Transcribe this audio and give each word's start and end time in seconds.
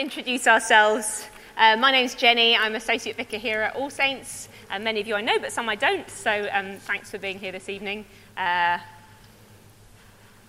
introduce 0.00 0.46
ourselves. 0.46 1.26
Uh, 1.58 1.76
my 1.76 1.92
name's 1.92 2.14
Jenny. 2.14 2.56
I'm 2.56 2.74
Associate 2.74 3.14
Vicar 3.14 3.36
here 3.36 3.60
at 3.60 3.76
All 3.76 3.90
Saints. 3.90 4.48
Uh, 4.70 4.78
many 4.78 4.98
of 4.98 5.06
you 5.06 5.14
I 5.14 5.20
know, 5.20 5.38
but 5.38 5.52
some 5.52 5.68
I 5.68 5.74
don't. 5.74 6.08
So 6.08 6.48
um, 6.52 6.78
thanks 6.78 7.10
for 7.10 7.18
being 7.18 7.38
here 7.38 7.52
this 7.52 7.68
evening. 7.68 8.06
Uh, 8.34 8.78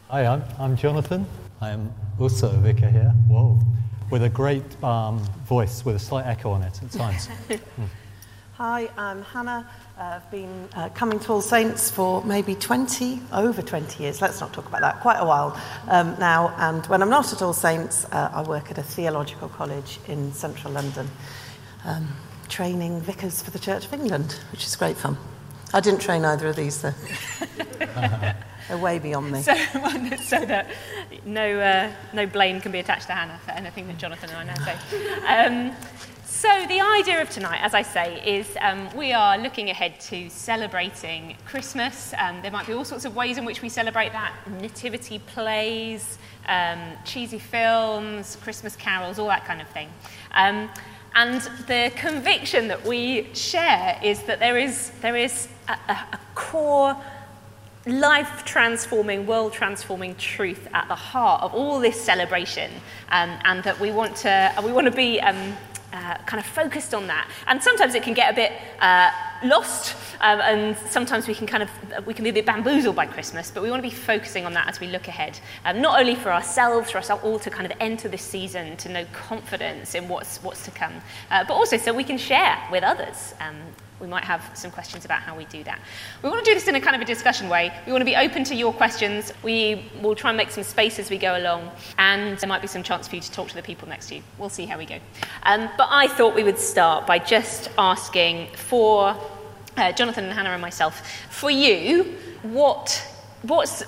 Hi, 0.08 0.26
I'm, 0.26 0.44
I'm 0.58 0.78
Jonathan. 0.78 1.26
I'm 1.60 1.94
also 2.18 2.50
a 2.50 2.58
vicar 2.60 2.90
here. 2.90 3.14
Whoa. 3.28 3.60
With 4.10 4.24
a 4.24 4.30
great 4.30 4.82
um, 4.82 5.20
voice 5.46 5.84
with 5.84 5.98
a 5.98 6.00
slight 6.00 6.28
echo 6.28 6.52
on 6.52 6.64
it 6.64 6.82
at 6.82 6.92
times. 6.92 7.28
Hi, 8.64 8.92
I'm 8.96 9.24
Hannah. 9.24 9.68
Uh, 9.98 10.02
I've 10.18 10.30
been 10.30 10.70
uh, 10.76 10.90
coming 10.90 11.20
to 11.22 11.34
All 11.34 11.42
Saints 11.42 11.90
for 11.90 12.24
maybe 12.24 12.54
20, 12.54 13.20
over 13.34 13.60
20 13.60 14.04
years. 14.04 14.22
Let's 14.22 14.40
not 14.40 14.54
talk 14.54 14.68
about 14.68 14.82
that, 14.82 15.00
quite 15.00 15.18
a 15.18 15.26
while 15.26 15.60
um, 15.88 16.16
now. 16.20 16.54
And 16.60 16.86
when 16.86 17.02
I'm 17.02 17.10
not 17.10 17.34
at 17.34 17.42
All 17.42 17.54
Saints, 17.54 18.06
uh, 18.12 18.30
I 18.32 18.44
work 18.44 18.70
at 18.70 18.78
a 18.78 18.84
theological 18.84 19.50
college 19.50 19.98
in 20.08 20.32
central 20.34 20.74
London, 20.74 21.10
um, 21.86 22.08
training 22.50 23.02
vicars 23.02 23.42
for 23.42 23.50
the 23.50 23.58
Church 23.58 23.86
of 23.88 23.94
England, 23.94 24.40
which 24.52 24.64
is 24.64 24.76
great 24.76 24.96
fun. 24.96 25.18
I 25.74 25.80
didn't 25.80 26.02
train 26.02 26.24
either 26.24 26.50
of 26.50 26.56
these, 26.56 26.84
though. 26.84 26.94
They're 27.80 28.78
way 28.78 29.00
beyond 29.00 29.32
me. 29.32 29.42
so, 29.42 29.56
so 30.24 30.46
that 30.46 30.68
no, 31.26 31.60
uh, 31.60 31.92
no 32.14 32.28
blame 32.28 32.62
can 32.62 32.72
be 32.72 32.78
attached 32.78 33.08
to 33.08 33.14
Hannah 33.14 33.40
for 33.44 33.54
anything 33.54 33.88
that 33.88 33.98
Jonathan 33.98 34.30
and 34.30 34.38
I 34.38 34.54
now 34.54 34.64
say. 34.64 35.26
Um, 35.26 35.76
so, 36.42 36.66
the 36.68 36.82
idea 36.82 37.22
of 37.22 37.30
tonight, 37.30 37.60
as 37.62 37.76
I 37.76 37.84
say, 37.84 38.20
is 38.26 38.48
um, 38.62 38.90
we 38.96 39.14
are 39.14 39.38
looking 39.38 39.70
ahead 39.70 40.00
to 40.10 40.28
celebrating 40.28 41.38
Christmas. 41.46 42.16
Um, 42.18 42.42
there 42.42 42.50
might 42.50 42.66
be 42.66 42.74
all 42.74 42.84
sorts 42.84 43.06
of 43.06 43.16
ways 43.16 43.38
in 43.38 43.46
which 43.46 43.62
we 43.62 43.70
celebrate 43.70 44.12
that 44.14 44.34
nativity 44.60 45.20
plays, 45.20 46.18
um, 46.48 46.80
cheesy 47.06 47.38
films, 47.38 48.38
Christmas 48.38 48.76
carols, 48.76 49.20
all 49.20 49.28
that 49.28 49.46
kind 49.46 49.62
of 49.62 49.68
thing. 49.68 49.90
Um, 50.32 50.68
and 51.14 51.42
the 51.68 51.92
conviction 51.96 52.70
that 52.70 52.84
we 52.88 53.32
share 53.36 54.00
is 54.04 54.24
that 54.24 54.40
there 54.40 54.58
is, 54.58 54.90
there 55.02 55.16
is 55.16 55.48
a, 55.68 55.74
a, 55.90 56.20
core 56.34 56.98
life 57.86 58.44
transforming, 58.46 59.28
world 59.28 59.54
transforming 59.54 60.16
truth 60.16 60.68
at 60.74 60.88
the 60.88 60.96
heart 60.96 61.44
of 61.44 61.54
all 61.54 61.80
this 61.80 62.02
celebration, 62.02 62.72
um, 63.10 63.38
and 63.46 63.64
that 63.64 63.80
we 63.80 63.92
want 63.92 64.16
to, 64.16 64.52
we 64.64 64.72
want 64.72 64.86
to 64.86 64.92
be 64.92 65.22
um, 65.22 65.56
uh, 65.94 66.16
kind 66.26 66.40
of 66.40 66.46
focused 66.46 66.94
on 66.94 67.08
that. 67.08 67.30
And 67.48 67.62
sometimes 67.62 67.96
it 67.96 68.04
can 68.04 68.14
get 68.14 68.32
a 68.32 68.36
bit 68.36 68.52
uh, 68.80 69.12
lost, 69.44 69.96
um, 70.22 70.40
and 70.42 70.78
sometimes 70.90 71.28
we 71.28 71.36
can 71.36 71.48
kind 71.48 71.64
of 71.64 72.06
we 72.06 72.14
can 72.14 72.24
be 72.24 72.30
a 72.30 72.34
bit 72.34 72.46
bamboozled 72.46 72.96
by 72.96 73.06
Christmas. 73.06 73.52
But 73.52 73.64
we 73.64 73.70
want 73.70 73.84
to 73.84 73.90
be 73.90 73.96
focusing 73.96 74.46
on 74.46 74.54
that 74.54 74.68
as 74.68 74.80
we 74.80 74.88
look 74.88 75.08
ahead, 75.08 75.40
um, 75.66 75.82
not 75.82 76.00
only 76.00 76.16
for 76.16 76.32
ourselves, 76.32 76.92
for 76.92 76.98
us 76.98 77.10
all 77.10 77.40
to 77.40 77.50
kind 77.50 77.66
of 77.70 77.78
enter 77.80 78.08
this 78.08 78.22
season 78.22 78.78
to 78.78 78.90
know 78.90 79.06
confidence 79.14 79.96
in 79.96 80.08
what's 80.08 80.42
what's 80.44 80.64
to 80.66 80.72
come, 80.72 80.94
uh, 81.30 81.44
but 81.48 81.54
also 81.54 81.78
so 81.78 81.94
we 81.94 82.04
can 82.04 82.18
share 82.18 82.58
with 82.72 82.84
others. 82.84 83.34
Um, 83.40 83.58
we 84.02 84.08
might 84.08 84.24
have 84.24 84.50
some 84.54 84.72
questions 84.72 85.06
about 85.06 85.22
how 85.22 85.38
we 85.38 85.46
do 85.46 85.64
that. 85.64 85.80
We 86.24 86.30
want 86.30 86.44
to 86.44 86.50
do 86.50 86.56
this 86.56 86.68
in 86.68 86.76
a 86.76 86.82
kind 86.82 86.96
of 86.96 87.02
a 87.02 87.06
discussion 87.06 87.48
way. 87.48 87.72
We 87.86 87.92
want 87.92 88.02
to 88.02 88.06
be 88.06 88.16
open 88.16 88.44
to 88.46 88.56
your 88.56 88.74
questions. 88.74 89.32
We 89.44 89.86
will 90.02 90.16
try 90.16 90.32
and 90.32 90.38
make 90.38 90.52
some 90.52 90.64
space 90.64 91.00
as 91.00 91.10
we 91.10 91.18
go 91.18 91.38
along, 91.38 91.72
and 91.98 92.38
there 92.38 92.50
might 92.50 92.62
be 92.62 92.68
some 92.68 92.84
chance 92.84 93.08
for 93.08 93.16
you 93.16 93.22
to 93.22 93.32
talk 93.32 93.48
to 93.50 93.56
the 93.56 93.62
people 93.62 93.88
next 93.88 94.08
to 94.10 94.16
you. 94.16 94.24
We'll 94.38 94.50
see 94.50 94.66
how 94.66 94.78
we 94.78 94.86
go. 94.86 94.98
Um, 95.44 95.70
but 95.78 95.88
I 95.92 96.08
thought 96.08 96.36
we 96.36 96.44
would 96.44 96.60
start 96.60 97.06
by 97.06 97.20
just 97.20 97.70
asking 97.78 98.48
for 98.56 99.16
uh, 99.78 99.92
Jonathan 99.92 100.26
and 100.26 100.34
Hannah 100.34 100.50
and 100.50 100.62
myself, 100.62 101.08
for 101.30 101.50
you, 101.50 102.16
what, 102.44 103.06
what's, 103.44 103.84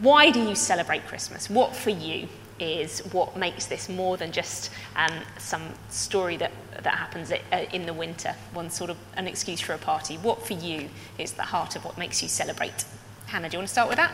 why 0.00 0.30
do 0.30 0.40
you 0.40 0.54
celebrate 0.54 1.06
Christmas? 1.06 1.48
What 1.48 1.74
for 1.74 1.90
you 1.90 2.28
is 2.60 3.00
what 3.12 3.36
makes 3.36 3.66
this 3.66 3.88
more 3.88 4.16
than 4.16 4.30
just 4.30 4.70
um, 4.96 5.12
some 5.38 5.62
story 5.88 6.36
that, 6.36 6.52
that 6.82 6.94
happens 6.94 7.32
uh, 7.32 7.36
in 7.72 7.86
the 7.86 7.94
winter, 7.94 8.34
one 8.52 8.70
sort 8.70 8.90
of 8.90 8.96
an 9.16 9.26
excuse 9.26 9.60
for 9.60 9.72
a 9.72 9.78
party. 9.78 10.16
What 10.16 10.46
for 10.46 10.54
you 10.54 10.88
is 11.18 11.32
the 11.32 11.42
heart 11.42 11.76
of 11.76 11.84
what 11.84 11.98
makes 11.98 12.22
you 12.22 12.28
celebrate? 12.28 12.84
Hannah, 13.26 13.48
do 13.48 13.54
you 13.54 13.58
want 13.58 13.68
to 13.68 13.72
start 13.72 13.88
with 13.88 13.96
that? 13.96 14.12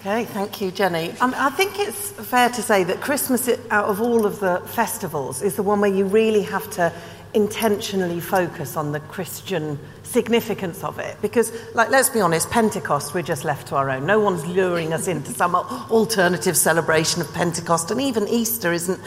Okay, 0.00 0.24
thank 0.24 0.60
you, 0.60 0.70
Jenny. 0.70 1.12
Um, 1.20 1.34
I 1.36 1.50
think 1.50 1.78
it's 1.78 2.12
fair 2.12 2.48
to 2.48 2.62
say 2.62 2.84
that 2.84 3.00
Christmas, 3.00 3.48
out 3.70 3.88
of 3.88 4.00
all 4.00 4.24
of 4.24 4.40
the 4.40 4.62
festivals, 4.66 5.42
is 5.42 5.56
the 5.56 5.62
one 5.62 5.80
where 5.80 5.92
you 5.92 6.04
really 6.06 6.42
have 6.42 6.70
to 6.72 6.92
intentionally 7.34 8.20
focus 8.20 8.76
on 8.76 8.92
the 8.92 9.00
Christian 9.00 9.78
significance 10.04 10.84
of 10.84 10.98
it. 11.00 11.20
Because, 11.20 11.52
like, 11.74 11.90
let's 11.90 12.08
be 12.08 12.20
honest, 12.20 12.48
Pentecost, 12.50 13.12
we're 13.12 13.22
just 13.22 13.44
left 13.44 13.68
to 13.68 13.76
our 13.76 13.90
own. 13.90 14.06
No 14.06 14.20
one's 14.20 14.46
luring 14.46 14.92
us 14.92 15.08
into 15.08 15.32
some 15.32 15.54
alternative 15.54 16.56
celebration 16.56 17.20
of 17.20 17.32
Pentecost, 17.34 17.90
and 17.90 18.00
even 18.00 18.28
Easter 18.28 18.72
isn't 18.72 19.00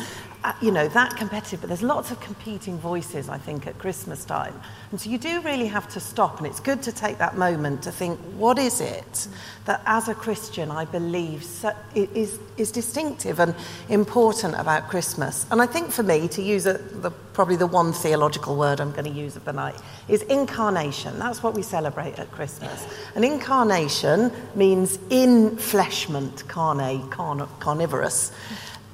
uh, 0.44 0.54
you 0.62 0.72
know, 0.72 0.88
that 0.90 1.16
competitive, 1.16 1.62
but 1.62 1.68
there's 1.68 1.82
lots 1.82 2.12
of 2.12 2.20
competing 2.20 2.78
voices, 2.78 3.28
I 3.28 3.38
think, 3.38 3.66
at 3.68 3.78
Christmas 3.80 4.24
time. 4.24 4.54
And 4.92 5.02
so 5.02 5.10
you 5.10 5.18
do 5.18 5.42
really 5.42 5.68
have 5.68 5.90
to 5.90 6.00
stop, 6.00 6.38
and 6.38 6.48
it's 6.48 6.60
good 6.60 6.82
to 6.84 6.92
take 6.92 7.18
that 7.18 7.38
moment 7.38 7.84
to 7.84 7.92
think, 7.92 8.20
what 8.38 8.60
is 8.60 8.80
it 8.80 9.28
that 9.66 9.82
as 9.86 10.08
a 10.08 10.14
Christian 10.14 10.72
I 10.72 10.86
believe 10.86 11.44
so, 11.44 11.74
is, 11.96 12.40
is 12.56 12.72
distinctive 12.72 13.40
and 13.40 13.56
important 13.90 14.56
about 14.56 14.90
Christmas? 14.90 15.46
And 15.52 15.62
I 15.62 15.66
think 15.66 15.92
for 15.92 16.04
me, 16.04 16.28
to 16.30 16.42
use 16.42 16.66
a, 16.66 16.74
the, 16.74 17.10
probably 17.10 17.56
the 17.56 17.68
one 17.68 17.92
theological 17.92 18.56
word 18.56 18.80
I'm 18.80 18.92
going 18.92 19.06
to 19.06 19.10
use 19.10 19.36
of 19.36 19.46
the 19.46 19.54
night, 19.54 19.76
is 20.08 20.22
incarnation. 20.24 21.18
That's 21.20 21.42
what 21.42 21.54
we 21.54 21.64
celebrate 21.64 22.20
at 22.20 22.32
Christmas. 22.32 22.88
And 23.16 23.26
incarnation 23.26 24.32
means 24.56 24.98
infleshment, 25.10 26.48
carne, 26.48 27.10
carn, 27.10 27.48
carnivorous. 27.60 28.32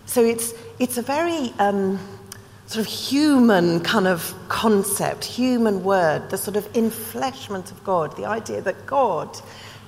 So 0.05 0.23
it's, 0.23 0.53
it's 0.83 0.97
a 0.97 1.01
very 1.01 1.53
um, 1.59 1.97
sort 2.65 2.85
of 2.85 2.91
human 2.91 3.79
kind 3.79 4.05
of 4.05 4.35
concept, 4.49 5.23
human 5.23 5.81
word, 5.81 6.29
the 6.29 6.37
sort 6.37 6.57
of 6.57 6.65
infleshment 6.73 7.71
of 7.71 7.81
God, 7.85 8.17
the 8.17 8.25
idea 8.25 8.59
that 8.59 8.85
God 8.85 9.29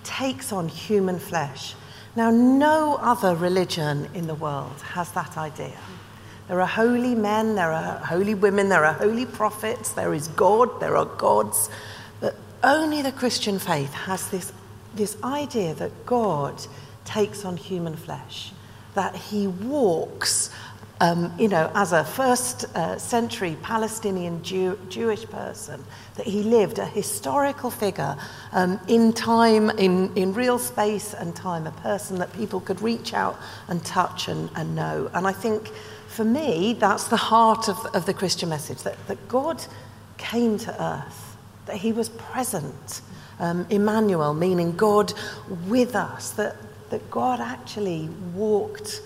takes 0.05 0.53
on 0.53 0.69
human 0.69 1.19
flesh. 1.19 1.75
Now, 2.15 2.31
no 2.31 2.95
other 3.01 3.35
religion 3.35 4.07
in 4.13 4.27
the 4.27 4.35
world 4.35 4.81
has 4.93 5.11
that 5.11 5.37
idea. 5.37 5.77
There 6.47 6.61
are 6.61 6.67
holy 6.67 7.13
men, 7.13 7.55
there 7.55 7.73
are 7.73 7.97
holy 7.97 8.33
women, 8.33 8.69
there 8.69 8.85
are 8.85 8.93
holy 8.93 9.25
prophets, 9.25 9.91
there 9.91 10.13
is 10.13 10.29
God, 10.29 10.79
there 10.79 10.95
are 10.95 11.07
gods, 11.17 11.69
but 12.21 12.37
only 12.63 13.01
the 13.01 13.11
Christian 13.11 13.59
faith 13.59 13.91
has 13.91 14.29
this, 14.29 14.53
this 14.95 15.17
idea 15.25 15.73
that 15.73 16.05
God 16.05 16.65
takes 17.03 17.43
on 17.43 17.57
human 17.57 17.97
flesh 17.97 18.53
that 18.95 19.15
he 19.15 19.47
walks, 19.47 20.49
um, 21.01 21.33
you 21.37 21.47
know, 21.47 21.71
as 21.75 21.91
a 21.91 22.03
first 22.03 22.65
uh, 22.75 22.97
century 22.97 23.57
Palestinian 23.61 24.41
Jew- 24.43 24.79
Jewish 24.89 25.25
person, 25.25 25.83
that 26.15 26.25
he 26.25 26.43
lived 26.43 26.79
a 26.79 26.85
historical 26.85 27.69
figure 27.69 28.17
um, 28.53 28.79
in 28.87 29.11
time, 29.13 29.69
in, 29.71 30.15
in 30.15 30.33
real 30.33 30.57
space 30.57 31.13
and 31.13 31.35
time, 31.35 31.67
a 31.67 31.71
person 31.71 32.17
that 32.19 32.31
people 32.33 32.59
could 32.61 32.81
reach 32.81 33.13
out 33.13 33.37
and 33.67 33.83
touch 33.83 34.27
and, 34.27 34.49
and 34.55 34.75
know. 34.75 35.09
And 35.13 35.27
I 35.27 35.33
think 35.33 35.69
for 36.07 36.23
me, 36.23 36.73
that's 36.73 37.07
the 37.09 37.17
heart 37.17 37.67
of, 37.67 37.77
of 37.93 38.05
the 38.05 38.13
Christian 38.13 38.49
message 38.49 38.83
that, 38.83 38.95
that 39.07 39.27
God 39.27 39.65
came 40.17 40.57
to 40.59 40.83
earth, 40.83 41.37
that 41.65 41.77
he 41.77 41.91
was 41.91 42.09
present. 42.09 43.01
Um, 43.37 43.67
Emmanuel, 43.69 44.33
meaning 44.33 44.77
God 44.77 45.11
with 45.67 45.93
us, 45.93 46.29
that 46.31 46.55
that 46.89 47.09
God 47.09 47.39
actually 47.39 48.09
walked 48.33 49.01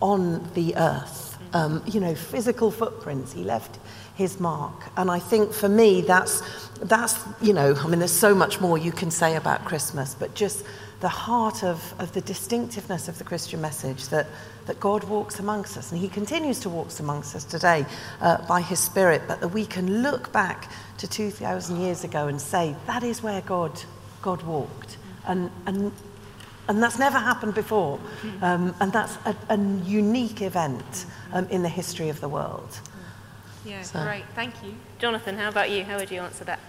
on 0.00 0.48
the 0.54 0.76
earth. 0.76 1.38
Um, 1.52 1.82
you 1.86 2.00
know, 2.00 2.14
physical 2.14 2.70
footprints. 2.70 3.32
He 3.32 3.44
left 3.44 3.78
his 4.14 4.38
mark. 4.38 4.74
And 4.96 5.10
I 5.10 5.18
think 5.18 5.52
for 5.52 5.68
me, 5.68 6.00
that's, 6.00 6.42
that's, 6.80 7.18
you 7.42 7.52
know, 7.52 7.74
I 7.76 7.86
mean, 7.88 7.98
there's 7.98 8.12
so 8.12 8.34
much 8.34 8.60
more 8.60 8.78
you 8.78 8.92
can 8.92 9.10
say 9.10 9.36
about 9.36 9.64
Christmas, 9.64 10.14
but 10.14 10.34
just 10.34 10.64
the 11.00 11.08
heart 11.08 11.64
of, 11.64 11.94
of 11.98 12.12
the 12.12 12.20
distinctiveness 12.20 13.08
of 13.08 13.18
the 13.18 13.24
Christian 13.24 13.60
message 13.60 14.08
that, 14.08 14.26
that 14.66 14.78
God 14.80 15.04
walks 15.04 15.38
amongst 15.40 15.76
us. 15.76 15.90
And 15.92 16.00
he 16.00 16.08
continues 16.08 16.60
to 16.60 16.70
walk 16.70 16.88
amongst 16.98 17.34
us 17.34 17.44
today 17.44 17.84
uh, 18.20 18.46
by 18.46 18.60
his 18.60 18.78
Spirit, 18.78 19.22
but 19.26 19.40
that 19.40 19.48
we 19.48 19.66
can 19.66 20.02
look 20.02 20.32
back 20.32 20.70
to 20.98 21.08
2,000 21.08 21.80
years 21.80 22.04
ago 22.04 22.28
and 22.28 22.40
say, 22.40 22.74
that 22.86 23.02
is 23.02 23.22
where 23.22 23.40
God, 23.42 23.82
God 24.22 24.42
walked. 24.44 24.96
And, 25.26 25.50
and 25.66 25.92
and 26.68 26.82
that's 26.82 26.98
never 26.98 27.18
happened 27.18 27.54
before. 27.54 28.00
Um, 28.42 28.74
and 28.80 28.92
that's 28.92 29.16
a, 29.26 29.36
a 29.50 29.58
unique 29.84 30.42
event 30.42 31.06
um, 31.32 31.46
in 31.48 31.62
the 31.62 31.68
history 31.68 32.08
of 32.08 32.20
the 32.20 32.28
world. 32.28 32.80
Yeah, 33.64 33.82
so. 33.82 34.02
great. 34.02 34.24
Thank 34.34 34.54
you. 34.62 34.74
Jonathan, 34.98 35.36
how 35.36 35.48
about 35.48 35.70
you? 35.70 35.84
How 35.84 35.98
would 35.98 36.10
you 36.10 36.20
answer 36.20 36.44
that? 36.44 36.60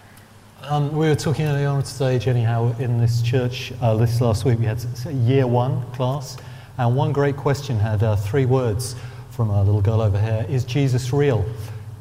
Um, 0.63 0.95
we 0.95 1.07
were 1.07 1.15
talking 1.15 1.45
earlier 1.45 1.67
on 1.67 1.83
today, 1.83 2.17
Jenny, 2.17 2.41
how 2.41 2.67
in 2.79 2.99
this 2.99 3.21
church 3.21 3.73
uh, 3.81 3.95
this 3.95 4.21
last 4.21 4.45
week 4.45 4.59
we 4.59 4.65
had 4.65 4.83
a 5.05 5.13
year 5.13 5.45
one 5.45 5.83
class, 5.91 6.37
and 6.77 6.95
one 6.95 7.11
great 7.11 7.35
question 7.35 7.77
had 7.77 8.01
uh, 8.03 8.15
three 8.15 8.45
words 8.45 8.95
from 9.31 9.49
a 9.49 9.61
little 9.63 9.81
girl 9.81 10.01
over 10.01 10.19
here 10.19 10.45
Is 10.49 10.63
Jesus 10.63 11.11
real? 11.11 11.45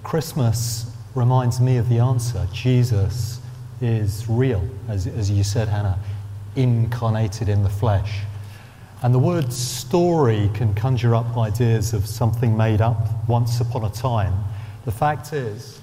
Christmas 0.05 0.91
reminds 1.14 1.61
me 1.61 1.79
of 1.79 1.88
the 1.88 1.99
answer. 1.99 2.46
Jesus 2.52 3.41
is 3.81 4.29
real, 4.29 4.62
as, 4.88 5.06
as 5.06 5.31
you 5.31 5.43
said, 5.43 5.69
Hannah 5.69 5.99
incarnated 6.56 7.48
in 7.48 7.62
the 7.62 7.70
flesh. 7.70 8.20
And 9.02 9.14
the 9.14 9.18
word 9.18 9.52
story 9.52 10.50
can 10.54 10.72
conjure 10.74 11.14
up 11.14 11.36
ideas 11.36 11.92
of 11.92 12.06
something 12.06 12.56
made 12.56 12.80
up 12.80 13.28
once 13.28 13.60
upon 13.60 13.84
a 13.84 13.90
time. 13.90 14.32
The 14.84 14.92
fact 14.92 15.32
is, 15.32 15.80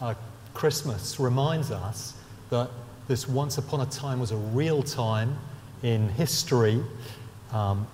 uh, 0.00 0.14
Christmas 0.54 1.20
reminds 1.20 1.70
us 1.70 2.14
that 2.50 2.70
this 3.06 3.28
once 3.28 3.58
upon 3.58 3.80
a 3.80 3.86
time 3.86 4.18
was 4.18 4.32
a 4.32 4.36
real 4.36 4.82
time 4.82 5.36
in 5.82 6.08
history. 6.10 6.82
Um, 7.52 7.86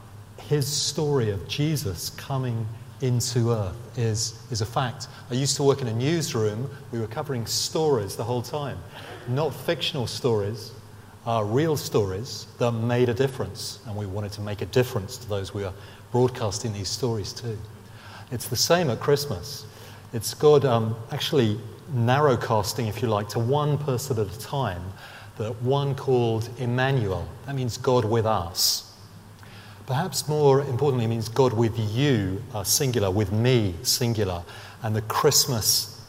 his 0.49 0.67
story 0.67 1.31
of 1.31 1.47
Jesus 1.47 2.11
coming 2.11 2.67
into 3.01 3.53
earth 3.53 3.77
is, 3.99 4.39
is 4.51 4.61
a 4.61 4.67
fact. 4.67 5.09
I 5.31 5.35
used 5.35 5.57
to 5.57 5.63
work 5.63 5.83
in 5.83 5.89
a 5.89 5.95
newsroom. 5.95 6.71
We 6.91 7.01
were 7.01 7.07
covering 7.07 7.47
stories 7.47 8.17
the 8.17 8.25
whole 8.25 8.43
time, 8.43 8.79
not 9.29 9.55
fictional 9.55 10.07
stories, 10.07 10.73
uh, 11.27 11.43
real 11.47 11.77
stories 11.77 12.47
that 12.59 12.73
made 12.73 13.09
a 13.09 13.15
difference. 13.15 13.79
And 13.87 13.97
we 13.97 14.07
wanted 14.07 14.33
to 14.33 14.41
make 14.41 14.63
a 14.63 14.67
difference 14.67 15.17
to 15.19 15.29
those 15.29 15.55
we 15.55 15.65
are 15.65 15.73
broadcasting 16.13 16.73
these 16.73 16.89
stories 16.89 17.33
to. 17.35 17.57
It's 18.31 18.49
the 18.49 18.57
same 18.57 18.91
at 18.91 19.01
Christmas. 19.01 19.67
It's 20.13 20.35
God 20.35 20.65
um, 20.65 20.97
actually 21.11 21.59
narrowcasting, 21.95 22.89
if 22.89 23.03
you 23.03 23.09
like, 23.09 23.29
to 23.31 23.39
one 23.39 23.79
person 23.79 24.19
at 24.19 24.27
a 24.27 24.39
time, 24.39 24.83
that 25.39 25.61
one 25.63 25.95
called 25.95 26.49
Emmanuel. 26.59 27.29
That 27.47 27.55
means 27.55 27.77
God 27.77 28.05
with 28.05 28.27
us. 28.27 28.93
Perhaps 29.87 30.29
more 30.29 30.61
importantly, 30.61 31.07
means 31.07 31.29
God 31.29 31.53
with 31.53 31.79
you, 31.79 32.43
uh, 32.55 32.65
singular, 32.65 33.11
with 33.11 33.33
me, 33.33 33.75
singular. 33.83 34.43
And 34.83 34.97
the 34.97 35.03
Christmas 35.03 36.01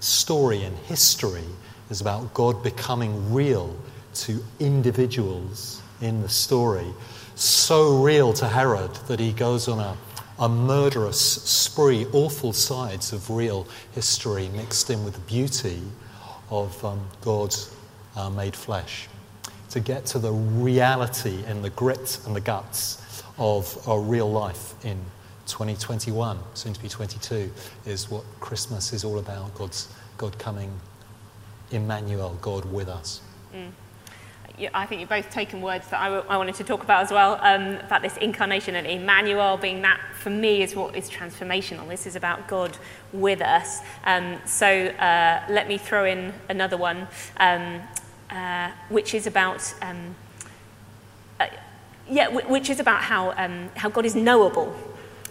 story 0.00 0.64
and 0.64 0.76
history 0.78 1.44
is 1.90 2.00
about 2.00 2.32
God 2.34 2.62
becoming 2.62 3.32
real 3.32 3.76
to 4.14 4.44
individuals 4.58 5.82
in 6.00 6.22
the 6.22 6.28
story. 6.28 6.86
So 7.34 8.02
real 8.02 8.32
to 8.34 8.48
Herod 8.48 8.94
that 9.08 9.20
he 9.20 9.32
goes 9.32 9.68
on 9.68 9.78
a, 9.78 9.96
a 10.38 10.48
murderous 10.48 11.20
spree, 11.20 12.06
awful 12.12 12.52
sides 12.52 13.12
of 13.12 13.30
real 13.30 13.66
history 13.92 14.48
mixed 14.48 14.90
in 14.90 15.04
with 15.04 15.14
the 15.14 15.20
beauty 15.20 15.80
of 16.50 16.84
um, 16.84 17.00
God 17.20 17.54
uh, 18.16 18.30
made 18.30 18.56
flesh. 18.56 19.08
To 19.70 19.80
get 19.80 20.04
to 20.06 20.18
the 20.18 20.32
reality 20.32 21.44
and 21.46 21.64
the 21.64 21.70
grit 21.70 22.18
and 22.26 22.34
the 22.34 22.40
guts 22.40 23.22
of 23.38 23.88
our 23.88 24.00
real 24.00 24.30
life 24.30 24.74
in 24.84 24.98
2021, 25.46 26.38
soon 26.54 26.72
to 26.72 26.80
be 26.82 26.88
22, 26.88 27.50
is 27.86 28.10
what 28.10 28.24
Christmas 28.40 28.92
is 28.92 29.04
all 29.04 29.18
about 29.18 29.54
God's, 29.54 29.88
God 30.18 30.38
coming, 30.38 30.72
Emmanuel, 31.70 32.36
God 32.40 32.64
with 32.64 32.88
us. 32.88 33.20
Mm. 33.54 33.70
I 34.74 34.86
think 34.86 35.00
you've 35.00 35.08
both 35.08 35.30
taken 35.30 35.60
words 35.60 35.88
that 35.88 36.00
I, 36.00 36.36
wanted 36.36 36.54
to 36.56 36.64
talk 36.64 36.82
about 36.82 37.02
as 37.02 37.10
well, 37.10 37.38
um, 37.42 37.76
about 37.76 38.02
this 38.02 38.16
incarnation 38.18 38.74
and 38.74 38.86
Emmanuel 38.86 39.56
being 39.56 39.82
that, 39.82 40.00
for 40.14 40.30
me, 40.30 40.62
is 40.62 40.74
what 40.74 40.94
is 40.94 41.08
transformational. 41.08 41.88
This 41.88 42.06
is 42.06 42.16
about 42.16 42.48
God 42.48 42.76
with 43.12 43.40
us. 43.40 43.80
Um, 44.04 44.38
so 44.44 44.66
uh, 44.66 45.42
let 45.48 45.68
me 45.68 45.78
throw 45.78 46.04
in 46.04 46.32
another 46.48 46.76
one, 46.76 47.08
um, 47.38 47.80
uh, 48.30 48.70
which 48.88 49.14
is 49.14 49.26
about 49.26 49.74
um, 49.82 50.14
yeah, 52.10 52.28
which 52.28 52.68
is 52.68 52.80
about 52.80 53.02
how, 53.02 53.32
um, 53.36 53.70
how 53.76 53.88
God 53.88 54.04
is 54.04 54.16
knowable, 54.16 54.76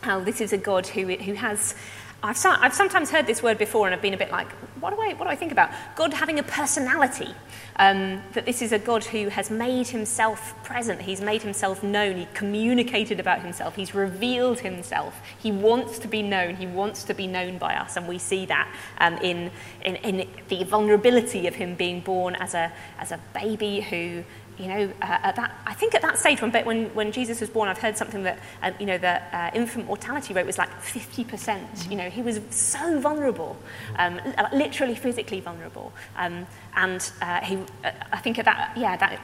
how 0.02 0.22
this 0.22 0.40
is 0.40 0.54
a 0.54 0.58
God 0.58 0.88
who, 0.88 1.08
who 1.08 1.34
has. 1.34 1.76
I've, 2.22 2.38
so, 2.38 2.50
I've 2.50 2.74
sometimes 2.74 3.12
heard 3.12 3.28
this 3.28 3.42
word 3.42 3.58
before 3.58 3.86
and 3.86 3.96
I've 3.96 4.02
been 4.02 4.14
a 4.14 4.18
bit 4.18 4.32
like, 4.32 4.52
what 4.82 4.90
do 4.92 5.02
I, 5.02 5.14
what 5.14 5.26
do 5.26 5.30
I 5.30 5.36
think 5.36 5.52
about? 5.52 5.72
God 5.96 6.14
having 6.14 6.40
a 6.40 6.44
personality. 6.44 7.34
Um, 7.78 8.22
that 8.34 8.46
this 8.46 8.62
is 8.62 8.74
a 8.74 8.80
God 8.80 9.06
who 9.06 9.30
has 9.30 9.50
made 9.50 9.88
himself 9.88 10.54
present, 10.66 11.02
he's 11.02 11.22
made 11.22 11.42
himself 11.44 11.82
known, 11.82 12.18
he 12.18 12.28
communicated 12.34 13.22
about 13.22 13.42
himself, 13.42 13.78
he's 13.78 13.96
revealed 13.96 14.60
himself. 14.60 15.18
He 15.40 15.54
wants 15.54 15.98
to 16.00 16.10
be 16.10 16.22
known, 16.22 16.58
he 16.58 16.68
wants 16.68 17.06
to 17.06 17.14
be 17.14 17.26
known 17.26 17.58
by 17.58 17.76
us, 17.76 17.96
and 17.96 18.06
we 18.06 18.18
see 18.18 18.46
that 18.48 18.70
um, 18.98 19.16
in, 19.20 19.50
in, 19.86 19.96
in 19.96 20.28
the 20.50 20.66
vulnerability 20.66 21.48
of 21.48 21.56
him 21.56 21.76
being 21.76 22.02
born 22.02 22.36
as 22.36 22.54
a, 22.54 22.70
as 22.98 23.14
a 23.14 23.20
baby 23.34 23.80
who 23.80 24.26
you 24.60 24.68
know, 24.68 24.94
uh, 25.02 25.06
at 25.24 25.38
that, 25.38 25.58
I 25.66 25.74
think 25.74 25.96
at 25.96 26.02
that 26.02 26.18
stage 26.18 26.42
when, 26.42 26.52
when, 26.52 26.94
when 26.94 27.12
Jesus 27.14 27.40
was 27.40 27.50
born, 27.50 27.70
I've 27.70 27.78
heard 27.78 27.98
something 27.98 28.24
that, 28.24 28.40
uh, 28.62 28.72
you 28.78 28.86
know, 28.86 28.98
the 28.98 29.22
uh, 29.36 29.52
infant 29.54 29.88
mortality 29.88 30.34
rate 30.34 30.46
was 30.46 30.58
like 30.58 30.70
50%. 30.82 31.90
You 31.90 31.96
know, 31.96 32.10
he 32.10 32.22
was 32.22 32.42
so 32.50 33.00
vulnerable, 33.00 33.58
um, 33.96 34.20
literally 34.52 34.96
physically 34.96 35.40
vulnerable. 35.40 35.94
Um, 36.18 36.46
and 36.76 37.10
uh, 37.22 37.40
he, 37.40 37.56
uh, 37.86 37.92
I 38.12 38.18
think 38.18 38.38
at 38.38 38.46
that, 38.46 38.74
yeah, 38.76 38.98
that, 38.98 39.22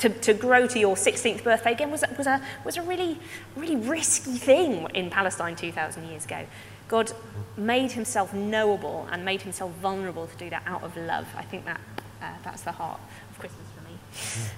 to, 0.00 0.08
to 0.08 0.34
grow 0.34 0.66
to 0.66 0.78
your 0.80 0.96
16th 0.96 1.44
birthday 1.44 1.72
again 1.72 1.92
was, 1.92 2.02
was, 2.18 2.26
a, 2.26 2.42
was 2.64 2.76
a 2.76 2.82
really, 2.82 3.20
really 3.54 3.76
risky 3.76 4.36
thing 4.36 4.88
in 4.94 5.10
Palestine 5.10 5.54
2,000 5.54 6.08
years 6.08 6.24
ago. 6.24 6.44
God 6.88 7.12
made 7.56 7.92
himself 7.92 8.34
knowable 8.34 9.08
and 9.12 9.24
made 9.24 9.42
himself 9.42 9.70
vulnerable 9.74 10.26
to 10.26 10.36
do 10.36 10.50
that 10.50 10.64
out 10.66 10.82
of 10.82 10.96
love. 10.96 11.28
I 11.36 11.42
think 11.42 11.66
that, 11.66 11.80
uh, 12.20 12.32
that's 12.42 12.62
the 12.62 12.72
heart. 12.72 13.00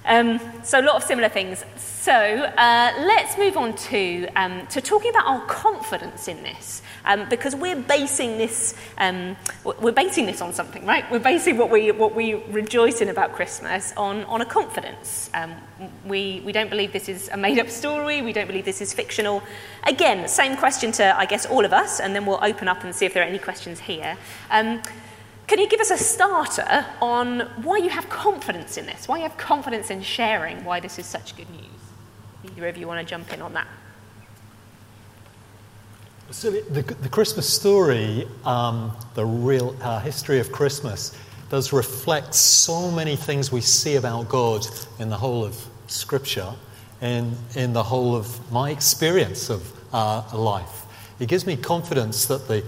Um, 0.04 0.40
so 0.62 0.80
a 0.80 0.82
lot 0.82 0.96
of 0.96 1.02
similar 1.02 1.28
things. 1.28 1.64
So 1.76 2.12
uh, 2.12 2.92
let's 2.98 3.38
move 3.38 3.56
on 3.56 3.74
to, 3.74 4.28
um, 4.36 4.66
to 4.66 4.80
talking 4.80 5.10
about 5.10 5.26
our 5.26 5.46
confidence 5.46 6.28
in 6.28 6.42
this, 6.42 6.82
um, 7.06 7.28
because 7.28 7.54
we're 7.54 7.80
basing 7.80 8.38
this 8.38 8.74
um, 8.98 9.36
we're 9.64 9.92
basing 9.92 10.26
this 10.26 10.40
on 10.40 10.52
something, 10.52 10.84
right? 10.86 11.10
We're 11.10 11.18
basing 11.18 11.58
what 11.58 11.70
we 11.70 11.90
what 11.92 12.14
we 12.14 12.34
rejoice 12.34 13.00
in 13.00 13.08
about 13.08 13.32
Christmas 13.32 13.92
on 13.96 14.24
on 14.24 14.40
a 14.40 14.44
confidence. 14.44 15.30
Um, 15.34 15.54
we 16.06 16.42
we 16.44 16.52
don't 16.52 16.70
believe 16.70 16.92
this 16.92 17.08
is 17.08 17.28
a 17.28 17.36
made 17.36 17.58
up 17.58 17.68
story. 17.68 18.22
We 18.22 18.32
don't 18.32 18.46
believe 18.46 18.64
this 18.64 18.80
is 18.80 18.92
fictional. 18.92 19.42
Again, 19.86 20.28
same 20.28 20.56
question 20.56 20.92
to 20.92 21.18
I 21.18 21.26
guess 21.26 21.46
all 21.46 21.64
of 21.64 21.72
us, 21.72 22.00
and 22.00 22.14
then 22.14 22.26
we'll 22.26 22.42
open 22.42 22.68
up 22.68 22.84
and 22.84 22.94
see 22.94 23.06
if 23.06 23.14
there 23.14 23.22
are 23.22 23.26
any 23.26 23.38
questions 23.38 23.80
here. 23.80 24.16
Can 25.46 25.58
you 25.58 25.68
give 25.68 25.80
us 25.80 25.90
a 25.90 25.98
starter 25.98 26.86
on 27.02 27.40
why 27.62 27.76
you 27.76 27.90
have 27.90 28.08
confidence 28.08 28.76
in 28.76 28.86
this? 28.86 29.06
Why 29.06 29.18
you 29.18 29.22
have 29.24 29.36
confidence 29.36 29.90
in 29.90 30.00
sharing 30.00 30.64
why 30.64 30.80
this 30.80 30.98
is 30.98 31.06
such 31.06 31.36
good 31.36 31.50
news? 31.50 31.64
Either 32.44 32.68
of 32.68 32.76
you 32.76 32.86
want 32.86 33.06
to 33.06 33.10
jump 33.10 33.32
in 33.32 33.42
on 33.42 33.52
that? 33.52 33.66
So, 36.30 36.50
the, 36.50 36.82
the 36.82 37.08
Christmas 37.08 37.48
story, 37.48 38.26
um, 38.44 38.96
the 39.14 39.24
real 39.24 39.76
uh, 39.82 40.00
history 40.00 40.40
of 40.40 40.50
Christmas, 40.50 41.16
does 41.50 41.72
reflect 41.72 42.34
so 42.34 42.90
many 42.90 43.14
things 43.14 43.52
we 43.52 43.60
see 43.60 43.96
about 43.96 44.28
God 44.28 44.66
in 44.98 45.10
the 45.10 45.16
whole 45.16 45.44
of 45.44 45.56
Scripture 45.86 46.52
and 47.00 47.36
in 47.54 47.72
the 47.72 47.82
whole 47.82 48.16
of 48.16 48.50
my 48.50 48.70
experience 48.70 49.50
of 49.50 49.70
uh, 49.92 50.22
life. 50.34 50.86
It 51.20 51.28
gives 51.28 51.46
me 51.46 51.56
confidence 51.56 52.26
that 52.26 52.48
the, 52.48 52.64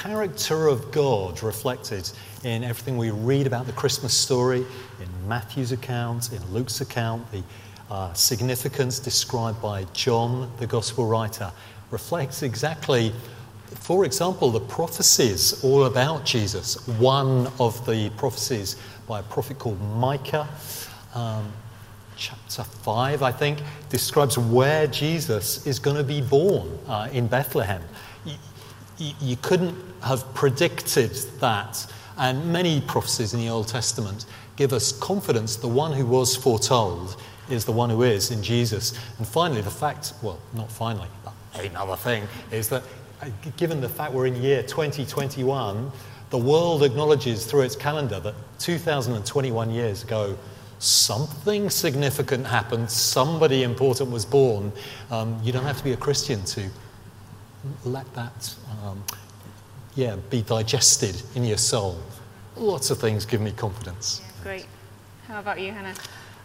character 0.00 0.66
of 0.66 0.90
God 0.92 1.42
reflected 1.42 2.10
in 2.42 2.64
everything 2.64 2.96
we 2.96 3.10
read 3.10 3.46
about 3.46 3.66
the 3.66 3.72
Christmas 3.72 4.14
story, 4.14 4.60
in 4.98 5.28
Matthew's 5.28 5.72
account, 5.72 6.32
in 6.32 6.42
Luke's 6.54 6.80
account, 6.80 7.30
the 7.30 7.42
uh, 7.90 8.10
significance 8.14 8.98
described 8.98 9.60
by 9.60 9.84
John, 9.92 10.50
the 10.58 10.66
gospel 10.66 11.06
writer, 11.06 11.52
reflects 11.90 12.42
exactly, 12.42 13.12
for 13.74 14.06
example, 14.06 14.50
the 14.50 14.60
prophecies 14.60 15.62
all 15.62 15.84
about 15.84 16.24
Jesus. 16.24 16.88
One 16.98 17.48
of 17.58 17.84
the 17.84 18.08
prophecies 18.16 18.76
by 19.06 19.20
a 19.20 19.24
prophet 19.24 19.58
called 19.58 19.82
Micah. 19.96 20.48
Um, 21.14 21.52
chapter 22.16 22.64
5, 22.64 23.22
I 23.22 23.32
think, 23.32 23.58
describes 23.90 24.38
where 24.38 24.86
Jesus 24.86 25.66
is 25.66 25.78
going 25.78 25.96
to 25.96 26.04
be 26.04 26.22
born 26.22 26.78
uh, 26.86 27.10
in 27.12 27.26
Bethlehem 27.26 27.82
you 29.20 29.36
couldn't 29.36 29.76
have 30.02 30.32
predicted 30.34 31.12
that. 31.40 31.86
And 32.18 32.52
many 32.52 32.80
prophecies 32.82 33.32
in 33.32 33.40
the 33.40 33.48
Old 33.48 33.68
Testament 33.68 34.26
give 34.56 34.72
us 34.72 34.92
confidence 34.92 35.56
the 35.56 35.68
one 35.68 35.92
who 35.92 36.04
was 36.04 36.36
foretold 36.36 37.16
is 37.48 37.64
the 37.64 37.72
one 37.72 37.90
who 37.90 38.02
is 38.02 38.30
in 38.30 38.42
Jesus. 38.42 38.98
And 39.18 39.26
finally, 39.26 39.62
the 39.62 39.70
fact, 39.70 40.12
well, 40.22 40.38
not 40.54 40.70
finally, 40.70 41.08
but 41.24 41.32
another 41.64 41.96
thing, 41.96 42.26
is 42.50 42.68
that 42.68 42.82
uh, 43.22 43.28
given 43.56 43.80
the 43.80 43.88
fact 43.88 44.12
we're 44.12 44.26
in 44.26 44.36
year 44.36 44.62
2021, 44.62 45.90
the 46.30 46.38
world 46.38 46.84
acknowledges 46.84 47.46
through 47.46 47.62
its 47.62 47.74
calendar 47.74 48.20
that 48.20 48.34
2021 48.58 49.70
years 49.70 50.04
ago, 50.04 50.38
something 50.78 51.68
significant 51.68 52.46
happened, 52.46 52.90
somebody 52.90 53.62
important 53.64 54.10
was 54.10 54.24
born. 54.24 54.72
Um, 55.10 55.38
you 55.42 55.52
don't 55.52 55.64
have 55.64 55.78
to 55.78 55.84
be 55.84 55.92
a 55.92 55.96
Christian 55.96 56.44
to 56.44 56.70
let 57.84 58.12
that 58.14 58.54
um, 58.84 59.02
yeah, 59.94 60.16
be 60.30 60.42
digested 60.42 61.20
in 61.34 61.44
your 61.44 61.58
soul. 61.58 61.98
Lots 62.56 62.90
of 62.90 62.98
things 62.98 63.24
give 63.24 63.40
me 63.40 63.52
confidence. 63.52 64.22
Yeah, 64.22 64.42
great. 64.42 64.66
How 65.26 65.40
about 65.40 65.60
you, 65.60 65.72
Hannah? 65.72 65.94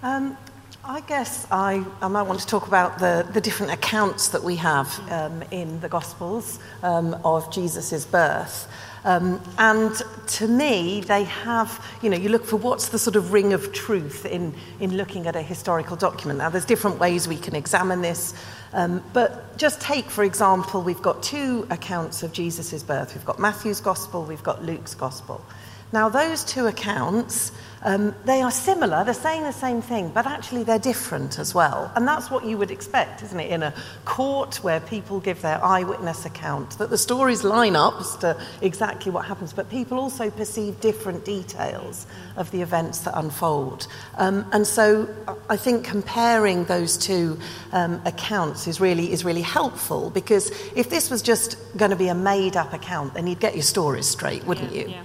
Um, 0.04 0.38
I 0.84 1.02
guess 1.02 1.48
I, 1.50 1.84
I 2.02 2.08
might 2.08 2.24
want 2.24 2.40
to 2.42 2.46
talk 2.46 2.68
about 2.68 3.00
the, 3.00 3.28
the 3.34 3.42
different 3.42 3.72
accounts 3.72 4.28
that 4.28 4.44
we 4.44 4.56
have 4.58 5.00
um, 5.12 5.42
in 5.50 5.80
the 5.80 5.90
Gospels 5.90 6.60
um, 6.84 7.20
of 7.26 7.52
Jesus' 7.52 8.06
birth. 8.06 8.68
Um, 9.06 9.40
and 9.60 9.94
to 10.28 10.48
me, 10.48 11.02
they 11.02 11.26
have, 11.26 11.80
you 12.02 12.10
know, 12.10 12.18
you 12.18 12.30
look 12.30 12.44
for 12.44 12.56
what's 12.58 12.90
the 12.90 12.98
sort 12.98 13.16
of 13.16 13.32
ring 13.32 13.54
of 13.54 13.72
truth 13.72 14.26
in, 14.26 14.52
in 14.80 14.98
looking 14.98 15.28
at 15.28 15.36
a 15.36 15.44
historical 15.44 15.96
document. 15.96 16.40
Now, 16.40 16.50
there's 16.50 16.66
different 16.66 17.00
ways 17.00 17.28
we 17.28 17.38
can 17.38 17.56
examine 17.56 18.02
this, 18.02 18.34
um, 18.74 19.04
but 19.14 19.56
just 19.58 19.80
take, 19.80 20.10
for 20.10 20.24
example, 20.24 20.82
we've 20.82 21.04
got 21.04 21.22
two 21.22 21.68
accounts 21.70 22.24
of 22.24 22.34
Jesus' 22.34 22.82
birth. 22.82 23.14
We've 23.14 23.26
got 23.26 23.38
Matthew's 23.38 23.80
Gospel, 23.80 24.26
we've 24.26 24.44
got 24.44 24.66
Luke's 24.66 24.96
Gospel. 24.96 25.46
Now, 25.92 26.10
those 26.10 26.44
two 26.44 26.68
accounts 26.68 27.52
um, 27.86 28.16
they 28.26 28.42
are 28.42 28.50
similar, 28.50 29.04
they're 29.04 29.14
saying 29.14 29.44
the 29.44 29.52
same 29.52 29.80
thing, 29.80 30.10
but 30.10 30.26
actually 30.26 30.64
they're 30.64 30.80
different 30.80 31.38
as 31.38 31.54
well. 31.54 31.92
And 31.96 32.08
that's 32.08 32.32
what 32.32 32.44
you 32.44 32.58
would 32.58 32.72
expect, 32.72 33.22
isn't 33.22 33.40
it, 33.40 33.52
in 33.52 33.62
a 33.62 33.76
court 34.06 34.56
where 34.64 34.80
people 34.80 35.20
give 35.20 35.44
their 35.44 35.64
eyewitness 35.64 36.26
account, 36.26 36.80
that 36.80 36.90
the 36.90 36.98
stories 36.98 37.44
line 37.44 37.76
up 37.76 37.94
as 38.00 38.18
to 38.18 38.42
exactly 38.64 39.12
what 39.12 39.26
happens, 39.26 39.54
but 39.54 39.70
people 39.70 40.00
also 40.00 40.32
perceive 40.32 40.82
different 40.82 41.26
details 41.26 42.08
of 42.38 42.50
the 42.50 42.64
events 42.64 43.02
that 43.02 43.16
unfold. 43.16 43.86
Um, 44.18 44.50
and 44.52 44.66
so 44.66 45.08
I 45.48 45.56
think 45.56 45.86
comparing 45.86 46.66
those 46.66 46.98
two 46.98 47.38
um, 47.72 48.02
accounts 48.04 48.66
is 48.66 48.82
really, 48.82 49.12
is 49.12 49.24
really 49.24 49.44
helpful 49.44 50.10
because 50.10 50.50
if 50.76 50.90
this 50.90 51.12
was 51.12 51.22
just 51.22 51.56
going 51.78 51.92
to 51.92 51.98
be 51.98 52.08
a 52.08 52.16
made 52.16 52.58
up 52.58 52.74
account, 52.74 53.14
then 53.14 53.28
you'd 53.28 53.40
get 53.40 53.54
your 53.54 53.62
stories 53.62 54.08
straight, 54.08 54.44
wouldn't 54.46 54.74
yeah, 54.74 54.82
you? 54.82 54.90
Yeah. 54.90 55.04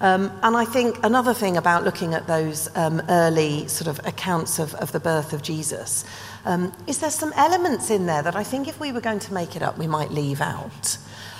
Um, 0.00 0.32
and 0.42 0.56
I 0.56 0.64
think 0.64 0.98
another 1.04 1.34
thing 1.34 1.58
about 1.58 1.84
looking 1.84 2.14
at 2.14 2.26
those 2.26 2.74
um, 2.74 3.02
early 3.10 3.68
sort 3.68 3.86
of 3.86 4.04
accounts 4.06 4.58
of, 4.58 4.74
of 4.76 4.92
the 4.92 5.00
birth 5.00 5.34
of 5.34 5.42
Jesus 5.42 6.06
um, 6.46 6.72
is 6.86 6.98
there's 6.98 7.14
some 7.14 7.34
elements 7.34 7.90
in 7.90 8.06
there 8.06 8.22
that 8.22 8.34
I 8.34 8.42
think 8.42 8.66
if 8.66 8.80
we 8.80 8.92
were 8.92 9.02
going 9.02 9.18
to 9.18 9.34
make 9.34 9.56
it 9.56 9.62
up, 9.62 9.76
we 9.76 9.86
might 9.86 10.10
leave 10.10 10.40
out. 10.40 10.96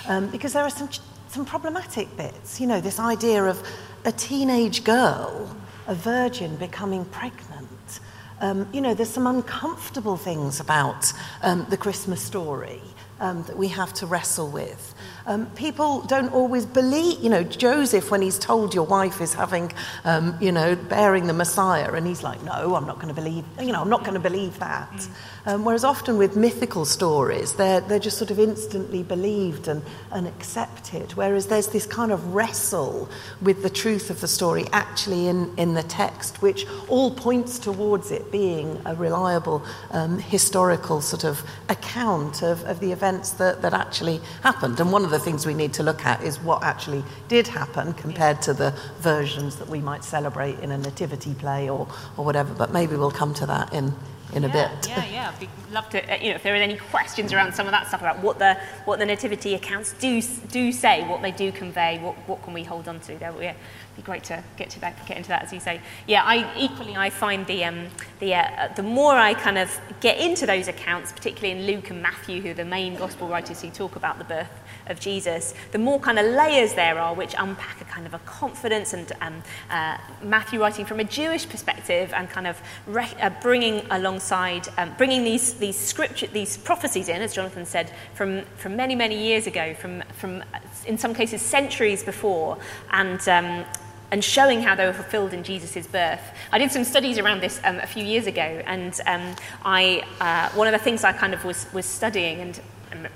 Um, 0.07 0.27
because 0.29 0.53
there 0.53 0.63
are 0.63 0.69
some, 0.69 0.89
some 1.29 1.43
problematic 1.43 2.15
bits. 2.15 2.61
You 2.61 2.67
know, 2.67 2.81
this 2.81 2.99
idea 2.99 3.43
of 3.45 3.67
a 4.05 4.11
teenage 4.11 4.83
girl, 4.83 5.55
a 5.87 5.95
virgin, 5.95 6.55
becoming 6.57 7.05
pregnant. 7.05 7.99
Um, 8.41 8.67
you 8.71 8.81
know, 8.81 8.93
there's 8.93 9.09
some 9.09 9.25
uncomfortable 9.25 10.17
things 10.17 10.59
about 10.59 11.11
um, 11.41 11.65
the 11.69 11.77
Christmas 11.77 12.21
story 12.21 12.81
that 13.19 13.55
we 13.55 13.67
have 13.67 13.93
to 13.93 14.07
wrestle 14.07 14.49
with. 14.49 14.95
Um, 15.25 15.45
people 15.51 16.01
don't 16.01 16.33
always 16.33 16.65
believe, 16.65 17.19
you 17.21 17.29
know, 17.29 17.43
Joseph, 17.43 18.11
when 18.11 18.21
he's 18.21 18.39
told 18.39 18.73
your 18.73 18.85
wife 18.85 19.21
is 19.21 19.33
having, 19.33 19.71
um, 20.03 20.35
you 20.41 20.51
know, 20.51 20.75
bearing 20.75 21.27
the 21.27 21.33
Messiah, 21.33 21.91
and 21.93 22.07
he's 22.07 22.23
like, 22.23 22.43
no, 22.43 22.75
I'm 22.75 22.85
not 22.85 22.95
going 22.95 23.13
to 23.13 23.13
believe, 23.13 23.45
you 23.59 23.71
know, 23.71 23.81
I'm 23.81 23.89
not 23.89 24.01
going 24.01 24.15
to 24.15 24.19
believe 24.19 24.59
that. 24.59 24.91
Mm. 24.91 25.09
Um, 25.43 25.65
whereas 25.65 25.83
often 25.83 26.17
with 26.17 26.35
mythical 26.35 26.85
stories, 26.85 27.53
they're, 27.53 27.81
they're 27.81 27.99
just 27.99 28.17
sort 28.17 28.29
of 28.29 28.39
instantly 28.39 29.01
believed 29.01 29.67
and, 29.67 29.81
and 30.11 30.27
accepted. 30.27 31.13
Whereas 31.13 31.47
there's 31.47 31.67
this 31.67 31.87
kind 31.87 32.11
of 32.11 32.35
wrestle 32.35 33.09
with 33.41 33.63
the 33.63 33.69
truth 33.69 34.09
of 34.11 34.21
the 34.21 34.27
story 34.27 34.65
actually 34.71 35.27
in, 35.27 35.51
in 35.57 35.73
the 35.73 35.83
text, 35.83 36.41
which 36.41 36.65
all 36.87 37.11
points 37.11 37.57
towards 37.57 38.11
it 38.11 38.31
being 38.31 38.79
a 38.85 38.93
reliable 38.95 39.63
um, 39.91 40.19
historical 40.19 41.01
sort 41.01 41.23
of 41.23 41.41
account 41.69 42.43
of, 42.43 42.63
of 42.65 42.79
the 42.79 42.91
events 42.91 43.31
that, 43.31 43.61
that 43.63 43.73
actually 43.73 44.21
happened. 44.43 44.79
And 44.79 44.91
one 44.91 45.03
of 45.03 45.10
the 45.11 45.19
things 45.19 45.45
we 45.45 45.53
need 45.53 45.73
to 45.73 45.83
look 45.83 46.05
at 46.05 46.23
is 46.23 46.39
what 46.39 46.63
actually 46.63 47.03
did 47.27 47.47
happen 47.47 47.93
compared 47.93 48.41
to 48.43 48.53
the 48.53 48.73
versions 48.99 49.57
that 49.57 49.67
we 49.67 49.79
might 49.79 50.03
celebrate 50.03 50.59
in 50.59 50.71
a 50.71 50.77
nativity 50.77 51.33
play 51.35 51.69
or, 51.69 51.87
or 52.17 52.25
whatever. 52.25 52.53
But 52.53 52.71
maybe 52.71 52.95
we'll 52.95 53.11
come 53.11 53.33
to 53.35 53.45
that 53.45 53.73
in, 53.73 53.93
in 54.33 54.43
yeah, 54.43 54.49
a 54.49 54.51
bit. 54.51 54.87
Yeah, 54.87 55.05
yeah. 55.05 55.33
I'd 55.39 55.73
love 55.73 55.89
to, 55.89 56.13
uh, 56.13 56.17
you 56.17 56.29
know, 56.29 56.35
if 56.35 56.43
there 56.43 56.53
are 56.53 56.57
any 56.57 56.77
questions 56.77 57.33
around 57.33 57.53
some 57.53 57.67
of 57.67 57.71
that 57.71 57.87
stuff 57.87 58.01
about 58.01 58.19
what 58.19 58.39
the 58.39 58.57
what 58.85 58.99
the 58.99 59.05
nativity 59.05 59.53
accounts 59.55 59.93
do 59.93 60.21
do 60.51 60.71
say, 60.71 61.07
what 61.07 61.21
they 61.21 61.31
do 61.31 61.51
convey, 61.51 61.99
what, 61.99 62.15
what 62.27 62.43
can 62.43 62.53
we 62.53 62.63
hold 62.63 62.87
on 62.87 62.99
to? 63.01 63.15
There, 63.17 63.33
yeah, 63.41 63.53
be 63.95 64.01
great 64.01 64.23
to 64.25 64.43
get 64.57 64.69
to 64.71 64.79
that, 64.81 65.05
get 65.07 65.17
into 65.17 65.29
that, 65.29 65.43
as 65.43 65.53
you 65.53 65.59
say. 65.59 65.81
Yeah, 66.07 66.23
I 66.23 66.51
equally 66.57 66.95
I 66.95 67.09
find 67.09 67.45
the 67.47 67.63
um, 67.65 67.87
the 68.19 68.35
uh, 68.35 68.69
the 68.75 68.83
more 68.83 69.15
I 69.15 69.33
kind 69.33 69.57
of 69.57 69.79
get 69.99 70.17
into 70.17 70.45
those 70.45 70.67
accounts, 70.67 71.11
particularly 71.11 71.59
in 71.59 71.67
Luke 71.67 71.89
and 71.89 72.01
Matthew, 72.01 72.41
who 72.41 72.51
are 72.51 72.55
the 72.55 72.65
main 72.65 72.95
gospel 72.95 73.27
writers 73.27 73.61
who 73.61 73.69
talk 73.69 73.95
about 73.95 74.17
the 74.17 74.25
birth 74.25 74.49
of 74.87 74.99
Jesus, 74.99 75.53
the 75.71 75.77
more 75.77 75.99
kind 75.99 76.19
of 76.19 76.25
layers 76.25 76.73
there 76.73 76.99
are 76.99 77.13
which 77.13 77.35
unpack 77.37 77.81
a 77.81 77.85
kind 77.85 78.05
of 78.05 78.13
a 78.13 78.19
confidence 78.19 78.93
and 78.93 79.11
um, 79.21 79.43
uh, 79.69 79.97
Matthew 80.23 80.59
writing 80.59 80.85
from 80.85 80.99
a 80.99 81.03
Jewish 81.03 81.47
perspective 81.47 82.13
and 82.13 82.29
kind 82.29 82.47
of 82.47 82.61
re- 82.87 83.13
uh, 83.21 83.29
bringing 83.41 83.85
alongside, 84.21 84.67
um, 84.77 84.93
bringing 84.97 85.23
these, 85.23 85.53
these 85.55 85.77
scripture, 85.77 86.27
these 86.27 86.57
prophecies 86.57 87.09
in, 87.09 87.21
as 87.21 87.33
Jonathan 87.33 87.65
said, 87.65 87.91
from, 88.13 88.43
from 88.57 88.75
many, 88.75 88.95
many 88.95 89.17
years 89.17 89.47
ago, 89.47 89.73
from, 89.73 90.03
from 90.13 90.43
in 90.85 90.97
some 90.97 91.13
cases 91.13 91.41
centuries 91.41 92.03
before, 92.03 92.57
and 92.91 93.27
um, 93.27 93.65
and 94.13 94.21
showing 94.21 94.61
how 94.61 94.75
they 94.75 94.85
were 94.85 94.91
fulfilled 94.91 95.31
in 95.31 95.41
Jesus' 95.41 95.87
birth. 95.87 96.19
I 96.51 96.57
did 96.57 96.69
some 96.69 96.83
studies 96.83 97.17
around 97.17 97.41
this 97.41 97.61
um, 97.63 97.77
a 97.77 97.87
few 97.87 98.03
years 98.03 98.27
ago, 98.27 98.61
and 98.65 98.93
um, 99.07 99.35
I, 99.63 100.03
uh, 100.19 100.49
one 100.57 100.67
of 100.67 100.73
the 100.73 100.83
things 100.83 101.05
I 101.05 101.13
kind 101.13 101.33
of 101.33 101.45
was, 101.45 101.65
was 101.71 101.85
studying, 101.85 102.41
and 102.41 102.59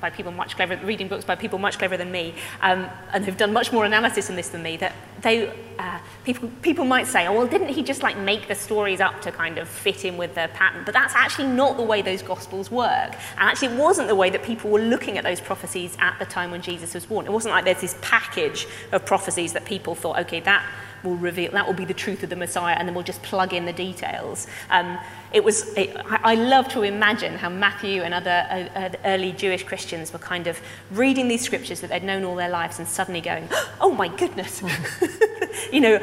by 0.01 0.09
people 0.09 0.31
much 0.31 0.55
cleverer, 0.55 0.79
reading 0.83 1.07
books 1.07 1.25
by 1.25 1.35
people 1.35 1.59
much 1.59 1.77
cleverer 1.77 1.97
than 1.97 2.11
me, 2.11 2.33
um, 2.61 2.89
and 3.13 3.25
who've 3.25 3.37
done 3.37 3.53
much 3.53 3.71
more 3.71 3.85
analysis 3.85 4.29
on 4.29 4.35
this 4.35 4.49
than 4.49 4.63
me, 4.63 4.77
that 4.77 4.93
they, 5.21 5.47
uh, 5.79 5.99
people, 6.23 6.49
people 6.61 6.85
might 6.85 7.07
say, 7.07 7.27
oh, 7.27 7.33
well, 7.33 7.47
didn't 7.47 7.69
he 7.69 7.83
just 7.83 8.03
like 8.03 8.17
make 8.17 8.47
the 8.47 8.55
stories 8.55 8.99
up 9.01 9.21
to 9.21 9.31
kind 9.31 9.57
of 9.57 9.67
fit 9.67 10.05
in 10.05 10.17
with 10.17 10.35
the 10.35 10.49
pattern? 10.53 10.83
But 10.85 10.93
that's 10.93 11.15
actually 11.15 11.47
not 11.47 11.77
the 11.77 11.83
way 11.83 12.01
those 12.01 12.21
gospels 12.21 12.69
work. 12.71 13.13
And 13.37 13.49
actually, 13.49 13.69
it 13.69 13.79
wasn't 13.79 14.07
the 14.07 14.15
way 14.15 14.29
that 14.29 14.43
people 14.43 14.69
were 14.69 14.81
looking 14.81 15.17
at 15.17 15.23
those 15.23 15.41
prophecies 15.41 15.95
at 15.99 16.17
the 16.19 16.25
time 16.25 16.51
when 16.51 16.61
Jesus 16.61 16.93
was 16.93 17.05
born. 17.05 17.25
It 17.25 17.31
wasn't 17.31 17.53
like 17.53 17.65
there's 17.65 17.81
this 17.81 17.97
package 18.01 18.67
of 18.91 19.05
prophecies 19.05 19.53
that 19.53 19.65
people 19.65 19.95
thought, 19.95 20.19
okay, 20.19 20.39
that 20.41 20.65
will 21.03 21.15
reveal, 21.15 21.51
that 21.51 21.65
will 21.65 21.73
be 21.73 21.85
the 21.85 21.93
truth 21.93 22.23
of 22.23 22.29
the 22.29 22.35
Messiah, 22.35 22.75
and 22.77 22.87
then 22.87 22.95
we'll 22.95 23.03
just 23.03 23.21
plug 23.21 23.53
in 23.53 23.65
the 23.65 23.73
details. 23.73 24.47
Um, 24.69 24.97
it 25.35 25.43
was, 25.43 25.73
it, 25.75 25.93
I, 26.07 26.35
love 26.35 26.69
to 26.69 26.83
imagine 26.83 27.33
how 27.35 27.49
Matthew 27.49 28.03
and 28.03 28.13
other 28.13 28.47
uh, 28.49 28.79
uh, 28.79 28.89
early 29.03 29.33
Jewish 29.33 29.65
Christians 29.65 30.13
were 30.13 30.19
kind 30.19 30.47
of 30.47 30.57
reading 30.91 31.27
these 31.27 31.41
scriptures 31.41 31.81
that 31.81 31.89
they'd 31.89 32.05
known 32.05 32.23
all 32.23 32.35
their 32.37 32.49
lives 32.49 32.79
and 32.79 32.87
suddenly 32.87 33.19
going, 33.19 33.49
oh 33.81 33.91
my 33.91 34.07
goodness, 34.07 34.63
you 35.73 35.81
know, 35.81 35.97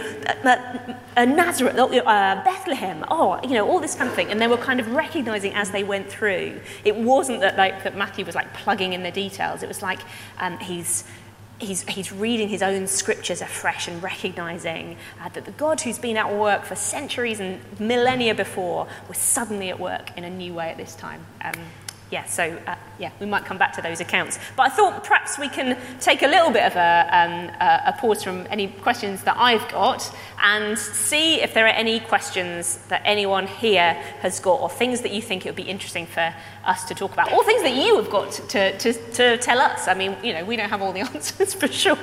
Nazareth, 1.17 1.79
uh, 1.79 2.43
Bethlehem, 2.45 3.07
oh, 3.11 3.41
you 3.43 3.55
know, 3.55 3.67
all 3.67 3.81
this 3.81 3.95
kind 3.95 4.11
of 4.11 4.15
thing. 4.15 4.31
And 4.31 4.39
they 4.39 4.49
were 4.49 4.59
kind 4.59 4.81
of 4.81 4.93
recognizing 4.93 5.55
as 5.55 5.71
they 5.71 5.83
went 5.83 6.11
through. 6.11 6.61
It 6.85 6.95
wasn't 6.95 7.41
that, 7.41 7.57
like, 7.57 7.85
that 7.85 7.97
Matthew 7.97 8.27
was 8.27 8.35
like 8.35 8.53
plugging 8.53 8.93
in 8.93 9.03
the 9.03 9.11
details. 9.11 9.62
It 9.62 9.67
was 9.67 9.81
like 9.81 10.01
um, 10.41 10.59
he's 10.59 11.05
he's, 11.62 11.83
he's 11.88 12.12
reading 12.12 12.49
his 12.49 12.62
own 12.62 12.87
scriptures 12.87 13.40
afresh 13.40 13.88
and 13.88 14.02
recognizing 14.02 14.97
uh, 15.21 15.28
that 15.31 15.45
the 15.45 15.52
God 15.52 15.81
who's 15.81 15.99
been 15.99 16.16
at 16.16 16.35
work 16.35 16.64
for 16.64 16.75
centuries 16.75 17.40
and 17.40 17.61
millennia 17.78 18.35
before 18.35 18.87
was 19.09 19.19
suddenly 19.19 19.71
at 19.71 19.78
work 19.78 20.16
in 20.16 20.25
a 20.25 20.31
new 20.31 20.54
way 20.54 20.71
at 20.71 20.76
this 20.76 20.95
time. 20.95 21.25
Um, 21.42 21.54
yeah, 22.12 22.26
so 22.26 22.61
uh, 22.66 22.75
yeah, 22.99 23.11
we 23.21 23.26
might 23.26 23.47
come 23.47 23.57
back 23.57 23.73
to 23.73 23.83
those 23.83 24.00
accounts. 24.00 24.38
But 24.54 24.64
I 24.64 24.69
thought 24.69 25.02
perhaps 25.02 25.38
we 25.38 25.49
can 25.49 25.78
take 25.99 26.21
a 26.21 26.26
little 26.26 26.50
bit 26.50 26.64
of 26.64 26.76
a, 26.76 27.09
um, 27.11 27.50
a, 27.59 27.97
pause 27.99 28.23
from 28.23 28.47
any 28.50 28.69
questions 28.69 29.23
that 29.25 29.35
I've 29.38 29.66
got 29.73 30.14
and 30.42 30.78
see 30.78 31.40
if 31.40 31.54
there 31.54 31.64
are 31.64 31.71
any 31.71 32.00
questions 32.00 32.76
that 32.88 33.00
anyone 33.07 33.47
here 33.47 33.95
has 34.21 34.40
got 34.40 34.61
or 34.61 34.69
things 34.69 35.00
that 35.00 35.12
you 35.12 35.23
think 35.23 35.47
it 35.47 35.49
would 35.49 35.57
be 35.57 35.62
interesting 35.62 36.04
for 36.04 36.35
us 36.66 36.85
to 36.85 36.95
talk 36.95 37.14
about 37.14 37.33
or 37.33 37.42
things 37.45 37.62
that 37.62 37.75
you 37.75 37.97
have 37.97 38.11
got 38.11 38.31
to, 38.31 38.76
to, 38.76 38.92
to 39.12 39.38
tell 39.38 39.59
us. 39.59 39.88
I 39.88 39.95
mean, 39.95 40.14
you 40.23 40.35
know, 40.35 40.45
we 40.45 40.57
don't 40.57 40.69
have 40.69 40.83
all 40.83 40.92
the 40.92 41.00
answers 41.14 41.54
for 41.54 41.66
sure. 41.66 41.97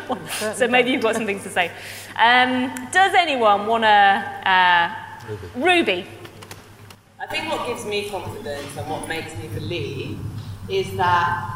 So 0.55 0.67
maybe 0.67 0.89
you've 0.89 1.03
got 1.03 1.15
some 1.15 1.27
things 1.27 1.43
to 1.43 1.49
say. 1.49 1.71
Um, 2.15 2.73
does 2.91 3.13
anyone 3.13 3.67
want 3.67 3.83
to... 3.83 3.87
Uh, 3.87 4.95
Ruby. 5.55 6.07
I 7.21 7.25
think 7.27 7.51
what 7.51 7.67
gives 7.67 7.85
me 7.85 8.09
confidence 8.09 8.77
and 8.77 8.89
what 8.89 9.05
makes 9.09 9.35
me 9.37 9.49
believe 9.49 10.17
is 10.69 10.95
that 10.95 11.51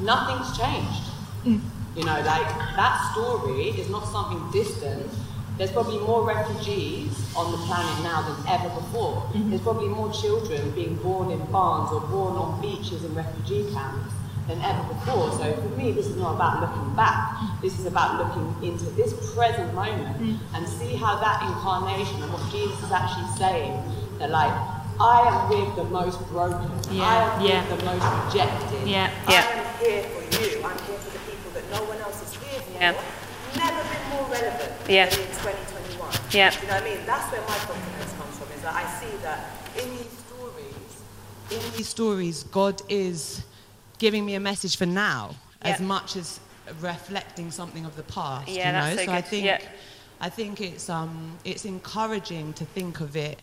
nothing's 0.00 0.56
changed. 0.56 1.04
Mm. 1.44 1.60
You 1.96 2.04
know, 2.04 2.16
like 2.24 2.48
that 2.76 3.12
story 3.12 3.68
is 3.76 3.90
not 3.90 4.08
something 4.08 4.40
distant. 4.50 5.12
There's 5.58 5.70
probably 5.70 5.98
more 5.98 6.26
refugees 6.26 7.12
on 7.36 7.52
the 7.52 7.58
planet 7.58 8.02
now 8.02 8.22
than 8.22 8.48
ever 8.48 8.70
before. 8.70 9.20
Mm-hmm. 9.20 9.50
There's 9.50 9.60
probably 9.60 9.88
more 9.88 10.10
children 10.12 10.70
being 10.70 10.96
born 10.96 11.30
in 11.30 11.44
barns 11.52 11.92
or 11.92 12.00
born 12.00 12.36
on 12.36 12.62
beaches 12.62 13.04
in 13.04 13.14
refugee 13.14 13.70
camps 13.74 14.14
than 14.48 14.62
ever 14.62 14.82
before. 14.94 15.30
So 15.32 15.52
for 15.60 15.76
me, 15.76 15.92
this 15.92 16.06
is 16.06 16.16
not 16.16 16.36
about 16.36 16.62
looking 16.62 16.96
back. 16.96 17.36
This 17.60 17.78
is 17.78 17.84
about 17.84 18.16
looking 18.16 18.72
into 18.72 18.86
this 18.96 19.12
present 19.34 19.74
moment 19.74 20.16
mm. 20.22 20.38
and 20.54 20.66
see 20.66 20.96
how 20.96 21.20
that 21.20 21.42
incarnation 21.42 22.22
and 22.22 22.32
what 22.32 22.50
Jesus 22.50 22.82
is 22.82 22.90
actually 22.90 23.36
saying, 23.36 23.76
that 24.18 24.30
like 24.30 24.81
I 25.02 25.26
am 25.26 25.48
with 25.48 25.74
the 25.74 25.84
most 25.84 26.24
broken. 26.28 26.70
Yeah. 26.90 27.02
I 27.02 27.34
am 27.34 27.40
yeah. 27.42 27.68
with 27.68 27.80
the 27.80 27.84
most 27.84 28.06
rejected. 28.24 28.86
Yeah. 28.86 29.10
Yeah. 29.28 29.42
I 29.42 29.58
am 29.58 29.78
here 29.82 30.02
for 30.04 30.22
you. 30.22 30.62
I'm 30.62 30.78
here 30.86 30.98
for 30.98 31.10
the 31.10 31.18
people 31.28 31.50
that 31.54 31.68
no 31.72 31.82
one 31.90 31.98
else 31.98 32.22
is 32.22 32.34
here 32.36 32.60
for. 32.60 32.72
Yeah. 32.72 33.02
Never 33.56 33.82
been 33.82 34.08
more 34.10 34.30
relevant 34.30 34.72
yeah. 34.88 35.06
than 35.06 35.18
in 35.18 35.26
2021. 35.26 36.10
Yeah. 36.30 36.54
You 36.54 36.66
know 36.68 36.74
what 36.74 36.82
I 36.82 36.84
mean? 36.84 36.98
That's 37.04 37.32
where 37.32 37.40
my 37.40 37.58
confidence 37.66 38.12
comes 38.12 38.38
from, 38.38 38.52
is 38.54 38.62
that 38.62 38.74
I 38.74 38.84
see 39.00 39.16
that 39.22 39.50
in 39.76 39.90
these 39.90 40.12
stories, 40.22 41.02
in 41.50 41.76
these 41.76 41.88
stories, 41.88 42.44
God 42.44 42.80
is 42.88 43.42
giving 43.98 44.24
me 44.24 44.36
a 44.36 44.40
message 44.40 44.76
for 44.76 44.86
now 44.86 45.34
yeah. 45.64 45.72
as 45.72 45.80
much 45.80 46.14
as 46.14 46.38
reflecting 46.80 47.50
something 47.50 47.84
of 47.84 47.96
the 47.96 48.04
past. 48.04 48.48
Yeah, 48.48 48.66
you 48.66 48.72
know? 48.72 48.94
that's 48.94 49.06
so 49.06 49.12
I 49.12 49.20
good. 49.20 49.28
think 49.28 49.44
Yeah. 49.46 49.60
I 50.20 50.28
think 50.28 50.60
it's 50.60 50.88
um 50.88 51.36
it's 51.44 51.64
encouraging 51.64 52.52
to 52.54 52.64
think 52.64 53.00
of 53.00 53.16
it 53.16 53.42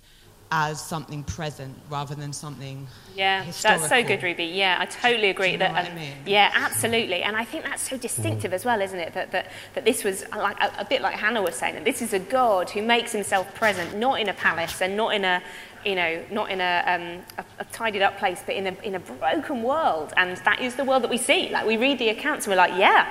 as 0.51 0.81
something 0.81 1.23
present 1.23 1.75
rather 1.89 2.15
than 2.15 2.33
something 2.33 2.87
Yeah, 3.15 3.43
historical. 3.43 3.87
that's 3.87 3.89
so 3.89 4.07
good, 4.07 4.23
Ruby. 4.23 4.45
Yeah, 4.45 4.77
I 4.79 4.85
totally 4.85 5.29
agree. 5.29 5.51
You 5.51 5.57
know 5.57 5.65
that, 5.65 5.73
what 5.73 5.85
I 5.85 5.89
um, 5.89 5.95
mean? 5.95 6.13
Yeah, 6.25 6.51
absolutely. 6.53 7.21
And 7.21 7.35
I 7.35 7.45
think 7.45 7.65
that's 7.65 7.87
so 7.87 7.97
distinctive 7.97 8.51
as 8.51 8.65
well, 8.65 8.81
isn't 8.81 8.99
it? 8.99 9.13
That, 9.13 9.31
that, 9.31 9.51
that 9.75 9.85
this 9.85 10.03
was 10.03 10.25
like 10.31 10.59
a, 10.59 10.71
a 10.79 10.85
bit 10.85 11.01
like 11.01 11.15
Hannah 11.15 11.41
was 11.41 11.55
saying. 11.55 11.75
That 11.75 11.85
this 11.85 12.01
is 12.01 12.13
a 12.13 12.19
God 12.19 12.69
who 12.71 12.81
makes 12.81 13.11
himself 13.11 13.53
present, 13.53 13.95
not 13.97 14.19
in 14.19 14.29
a 14.29 14.33
palace 14.33 14.81
and 14.81 14.97
not 14.97 15.13
in 15.13 15.23
a, 15.23 15.43
you 15.85 15.95
know, 15.95 16.23
not 16.31 16.49
in 16.49 16.61
a, 16.61 16.83
um, 16.87 17.23
a, 17.37 17.61
a 17.61 17.65
tidied 17.65 18.01
up 18.01 18.17
place, 18.17 18.41
but 18.43 18.55
in 18.55 18.67
a, 18.67 18.73
in 18.81 18.95
a 18.95 18.99
broken 18.99 19.61
world. 19.61 20.13
And 20.17 20.35
that 20.37 20.61
is 20.61 20.75
the 20.75 20.83
world 20.83 21.03
that 21.03 21.11
we 21.11 21.17
see. 21.17 21.49
Like 21.49 21.67
we 21.67 21.77
read 21.77 21.99
the 21.99 22.09
accounts 22.09 22.47
and 22.47 22.51
we're 22.51 22.57
like, 22.57 22.77
yeah, 22.77 23.07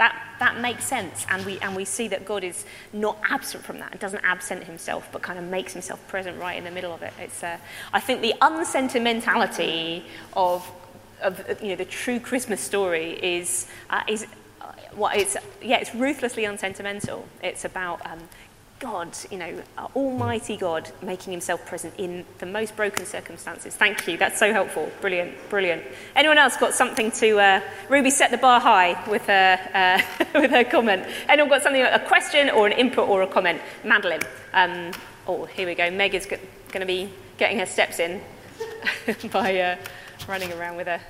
that, 0.00 0.16
that 0.38 0.58
makes 0.58 0.84
sense. 0.86 1.26
And 1.28 1.44
we, 1.44 1.58
and 1.58 1.76
we 1.76 1.84
see 1.84 2.08
that 2.08 2.24
God 2.24 2.42
is 2.42 2.64
not 2.94 3.18
absent 3.28 3.62
from 3.64 3.78
that, 3.80 3.92
and 3.92 4.00
doesn't 4.00 4.24
absent 4.24 4.64
himself, 4.64 5.06
but 5.12 5.20
kind 5.20 5.38
of 5.38 5.44
makes 5.44 5.74
himself 5.74 6.00
present 6.08 6.40
right 6.40 6.56
in 6.56 6.64
the 6.64 6.70
middle 6.70 6.94
of 6.94 7.02
it. 7.02 7.12
It's, 7.20 7.44
uh, 7.44 7.58
I 7.92 8.00
think 8.00 8.22
the 8.22 8.34
unsentimentality 8.40 10.06
of, 10.32 10.66
of 11.20 11.62
you 11.62 11.68
know, 11.68 11.76
the 11.76 11.84
true 11.84 12.18
Christmas 12.18 12.62
story 12.62 13.12
is, 13.22 13.68
uh, 13.90 14.00
is 14.08 14.26
uh, 14.62 14.72
well, 14.96 15.12
it's, 15.14 15.36
yeah, 15.60 15.76
it's 15.76 15.94
ruthlessly 15.94 16.46
unsentimental. 16.46 17.28
It's 17.42 17.66
about 17.66 18.00
um, 18.06 18.20
God, 18.80 19.14
you 19.30 19.36
know, 19.36 19.62
Almighty 19.94 20.56
God 20.56 20.90
making 21.02 21.32
himself 21.32 21.64
present 21.66 21.92
in 21.98 22.24
the 22.38 22.46
most 22.46 22.74
broken 22.76 23.04
circumstances. 23.04 23.76
Thank 23.76 24.08
you. 24.08 24.16
That's 24.16 24.38
so 24.38 24.54
helpful. 24.54 24.90
Brilliant, 25.02 25.34
brilliant. 25.50 25.82
Anyone 26.16 26.38
else 26.38 26.56
got 26.56 26.72
something 26.72 27.10
to, 27.12 27.38
uh, 27.38 27.60
Ruby 27.90 28.08
set 28.08 28.30
the 28.30 28.38
bar 28.38 28.58
high 28.58 29.06
with 29.08 29.26
her, 29.26 29.58
uh, 29.74 30.24
with 30.40 30.50
her 30.50 30.64
comment. 30.64 31.04
Anyone 31.28 31.50
got 31.50 31.62
something, 31.62 31.82
a 31.82 31.98
question 31.98 32.48
or 32.48 32.66
an 32.66 32.72
input 32.72 33.06
or 33.06 33.20
a 33.20 33.26
comment? 33.26 33.60
Madeline. 33.84 34.22
Um, 34.54 34.92
oh, 35.28 35.44
here 35.44 35.66
we 35.66 35.74
go. 35.74 35.90
Meg 35.90 36.14
is 36.14 36.24
going 36.24 36.40
to 36.72 36.86
be 36.86 37.10
getting 37.36 37.58
her 37.58 37.66
steps 37.66 37.98
in 37.98 38.22
by 39.30 39.60
uh, 39.60 39.76
running 40.26 40.50
around 40.54 40.76
with 40.76 40.86
her. 40.86 41.00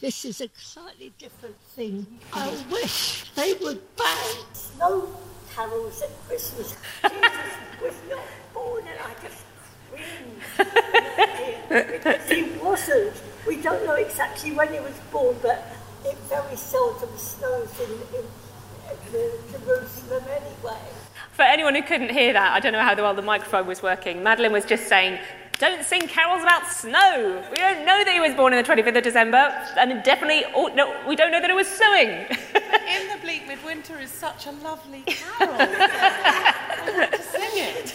This 0.00 0.24
is 0.24 0.40
a 0.40 0.48
slightly 0.56 1.12
different 1.18 1.56
thing. 1.76 2.06
I 2.32 2.50
wish 2.70 3.30
they 3.34 3.52
would 3.54 3.80
ban 3.96 4.34
snow 4.54 5.08
carols 5.54 6.02
at 6.02 6.10
Christmas. 6.26 6.76
Jesus 7.02 7.54
was 7.82 7.94
not 8.10 8.24
born 8.52 8.84
and 8.86 8.98
I 8.98 9.14
just 9.22 9.42
screamed. 9.86 10.42
because 11.92 12.28
he 12.28 12.42
wasn't. 12.62 13.12
We 13.46 13.56
don't 13.60 13.84
know 13.86 13.94
exactly 13.94 14.52
when 14.52 14.72
he 14.72 14.80
was 14.80 14.98
born, 15.12 15.36
but 15.42 15.66
it 16.04 16.16
very 16.28 16.56
seldom 16.56 17.10
snows 17.16 17.70
in, 17.80 17.90
in, 18.18 18.24
in 19.14 19.30
Jerusalem 19.52 20.24
anyway. 20.28 20.80
For 21.32 21.42
anyone 21.42 21.74
who 21.74 21.82
couldn't 21.82 22.10
hear 22.10 22.32
that, 22.32 22.52
I 22.52 22.60
don't 22.60 22.72
know 22.72 22.82
how 22.82 22.94
well 22.94 23.14
the 23.14 23.22
microphone 23.22 23.66
was 23.66 23.82
working. 23.82 24.22
Madeline 24.22 24.52
was 24.52 24.64
just 24.64 24.86
saying, 24.88 25.18
don't 25.58 25.84
sing 25.84 26.08
carols 26.08 26.42
about 26.42 26.66
snow. 26.66 27.42
We 27.50 27.56
don't 27.56 27.84
know 27.86 28.04
that 28.04 28.12
he 28.12 28.20
was 28.20 28.34
born 28.34 28.52
on 28.52 28.62
the 28.62 28.68
25th 28.68 28.96
of 28.96 29.04
December, 29.04 29.36
and 29.76 30.02
definitely, 30.02 30.44
oh, 30.54 30.66
no, 30.68 30.94
we 31.06 31.16
don't 31.16 31.30
know 31.30 31.40
that 31.40 31.50
it 31.50 31.56
was 31.56 31.68
snowing. 31.68 32.08
In 32.08 33.08
the 33.08 33.18
bleak 33.22 33.46
midwinter 33.46 33.98
is 33.98 34.10
such 34.10 34.46
a 34.46 34.50
lovely 34.50 35.02
carol. 35.06 35.54
I 35.58 36.92
want 36.96 37.12
to 37.12 37.22
sing 37.22 37.50
it. 37.54 37.94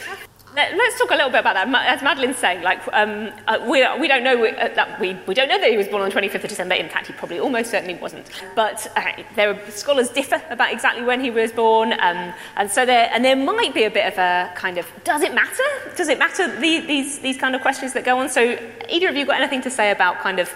Let- 0.55 0.75
Let's 0.75 0.97
talk 0.97 1.11
a 1.11 1.15
little 1.15 1.29
bit 1.29 1.41
about 1.41 1.53
that. 1.53 1.87
As 1.87 2.01
Madeline's 2.01 2.37
saying, 2.37 2.63
like 2.63 2.81
um, 2.91 3.29
uh, 3.47 3.59
we, 3.69 3.85
we 3.99 4.07
don't 4.07 4.23
know 4.23 4.43
uh, 4.45 4.73
that 4.73 4.99
we, 4.99 5.13
we 5.27 5.33
don't 5.35 5.47
know 5.47 5.59
that 5.59 5.69
he 5.69 5.77
was 5.77 5.87
born 5.87 6.01
on 6.01 6.09
the 6.09 6.15
25th 6.15 6.43
of 6.43 6.49
December. 6.49 6.73
In 6.75 6.89
fact, 6.89 7.07
he 7.07 7.13
probably 7.13 7.39
almost 7.39 7.69
certainly 7.69 7.93
wasn't. 7.95 8.27
But 8.55 8.91
uh, 8.95 9.23
there 9.35 9.51
are, 9.51 9.71
scholars 9.71 10.09
differ 10.09 10.41
about 10.49 10.73
exactly 10.73 11.03
when 11.03 11.21
he 11.21 11.29
was 11.29 11.51
born, 11.51 11.93
um, 11.93 12.33
and 12.55 12.69
so 12.71 12.85
there 12.85 13.09
and 13.13 13.23
there 13.23 13.35
might 13.35 13.73
be 13.75 13.83
a 13.83 13.91
bit 13.91 14.11
of 14.11 14.17
a 14.17 14.51
kind 14.55 14.77
of 14.79 14.87
does 15.03 15.21
it 15.21 15.35
matter? 15.35 15.63
Does 15.95 16.09
it 16.09 16.17
matter 16.17 16.47
the, 16.59 16.79
these 16.79 17.19
these 17.19 17.37
kind 17.37 17.55
of 17.55 17.61
questions 17.61 17.93
that 17.93 18.03
go 18.03 18.17
on? 18.17 18.27
So 18.29 18.57
either 18.89 19.07
of 19.07 19.15
you 19.15 19.25
got 19.27 19.39
anything 19.39 19.61
to 19.61 19.69
say 19.69 19.91
about 19.91 20.19
kind 20.19 20.39
of 20.39 20.51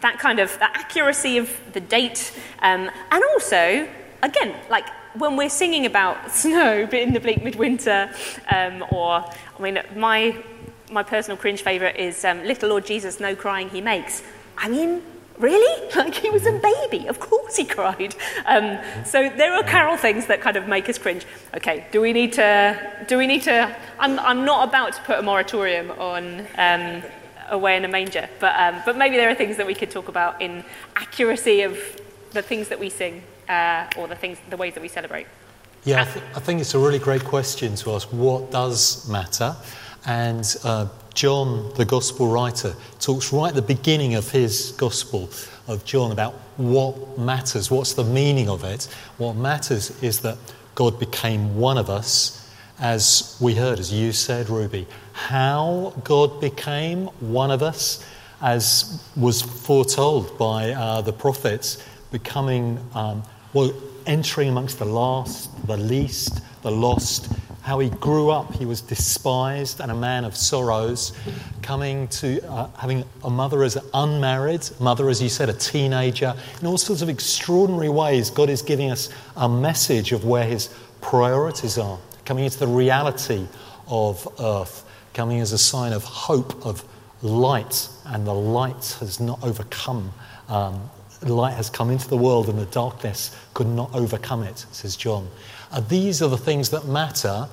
that 0.00 0.18
kind 0.18 0.38
of 0.40 0.52
the 0.58 0.64
accuracy 0.76 1.38
of 1.38 1.50
the 1.72 1.80
date, 1.80 2.38
um, 2.60 2.90
and 3.10 3.24
also 3.32 3.88
again 4.22 4.54
like 4.68 4.86
when 5.14 5.36
we're 5.36 5.50
singing 5.50 5.86
about 5.86 6.30
snow 6.42 6.86
but 6.86 6.98
in 6.98 7.12
the 7.12 7.20
bleak 7.20 7.42
midwinter, 7.42 8.10
um, 8.50 8.84
or 8.90 9.24
I 9.58 9.62
mean, 9.62 9.80
my 9.96 10.36
my 10.90 11.02
personal 11.02 11.36
cringe 11.36 11.62
favourite 11.62 11.96
is 11.96 12.24
um, 12.24 12.44
"Little 12.44 12.70
Lord 12.70 12.86
Jesus, 12.86 13.20
no 13.20 13.34
crying 13.34 13.68
he 13.70 13.80
makes." 13.80 14.22
I 14.56 14.68
mean, 14.68 15.02
really? 15.38 15.74
Like 15.96 16.14
he 16.14 16.30
was 16.30 16.46
a 16.46 16.52
baby, 16.52 17.06
of 17.08 17.18
course 17.18 17.56
he 17.56 17.64
cried. 17.64 18.14
Um, 18.46 18.78
so 19.04 19.28
there 19.28 19.52
are 19.54 19.62
carol 19.62 19.96
things 19.96 20.26
that 20.26 20.40
kind 20.40 20.56
of 20.56 20.68
make 20.68 20.88
us 20.88 20.98
cringe. 20.98 21.26
Okay, 21.56 21.86
do 21.90 22.00
we 22.00 22.12
need 22.12 22.32
to? 22.34 23.04
Do 23.08 23.18
we 23.18 23.26
need 23.26 23.42
to? 23.42 23.74
I'm 23.98 24.18
I'm 24.20 24.44
not 24.44 24.68
about 24.68 24.92
to 24.94 25.02
put 25.02 25.18
a 25.18 25.22
moratorium 25.22 25.90
on. 25.92 26.46
Um, 26.56 27.02
away 27.50 27.78
in 27.78 27.84
a 27.86 27.88
manger, 27.88 28.28
but 28.40 28.54
um, 28.56 28.82
but 28.84 28.94
maybe 28.98 29.16
there 29.16 29.30
are 29.30 29.34
things 29.34 29.56
that 29.56 29.66
we 29.66 29.74
could 29.74 29.90
talk 29.90 30.08
about 30.08 30.42
in 30.42 30.62
accuracy 30.96 31.62
of 31.62 31.78
the 32.32 32.42
things 32.42 32.68
that 32.68 32.78
we 32.78 32.90
sing 32.90 33.22
uh, 33.48 33.88
or 33.96 34.08
the 34.08 34.16
things, 34.16 34.38
the 34.50 34.56
ways 34.56 34.74
that 34.74 34.80
we 34.80 34.88
celebrate. 34.88 35.26
Yeah, 35.84 36.02
I, 36.02 36.04
th- 36.04 36.24
I 36.34 36.40
think 36.40 36.60
it's 36.60 36.74
a 36.74 36.78
really 36.78 36.98
great 36.98 37.24
question 37.24 37.74
to 37.76 37.92
ask 37.92 38.08
what 38.08 38.50
does 38.50 39.08
matter? 39.08 39.56
And 40.06 40.56
uh, 40.64 40.88
John, 41.14 41.72
the 41.74 41.84
gospel 41.84 42.28
writer, 42.28 42.74
talks 43.00 43.32
right 43.32 43.48
at 43.48 43.54
the 43.54 43.62
beginning 43.62 44.14
of 44.14 44.30
his 44.30 44.72
gospel 44.72 45.30
of 45.66 45.84
John 45.84 46.12
about 46.12 46.34
what 46.56 47.18
matters, 47.18 47.70
what's 47.70 47.94
the 47.94 48.04
meaning 48.04 48.48
of 48.48 48.64
it. 48.64 48.84
What 49.18 49.34
matters 49.34 49.90
is 50.02 50.20
that 50.20 50.38
God 50.74 50.98
became 50.98 51.56
one 51.56 51.76
of 51.76 51.90
us, 51.90 52.48
as 52.80 53.36
we 53.40 53.54
heard, 53.54 53.78
as 53.78 53.92
you 53.92 54.12
said, 54.12 54.48
Ruby. 54.48 54.86
How 55.12 55.92
God 56.04 56.40
became 56.40 57.06
one 57.18 57.50
of 57.50 57.62
us, 57.62 58.04
as 58.40 59.02
was 59.16 59.42
foretold 59.42 60.38
by 60.38 60.70
uh, 60.70 61.00
the 61.00 61.12
prophets, 61.12 61.82
becoming, 62.12 62.78
um, 62.94 63.22
well, 63.52 63.72
entering 64.06 64.48
amongst 64.48 64.78
the 64.78 64.84
last, 64.84 65.66
the 65.66 65.76
least, 65.76 66.40
the 66.62 66.70
lost, 66.70 67.32
how 67.62 67.78
he 67.78 67.90
grew 67.90 68.30
up, 68.30 68.54
he 68.54 68.64
was 68.64 68.80
despised 68.80 69.80
and 69.80 69.90
a 69.90 69.94
man 69.94 70.24
of 70.24 70.34
sorrows, 70.34 71.12
coming 71.60 72.08
to 72.08 72.40
uh, 72.48 72.66
having 72.78 73.04
a 73.24 73.30
mother 73.30 73.62
as 73.62 73.76
unmarried, 73.92 74.66
mother, 74.80 75.10
as 75.10 75.20
you 75.20 75.28
said, 75.28 75.50
a 75.50 75.52
teenager, 75.52 76.34
in 76.60 76.66
all 76.66 76.78
sorts 76.78 77.02
of 77.02 77.10
extraordinary 77.10 77.90
ways. 77.90 78.30
God 78.30 78.48
is 78.48 78.62
giving 78.62 78.90
us 78.90 79.10
a 79.36 79.48
message 79.48 80.12
of 80.12 80.24
where 80.24 80.44
his 80.44 80.70
priorities 81.02 81.76
are, 81.76 81.98
coming 82.24 82.44
into 82.44 82.58
the 82.58 82.66
reality 82.66 83.46
of 83.86 84.26
earth, 84.40 84.88
coming 85.12 85.40
as 85.40 85.52
a 85.52 85.58
sign 85.58 85.92
of 85.92 86.04
hope, 86.04 86.64
of 86.64 86.82
light, 87.22 87.88
and 88.06 88.26
the 88.26 88.34
light 88.34 88.96
has 89.00 89.20
not 89.20 89.42
overcome. 89.44 90.12
Um, 90.48 90.88
light 91.22 91.54
has 91.54 91.70
come 91.70 91.90
into 91.90 92.08
the 92.08 92.16
world, 92.16 92.48
and 92.48 92.58
the 92.58 92.66
darkness 92.66 93.36
could 93.54 93.66
not 93.66 93.94
overcome 93.94 94.42
it, 94.42 94.64
says 94.72 94.96
John. 94.96 95.28
Uh, 95.70 95.80
these 95.80 96.22
are 96.22 96.28
the 96.28 96.38
things 96.38 96.70
that 96.70 96.86
matter. 96.86 97.48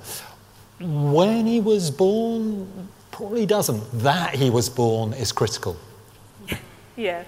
When 0.80 1.46
he 1.46 1.60
was 1.60 1.90
born, 1.92 2.90
probably 3.12 3.46
doesn't. 3.46 3.84
That 4.00 4.36
he 4.36 4.50
was 4.50 4.70
born 4.70 5.14
is 5.14 5.32
critical. 5.32 5.78
Yeah. 6.96 7.24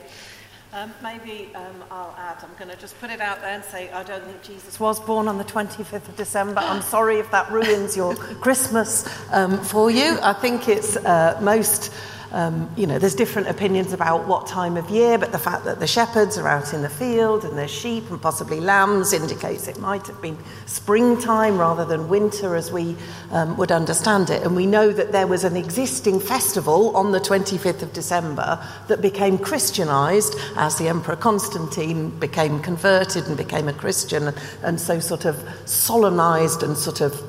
Um, 0.73 0.93
maybe 1.01 1.49
um, 1.55 1.83
I'll 1.89 2.15
add, 2.17 2.43
I'm 2.43 2.53
going 2.57 2.69
to 2.69 2.79
just 2.79 2.99
put 2.99 3.09
it 3.09 3.19
out 3.19 3.41
there 3.41 3.51
and 3.51 3.63
say, 3.63 3.89
I 3.91 4.03
don't 4.03 4.23
think 4.23 4.43
Jesus 4.43 4.79
was 4.79 4.99
born 4.99 5.27
on 5.27 5.37
the 5.37 5.43
25th 5.43 6.07
of 6.07 6.15
December. 6.15 6.59
I'm 6.59 6.81
sorry 6.81 7.19
if 7.19 7.31
that 7.31 7.49
ruins 7.51 7.97
your 7.97 8.15
Christmas 8.15 9.07
um, 9.31 9.57
for 9.63 9.89
you. 9.89 10.19
I 10.21 10.33
think 10.33 10.67
it's 10.69 10.97
uh, 10.97 11.39
most. 11.41 11.91
Um, 12.31 12.69
you 12.75 12.85
know, 12.87 12.99
there's 12.99 13.15
different 13.15 13.47
opinions 13.47 13.93
about 13.93 14.27
what 14.27 14.47
time 14.47 14.75
of 14.75 14.89
year, 14.89 15.17
but 15.17 15.31
the 15.31 15.39
fact 15.39 15.63
that 15.65 15.79
the 15.79 15.87
shepherds 15.87 16.37
are 16.37 16.47
out 16.47 16.73
in 16.73 16.81
the 16.81 16.89
field 16.89 17.45
and 17.45 17.57
there's 17.57 17.71
sheep 17.71 18.09
and 18.09 18.21
possibly 18.21 18.59
lambs 18.59 19.13
indicates 19.13 19.67
it 19.67 19.79
might 19.79 20.05
have 20.07 20.21
been 20.21 20.37
springtime 20.65 21.57
rather 21.57 21.85
than 21.85 22.09
winter 22.09 22.55
as 22.55 22.71
we 22.71 22.95
um, 23.31 23.55
would 23.57 23.71
understand 23.71 24.29
it. 24.29 24.43
And 24.43 24.55
we 24.55 24.65
know 24.65 24.91
that 24.91 25.11
there 25.11 25.27
was 25.27 25.43
an 25.43 25.55
existing 25.55 26.19
festival 26.19 26.95
on 26.95 27.11
the 27.11 27.19
25th 27.19 27.81
of 27.81 27.93
December 27.93 28.61
that 28.87 29.01
became 29.01 29.37
Christianized 29.37 30.35
as 30.57 30.77
the 30.77 30.89
Emperor 30.89 31.15
Constantine 31.15 32.09
became 32.19 32.61
converted 32.61 33.25
and 33.27 33.37
became 33.37 33.67
a 33.67 33.73
Christian, 33.73 34.33
and 34.63 34.79
so 34.79 34.99
sort 34.99 35.25
of 35.25 35.37
solemnized 35.65 36.63
and 36.63 36.77
sort 36.77 37.01
of 37.01 37.26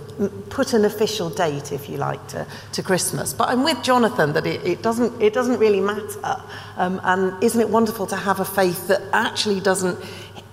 put 0.51 0.73
an 0.73 0.85
official 0.85 1.31
date, 1.31 1.73
if 1.73 1.89
you 1.89 1.97
like, 1.97 2.27
to, 2.29 2.47
to 2.73 2.83
Christmas. 2.83 3.33
But 3.33 3.49
I'm 3.49 3.65
with 3.65 3.83
Jonathan 3.83 4.33
that 4.33 4.47
it, 4.47 4.65
it, 4.65 4.83
doesn't, 4.83 5.21
it 5.23 5.33
doesn't 5.33 5.59
really 5.59 5.81
matter. 5.81 6.43
Um, 6.77 7.01
and 7.05 7.43
isn't 7.43 7.61
it 7.61 7.69
wonderful 7.69 8.07
to 8.09 8.17
have 8.17 8.41
a 8.41 8.45
faith 8.45 8.89
that 8.89 9.03
actually 9.13 9.61
doesn't, 9.61 9.99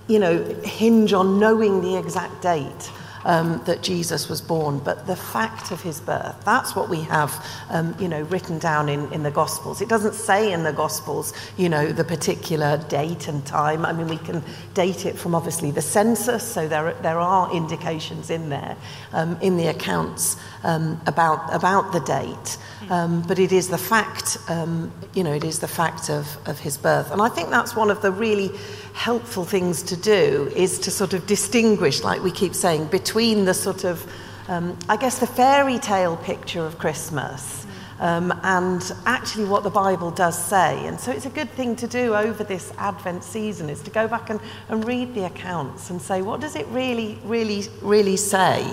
you 0.08 0.20
know, 0.20 0.44
hinge 0.64 1.14
on 1.14 1.40
knowing 1.40 1.82
the 1.82 1.98
exact 1.98 2.42
date? 2.42 2.92
Um, 3.26 3.62
that 3.66 3.82
Jesus 3.82 4.30
was 4.30 4.40
born, 4.40 4.80
but 4.80 5.08
the 5.08 5.16
fact 5.16 5.72
of 5.72 5.82
his 5.82 6.00
birth. 6.00 6.36
That's 6.46 6.76
what 6.76 6.90
we 6.90 7.02
have, 7.02 7.46
um, 7.70 7.96
you 8.00 8.08
know, 8.08 8.22
written 8.24 8.60
down 8.60 8.88
in, 8.88 9.12
in 9.12 9.24
the 9.24 9.32
Gospels. 9.32 9.82
It 9.82 9.90
doesn't 9.90 10.14
say 10.14 10.54
in 10.54 10.64
the 10.64 10.72
Gospels, 10.72 11.34
you 11.58 11.68
know, 11.68 11.92
the 11.92 12.04
particular 12.04 12.78
date 12.88 13.28
and 13.28 13.46
time. 13.46 13.86
I 13.86 13.94
mean, 13.94 14.08
we 14.08 14.18
can 14.18 14.44
date 14.74 15.06
it 15.06 15.18
from 15.18 15.36
obviously 15.36 15.72
the 15.72 15.82
census, 15.82 16.44
so 16.44 16.68
there, 16.68 16.94
there 17.02 17.20
are 17.20 17.52
indications 17.54 18.30
in 18.30 18.50
there 18.50 18.78
um, 19.12 19.38
in 19.42 19.58
the 19.58 19.68
accounts 19.68 20.38
um, 20.64 21.02
about, 21.08 21.54
about 21.54 21.92
the 21.92 22.00
date. 22.02 22.58
Um, 22.90 23.24
but 23.24 23.40
it 23.40 23.52
is 23.52 23.70
the 23.70 23.78
fact, 23.78 24.38
um, 24.48 24.92
you 25.14 25.24
know, 25.24 25.34
it 25.34 25.44
is 25.44 25.60
the 25.60 25.68
fact 25.68 26.10
of, 26.10 26.38
of 26.48 26.60
his 26.60 26.78
birth. 26.78 27.12
And 27.12 27.22
I 27.22 27.30
think 27.30 27.50
that's 27.50 27.76
one 27.76 27.90
of 27.90 28.02
the 28.02 28.12
really 28.12 28.52
helpful 28.94 29.44
things 29.44 29.84
to 29.84 29.96
do 29.96 30.52
is 30.56 30.80
to 30.80 30.92
sort 30.92 31.14
of 31.14 31.26
distinguish, 31.26 32.04
like 32.04 32.22
we 32.22 32.32
keep 32.32 32.54
saying, 32.54 32.88
between 32.88 33.46
the 33.46 33.54
sort 33.54 33.84
of, 33.84 34.06
um, 34.48 34.78
I 34.88 34.98
guess, 34.98 35.20
the 35.20 35.28
fairy 35.28 35.80
tale 35.80 36.18
picture 36.18 36.66
of 36.66 36.78
Christmas 36.78 37.66
um, 38.00 38.38
and 38.44 38.92
actually 39.06 39.46
what 39.46 39.64
the 39.64 39.70
Bible 39.70 40.12
does 40.12 40.38
say. 40.38 40.86
And 40.86 41.00
so 41.00 41.12
it's 41.12 41.26
a 41.26 41.30
good 41.30 41.50
thing 41.52 41.76
to 41.78 41.88
do 41.88 42.14
over 42.14 42.44
this 42.44 42.74
Advent 42.78 43.24
season 43.24 43.70
is 43.70 43.82
to 43.84 43.92
go 43.92 44.08
back 44.08 44.30
and, 44.30 44.40
and 44.70 44.86
read 44.86 45.14
the 45.16 45.26
accounts 45.26 45.90
and 45.90 46.02
say, 46.02 46.22
what 46.22 46.42
does 46.42 46.56
it 46.56 46.68
really, 46.68 47.18
really, 47.24 47.64
really 47.82 48.18
say 48.18 48.66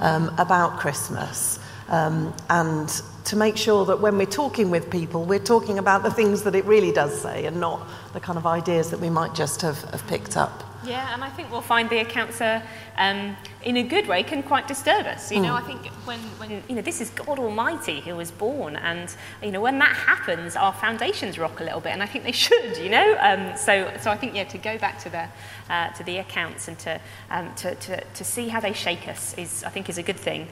um, 0.00 0.34
about 0.38 0.78
Christmas? 0.78 1.58
Um, 1.88 2.34
and 2.50 2.88
to 3.24 3.36
make 3.36 3.56
sure 3.56 3.84
that 3.86 4.00
when 4.00 4.18
we're 4.18 4.26
talking 4.26 4.70
with 4.70 4.90
people, 4.90 5.24
we're 5.24 5.38
talking 5.38 5.78
about 5.78 6.02
the 6.02 6.10
things 6.10 6.42
that 6.42 6.54
it 6.54 6.64
really 6.64 6.92
does 6.92 7.20
say 7.20 7.46
and 7.46 7.60
not 7.60 7.86
the 8.12 8.20
kind 8.20 8.38
of 8.38 8.46
ideas 8.46 8.90
that 8.90 9.00
we 9.00 9.10
might 9.10 9.34
just 9.34 9.62
have, 9.62 9.82
have 9.90 10.06
picked 10.06 10.36
up. 10.36 10.67
Yeah, 10.84 11.12
and 11.12 11.24
I 11.24 11.28
think 11.28 11.50
we'll 11.50 11.60
find 11.60 11.90
the 11.90 11.98
accounts 11.98 12.40
are, 12.40 12.62
um, 12.96 13.36
in 13.62 13.76
a 13.78 13.82
good 13.82 14.06
way, 14.06 14.22
can 14.22 14.44
quite 14.44 14.68
disturb 14.68 15.06
us. 15.06 15.32
You 15.32 15.40
know, 15.40 15.54
I 15.54 15.60
think 15.62 15.86
when, 16.04 16.20
when, 16.38 16.62
you 16.68 16.76
know, 16.76 16.82
this 16.82 17.00
is 17.00 17.10
God 17.10 17.40
Almighty 17.40 18.00
who 18.00 18.14
was 18.14 18.30
born, 18.30 18.76
and, 18.76 19.12
you 19.42 19.50
know, 19.50 19.60
when 19.60 19.78
that 19.80 19.94
happens, 19.96 20.54
our 20.54 20.72
foundations 20.72 21.36
rock 21.36 21.58
a 21.58 21.64
little 21.64 21.80
bit, 21.80 21.92
and 21.92 22.02
I 22.02 22.06
think 22.06 22.24
they 22.24 22.32
should, 22.32 22.76
you 22.78 22.90
know? 22.90 23.16
Um, 23.20 23.56
so, 23.56 23.92
so 24.00 24.10
I 24.10 24.16
think, 24.16 24.36
yeah, 24.36 24.44
to 24.44 24.58
go 24.58 24.78
back 24.78 25.00
to 25.00 25.10
the, 25.10 25.28
uh, 25.68 25.88
to 25.90 26.04
the 26.04 26.18
accounts 26.18 26.68
and 26.68 26.78
to, 26.80 27.00
um, 27.30 27.52
to, 27.56 27.74
to, 27.74 28.04
to 28.04 28.24
see 28.24 28.46
how 28.46 28.60
they 28.60 28.72
shake 28.72 29.08
us 29.08 29.34
is, 29.36 29.64
I 29.64 29.70
think, 29.70 29.88
is 29.88 29.98
a 29.98 30.02
good 30.02 30.18
thing. 30.18 30.42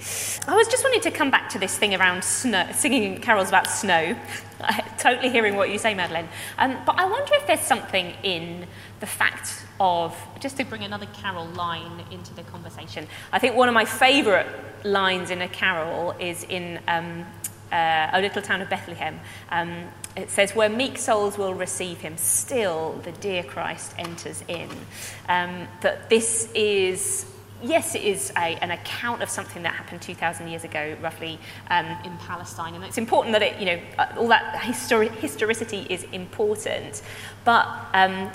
I 0.48 0.56
was 0.56 0.66
just 0.66 0.82
wanting 0.82 1.02
to 1.02 1.12
come 1.12 1.30
back 1.30 1.48
to 1.50 1.58
this 1.60 1.78
thing 1.78 1.94
around 1.94 2.24
snow, 2.24 2.68
singing 2.72 3.20
carols 3.20 3.48
about 3.48 3.68
snow. 3.68 4.16
totally 4.98 5.28
hearing 5.28 5.54
what 5.54 5.70
you 5.70 5.78
say, 5.78 5.94
Madeleine. 5.94 6.28
Um, 6.58 6.78
but 6.86 6.98
I 6.98 7.04
wonder 7.04 7.32
if 7.34 7.46
there's 7.46 7.60
something 7.60 8.14
in 8.22 8.66
the 9.00 9.06
fact 9.06 9.65
of, 9.80 10.16
just 10.40 10.56
to 10.56 10.64
bring 10.64 10.82
another 10.82 11.06
carol 11.06 11.46
line 11.48 12.04
into 12.10 12.34
the 12.34 12.42
conversation, 12.42 13.06
I 13.32 13.38
think 13.38 13.56
one 13.56 13.68
of 13.68 13.74
my 13.74 13.84
favourite 13.84 14.46
lines 14.84 15.30
in 15.30 15.42
a 15.42 15.48
carol 15.48 16.14
is 16.18 16.44
in 16.44 16.80
um, 16.88 17.26
uh, 17.72 18.10
O 18.14 18.20
Little 18.20 18.42
Town 18.42 18.62
of 18.62 18.70
Bethlehem. 18.70 19.20
Um, 19.50 19.84
it 20.16 20.30
says, 20.30 20.54
Where 20.54 20.68
meek 20.68 20.98
souls 20.98 21.36
will 21.36 21.54
receive 21.54 22.00
him, 22.00 22.16
still 22.16 22.92
the 23.04 23.12
dear 23.12 23.42
Christ 23.42 23.94
enters 23.98 24.42
in. 24.48 24.70
Um, 25.28 25.68
that 25.82 26.08
this 26.08 26.50
is 26.54 27.26
yes, 27.62 27.94
it 27.94 28.02
is 28.02 28.30
a, 28.36 28.58
an 28.62 28.70
account 28.70 29.22
of 29.22 29.30
something 29.30 29.62
that 29.62 29.74
happened 29.74 30.02
2,000 30.02 30.48
years 30.48 30.64
ago, 30.64 30.96
roughly, 31.00 31.38
um, 31.70 31.86
in 32.04 32.16
Palestine. 32.18 32.74
And 32.74 32.84
it's 32.84 32.98
important 32.98 33.32
that 33.32 33.42
it, 33.42 33.58
you 33.58 33.66
know, 33.66 33.80
uh, 33.98 34.06
all 34.16 34.28
that 34.28 34.54
histori- 34.60 35.10
historicity 35.10 35.86
is 35.88 36.04
important. 36.12 37.02
But 37.44 37.66
um, 37.94 38.30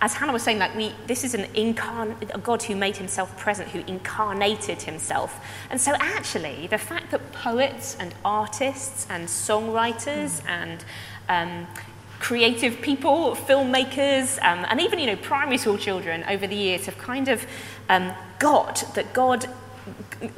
as 0.00 0.14
Hannah 0.14 0.32
was 0.32 0.42
saying, 0.42 0.58
like 0.58 0.74
we, 0.74 0.92
this 1.06 1.24
is 1.24 1.34
an 1.34 1.44
incarn- 1.54 2.34
a 2.34 2.38
God 2.38 2.62
who 2.62 2.76
made 2.76 2.96
himself 2.96 3.36
present, 3.38 3.68
who 3.68 3.80
incarnated 3.86 4.82
himself. 4.82 5.40
And 5.70 5.80
so, 5.80 5.94
actually, 5.98 6.66
the 6.66 6.78
fact 6.78 7.10
that 7.12 7.32
poets 7.32 7.96
and 7.98 8.14
artists 8.24 9.06
and 9.08 9.26
songwriters 9.26 10.42
and 10.46 10.84
um, 11.28 11.66
creative 12.18 12.80
people, 12.82 13.34
filmmakers, 13.34 14.38
um, 14.42 14.66
and 14.68 14.80
even 14.80 14.98
you 14.98 15.06
know 15.06 15.16
primary 15.16 15.58
school 15.58 15.78
children 15.78 16.24
over 16.28 16.46
the 16.46 16.56
years 16.56 16.86
have 16.86 16.98
kind 16.98 17.28
of 17.28 17.46
um, 17.88 18.12
got 18.38 18.84
that 18.94 19.14
God, 19.14 19.46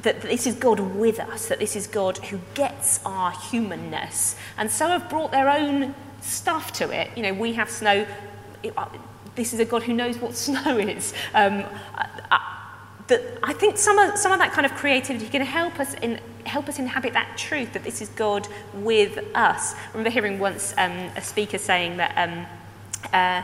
that 0.02 0.22
this 0.22 0.46
is 0.46 0.54
God 0.54 0.78
with 0.78 1.18
us, 1.18 1.48
that 1.48 1.58
this 1.58 1.74
is 1.74 1.88
God 1.88 2.18
who 2.18 2.38
gets 2.54 3.00
our 3.04 3.32
humanness, 3.32 4.36
and 4.56 4.70
so 4.70 4.86
have 4.86 5.10
brought 5.10 5.32
their 5.32 5.48
own 5.50 5.96
stuff 6.20 6.72
to 6.74 6.90
it. 6.90 7.10
You 7.16 7.24
know, 7.24 7.34
we 7.34 7.54
have 7.54 7.68
snow. 7.68 8.06
Uh, 8.76 8.86
this 9.38 9.54
is 9.54 9.60
a 9.60 9.64
God 9.64 9.84
who 9.84 9.94
knows 9.94 10.18
what 10.18 10.34
snow 10.46 10.76
is. 10.76 11.14
Um, 11.32 11.64
I, 11.94 12.44
that 13.06 13.22
I 13.42 13.54
think 13.54 13.78
some 13.78 13.98
of, 13.98 14.18
some 14.18 14.32
of 14.32 14.38
that 14.38 14.52
kind 14.52 14.66
of 14.66 14.74
creativity 14.74 15.28
can 15.28 15.40
help 15.40 15.80
us 15.80 15.94
in 15.94 16.20
help 16.44 16.68
us 16.68 16.78
inhabit 16.78 17.12
that 17.12 17.36
truth 17.36 17.74
that 17.74 17.84
this 17.84 18.00
is 18.00 18.08
God 18.10 18.48
with 18.72 19.18
us. 19.34 19.74
I 19.74 19.88
remember 19.92 20.10
hearing 20.10 20.38
once 20.38 20.74
um, 20.78 20.92
a 21.14 21.20
speaker 21.20 21.58
saying 21.58 21.98
that, 21.98 22.16
um, 22.16 22.46
uh, 23.12 23.42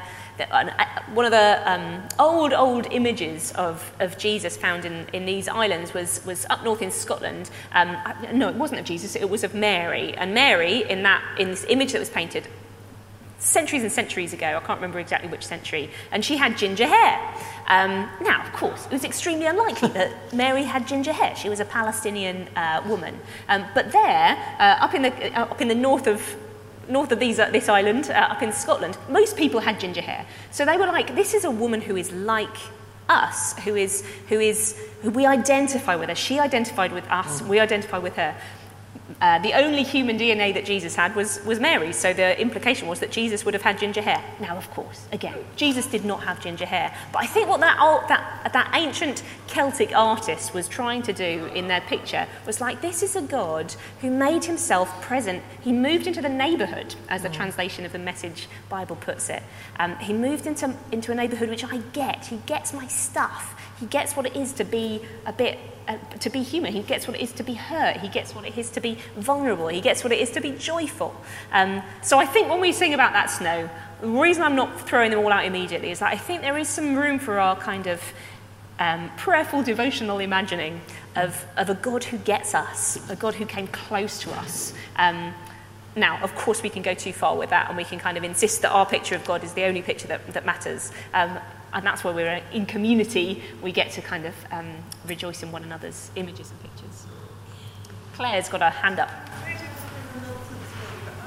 uh, 0.50 0.70
one 1.12 1.26
of 1.26 1.30
the 1.30 1.70
um, 1.70 2.02
old, 2.18 2.54
old 2.54 2.86
images 2.90 3.52
of, 3.52 3.92
of 4.00 4.16
Jesus 4.16 4.56
found 4.56 4.86
in, 4.86 5.06
in 5.12 5.26
these 5.26 5.48
islands 5.48 5.92
was, 5.92 6.24
was 6.24 6.46
up 6.48 6.64
north 6.64 6.80
in 6.80 6.90
Scotland. 6.90 7.50
Um, 7.72 7.96
no, 8.32 8.48
it 8.48 8.54
wasn't 8.54 8.80
of 8.80 8.86
Jesus, 8.86 9.14
it 9.14 9.28
was 9.28 9.44
of 9.44 9.54
Mary. 9.54 10.14
And 10.14 10.32
Mary, 10.32 10.88
in, 10.90 11.02
that, 11.02 11.22
in 11.38 11.50
this 11.50 11.66
image 11.68 11.92
that 11.92 11.98
was 11.98 12.10
painted, 12.10 12.48
centuries 13.38 13.82
and 13.82 13.92
centuries 13.92 14.32
ago, 14.32 14.46
I 14.46 14.60
can't 14.66 14.78
remember 14.78 14.98
exactly 14.98 15.28
which 15.28 15.46
century, 15.46 15.90
and 16.10 16.24
she 16.24 16.36
had 16.36 16.56
ginger 16.56 16.86
hair. 16.86 17.34
Um, 17.66 18.08
now, 18.20 18.42
of 18.44 18.52
course, 18.52 18.86
it 18.86 18.92
was 18.92 19.04
extremely 19.04 19.46
unlikely 19.46 19.88
that 19.88 20.12
Mary 20.34 20.64
had 20.64 20.86
ginger 20.86 21.12
hair. 21.12 21.34
She 21.36 21.48
was 21.48 21.60
a 21.60 21.64
Palestinian 21.64 22.48
uh, 22.56 22.82
woman. 22.86 23.18
Um, 23.48 23.64
but 23.74 23.92
there, 23.92 24.56
uh, 24.58 24.84
up, 24.84 24.94
in 24.94 25.02
the, 25.02 25.38
uh, 25.38 25.42
up 25.42 25.60
in 25.60 25.68
the 25.68 25.74
north 25.74 26.06
of 26.06 26.36
north 26.88 27.12
of 27.12 27.18
these, 27.18 27.38
uh, 27.38 27.50
this 27.50 27.68
island, 27.68 28.10
uh, 28.10 28.28
up 28.30 28.42
in 28.42 28.52
Scotland, 28.52 28.98
most 29.08 29.36
people 29.36 29.60
had 29.60 29.80
ginger 29.80 30.02
hair. 30.02 30.26
So 30.50 30.64
they 30.64 30.76
were 30.76 30.86
like, 30.86 31.14
this 31.14 31.32
is 31.32 31.44
a 31.44 31.50
woman 31.50 31.80
who 31.80 31.96
is 31.96 32.12
like 32.12 32.56
us, 33.08 33.58
who 33.60 33.74
is, 33.74 34.04
who 34.28 34.40
is, 34.40 34.78
who 35.02 35.10
we 35.10 35.26
identify 35.26 35.96
with 35.96 36.08
her. 36.08 36.14
She 36.14 36.38
identified 36.38 36.92
with 36.92 37.08
us, 37.10 37.42
we 37.42 37.60
identify 37.60 37.98
with 37.98 38.16
her. 38.16 38.36
Uh, 39.20 39.38
the 39.40 39.52
only 39.52 39.82
human 39.82 40.18
DNA 40.18 40.52
that 40.54 40.64
Jesus 40.64 40.94
had 40.94 41.14
was, 41.14 41.42
was 41.44 41.60
Mary's, 41.60 41.96
so 41.96 42.12
the 42.12 42.40
implication 42.40 42.88
was 42.88 43.00
that 43.00 43.10
Jesus 43.10 43.44
would 43.44 43.54
have 43.54 43.62
had 43.62 43.78
ginger 43.78 44.00
hair. 44.00 44.22
Now, 44.40 44.56
of 44.56 44.70
course, 44.70 45.06
again, 45.12 45.36
Jesus 45.56 45.86
did 45.86 46.04
not 46.04 46.22
have 46.24 46.40
ginger 46.40 46.64
hair, 46.64 46.94
but 47.12 47.22
I 47.22 47.26
think 47.26 47.48
what 47.48 47.60
that, 47.60 47.78
old, 47.80 48.08
that, 48.08 48.50
that 48.52 48.70
ancient 48.74 49.22
Celtic 49.46 49.94
artist 49.94 50.54
was 50.54 50.68
trying 50.68 51.02
to 51.02 51.12
do 51.12 51.46
in 51.54 51.68
their 51.68 51.82
picture 51.82 52.26
was 52.46 52.60
like, 52.60 52.80
this 52.80 53.02
is 53.02 53.14
a 53.14 53.22
God 53.22 53.74
who 54.00 54.10
made 54.10 54.44
himself 54.44 55.02
present. 55.02 55.42
He 55.60 55.72
moved 55.72 56.06
into 56.06 56.22
the 56.22 56.28
neighborhood, 56.28 56.94
as 57.08 57.22
the 57.22 57.28
translation 57.28 57.84
of 57.84 57.92
the 57.92 57.98
Message 57.98 58.48
Bible 58.68 58.96
puts 58.96 59.28
it. 59.28 59.42
Um, 59.78 59.96
he 59.98 60.12
moved 60.12 60.46
into, 60.46 60.74
into 60.92 61.12
a 61.12 61.14
neighborhood 61.14 61.50
which 61.50 61.64
I 61.64 61.78
get. 61.92 62.26
He 62.26 62.38
gets 62.46 62.72
my 62.72 62.86
stuff. 62.88 63.63
He 63.80 63.86
gets 63.86 64.16
what 64.16 64.26
it 64.26 64.36
is 64.36 64.52
to 64.54 64.64
be 64.64 65.02
a 65.26 65.32
bit 65.32 65.58
uh, 65.86 65.98
to 66.20 66.30
be 66.30 66.42
human. 66.42 66.72
He 66.72 66.82
gets 66.82 67.06
what 67.06 67.16
it 67.16 67.22
is 67.22 67.32
to 67.32 67.42
be 67.42 67.54
hurt. 67.54 67.98
He 67.98 68.08
gets 68.08 68.34
what 68.34 68.46
it 68.46 68.56
is 68.56 68.70
to 68.70 68.80
be 68.80 68.96
vulnerable. 69.16 69.68
He 69.68 69.82
gets 69.82 70.02
what 70.02 70.12
it 70.12 70.18
is 70.18 70.30
to 70.30 70.40
be 70.40 70.52
joyful. 70.52 71.14
Um, 71.52 71.82
so 72.02 72.18
I 72.18 72.24
think 72.24 72.48
when 72.48 72.60
we 72.60 72.72
sing 72.72 72.94
about 72.94 73.12
that 73.12 73.26
snow, 73.26 73.68
the 74.00 74.08
reason 74.08 74.42
I'm 74.42 74.56
not 74.56 74.88
throwing 74.88 75.10
them 75.10 75.20
all 75.20 75.30
out 75.30 75.44
immediately 75.44 75.90
is 75.90 75.98
that 75.98 76.10
I 76.10 76.16
think 76.16 76.40
there 76.40 76.56
is 76.56 76.68
some 76.68 76.94
room 76.94 77.18
for 77.18 77.38
our 77.38 77.54
kind 77.56 77.86
of 77.86 78.02
um, 78.78 79.10
prayerful, 79.16 79.62
devotional 79.62 80.18
imagining 80.20 80.80
of, 81.16 81.44
of 81.56 81.70
a 81.70 81.74
God 81.74 82.04
who 82.04 82.18
gets 82.18 82.54
us, 82.54 82.98
a 83.10 83.16
God 83.16 83.34
who 83.34 83.44
came 83.44 83.66
close 83.68 84.20
to 84.20 84.32
us. 84.32 84.72
Um, 84.96 85.34
now, 85.96 86.18
of 86.22 86.34
course, 86.34 86.62
we 86.62 86.70
can 86.70 86.82
go 86.82 86.94
too 86.94 87.12
far 87.12 87.36
with 87.36 87.50
that 87.50 87.68
and 87.68 87.76
we 87.76 87.84
can 87.84 87.98
kind 87.98 88.16
of 88.16 88.24
insist 88.24 88.62
that 88.62 88.70
our 88.70 88.86
picture 88.86 89.14
of 89.14 89.24
God 89.24 89.44
is 89.44 89.52
the 89.52 89.64
only 89.64 89.82
picture 89.82 90.08
that, 90.08 90.26
that 90.32 90.44
matters. 90.44 90.90
Um, 91.12 91.38
and 91.74 91.84
that's 91.84 92.04
where 92.04 92.14
we're 92.14 92.40
in 92.52 92.66
community, 92.66 93.42
we 93.62 93.72
get 93.72 93.90
to 93.92 94.00
kind 94.02 94.24
of 94.26 94.34
um, 94.52 94.72
rejoice 95.06 95.42
in 95.42 95.50
one 95.52 95.64
another's 95.64 96.10
images 96.16 96.50
and 96.50 96.60
pictures. 96.62 97.06
Claire's 98.14 98.48
got 98.48 98.60
her 98.62 98.70
hand 98.70 98.98
up. 99.00 99.10
I 99.10 99.54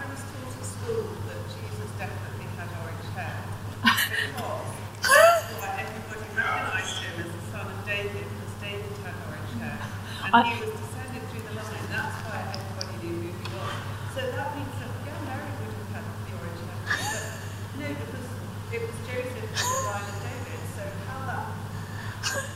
was 0.10 0.22
taught 0.24 0.56
at 0.56 0.66
school 0.66 1.04
that 1.28 1.42
Jesus 1.52 1.90
definitely 2.00 2.48
had 2.56 2.70
orange 2.80 3.08
hair. 3.14 3.36
Because 3.84 4.72
that's 5.04 5.52
why 5.60 5.84
everybody 5.84 6.26
recognised 6.32 6.98
him 7.04 7.16
as 7.28 7.32
the 7.36 7.44
son 7.52 7.66
of 7.68 7.80
David, 7.86 8.24
because 8.24 8.54
David 8.64 8.94
had 9.04 9.16
orange 9.28 9.54
hair. 9.60 9.78
And 10.24 10.32
I- 10.32 10.48
he 10.48 10.64
was 10.64 10.72
descended 10.80 11.24
through 11.28 11.44
the 11.44 11.54
line. 11.60 11.88
That's 11.92 12.18
why 12.24 12.40
everybody 12.56 12.96
knew 13.04 13.16
who 13.20 13.36
he 13.36 13.46
was. 13.52 13.76
So 14.16 14.22
that 14.32 14.50
means 14.56 14.76
that, 14.80 14.92
yeah, 15.04 15.20
Mary 15.28 15.52
would 15.60 15.76
have 15.76 15.92
had 15.92 16.06
the 16.08 16.32
orange 16.40 16.62
hair. 16.64 16.80
But 16.88 17.36
no, 17.84 17.88
because 18.00 18.28
it 18.72 18.80
was 18.88 18.96
Joseph 19.04 19.48
from 19.60 19.68
the 19.76 19.82
line 19.92 20.08
of 20.08 20.18
David. 20.24 20.60
So 20.72 20.84
how 21.08 21.20
that 21.28 21.46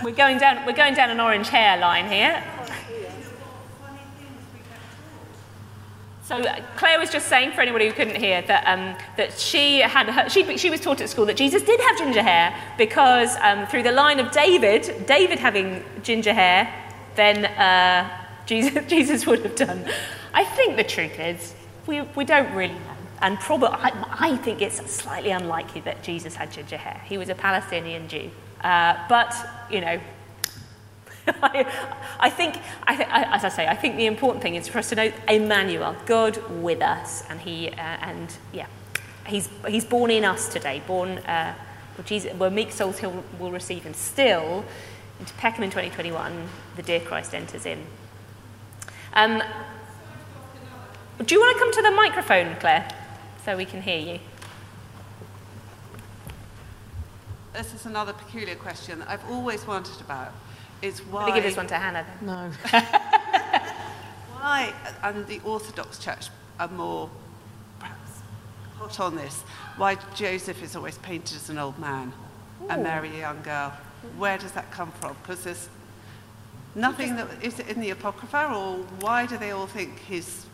We're 0.04 0.12
going 0.12 0.40
down, 0.40 0.66
we're 0.66 0.74
going 0.74 0.96
down 0.96 1.12
an 1.12 1.20
orange 1.20 1.50
hair 1.50 1.78
line 1.78 2.08
here. 2.10 2.44
So 6.24 6.38
uh, 6.38 6.62
Claire 6.78 6.98
was 6.98 7.10
just 7.10 7.28
saying, 7.28 7.52
for 7.52 7.62
anybody 7.62 7.88
who 7.88 7.94
couldn't 7.94 8.16
hear, 8.16 8.42
that, 8.44 8.64
um, 8.66 8.96
that 9.18 9.38
she, 9.38 9.80
had 9.80 10.08
her, 10.08 10.30
she, 10.30 10.58
she 10.58 10.70
was 10.70 10.80
taught 10.80 11.02
at 11.02 11.10
school 11.10 11.26
that 11.26 11.36
Jesus 11.36 11.62
did 11.62 11.80
have 11.82 11.98
ginger 11.98 12.24
hair 12.24 12.56
because 12.78 13.36
um, 13.42 13.68
through 13.68 13.84
the 13.84 13.92
line 13.92 14.20
of 14.20 14.32
David, 14.32 15.06
David 15.06 15.40
having 15.40 15.84
ginger 16.04 16.34
hair, 16.34 16.74
then 17.16 17.46
uh, 17.46 18.10
Jesus, 18.46 18.86
Jesus 18.86 19.28
would 19.28 19.40
have 19.40 19.56
done? 19.56 19.86
I 20.34 20.46
think 20.46 20.78
the 20.78 20.84
truth 20.84 21.20
is, 21.20 21.54
we, 21.86 22.02
we 22.02 22.24
don't 22.24 22.52
really 22.56 22.74
know. 22.74 22.96
And 23.22 23.38
probably, 23.40 23.68
I, 23.68 23.92
I 24.20 24.38
think 24.38 24.62
it's 24.62 24.90
slightly 24.90 25.32
unlikely 25.32 25.82
that 25.82 26.02
Jesus 26.02 26.36
had 26.36 26.52
ginger 26.52 26.78
hair. 26.78 27.02
He 27.06 27.18
was 27.18 27.30
a 27.30 27.36
Palestinian 27.36 28.08
Jew. 28.08 28.32
Uh, 28.64 28.96
but, 29.10 29.34
you 29.70 29.82
know, 29.82 30.00
I, 31.28 31.66
I 32.20 32.30
think, 32.30 32.58
I 32.84 32.96
th- 32.96 33.10
as 33.12 33.44
I 33.44 33.50
say, 33.50 33.68
I 33.68 33.76
think 33.76 33.96
the 33.96 34.06
important 34.06 34.42
thing 34.42 34.56
is 34.56 34.68
for 34.68 34.80
us 34.80 34.90
to 34.90 34.96
know 34.96 35.12
Emmanuel, 35.28 35.96
God 36.06 36.38
with 36.62 36.82
us, 36.82 37.24
and 37.30 37.40
he, 37.40 37.70
uh, 37.70 37.76
and 37.76 38.36
yeah, 38.54 38.68
he's 39.26 39.50
he's 39.68 39.86
born 39.86 40.12
in 40.12 40.26
us 40.26 40.50
today, 40.50 40.82
born 40.88 41.20
uh, 41.20 41.54
where, 41.96 42.06
Jesus, 42.06 42.34
where 42.34 42.50
meek 42.50 42.72
souls 42.72 43.02
will, 43.02 43.24
will 43.40 43.52
receive 43.52 43.84
him. 43.84 43.94
Still, 43.94 44.66
into 45.20 45.34
Peckham 45.36 45.64
in 45.64 45.70
2021, 45.70 46.48
the 46.76 46.82
dear 46.82 47.00
Christ 47.00 47.36
enters 47.36 47.66
in. 47.66 47.86
Um, 49.14 49.44
do 51.24 51.36
you 51.36 51.40
want 51.40 51.56
to 51.56 51.60
come 51.60 51.72
to 51.74 51.82
the 51.84 51.92
microphone, 51.92 52.56
Claire, 52.56 52.90
so 53.46 53.56
we 53.56 53.66
can 53.66 53.82
hear 53.82 54.00
you? 54.00 54.20
This 57.54 57.74
is 57.74 57.86
another 57.86 58.14
peculiar 58.14 58.56
question 58.56 59.00
that 59.00 59.10
I've 59.10 59.30
always 59.30 59.68
wondered 59.68 60.00
about. 60.00 60.34
Is 60.82 61.00
why 61.00 61.26
Let 61.26 61.28
me 61.28 61.34
give 61.36 61.44
this 61.44 61.58
one 61.58 61.68
to 61.68 61.76
Hannah 61.76 62.06
then. 62.22 62.28
No. 62.28 62.52
why 64.40 64.74
and 65.04 65.28
the 65.28 65.40
Orthodox 65.44 66.00
Church 66.00 66.30
are 66.60 66.70
more 66.70 67.10
perhaps 67.80 68.22
hot 68.78 69.00
on 69.00 69.16
this. 69.16 69.42
Why 69.78 69.98
Joseph 70.16 70.64
is 70.64 70.76
always 70.76 70.98
painted 71.00 71.36
as 71.36 71.50
an 71.50 71.58
old 71.58 71.78
man 71.78 72.14
and 72.70 72.84
Mary 72.84 73.10
a 73.10 73.20
young 73.20 73.42
girl. 73.42 73.74
Where 74.18 74.38
does 74.38 74.54
that 74.54 74.72
come 74.72 74.92
from? 74.94 75.16
Because 75.22 75.44
there's 75.44 75.70
nothing 76.74 77.16
that 77.18 77.28
is 77.44 77.60
it 77.60 77.68
in 77.68 77.82
the 77.82 77.92
Apocrypha, 77.92 78.54
or 78.54 78.78
why 79.02 79.26
do 79.26 79.38
they 79.38 79.52
all 79.52 79.68
think 79.68 80.00
he's 80.00 80.46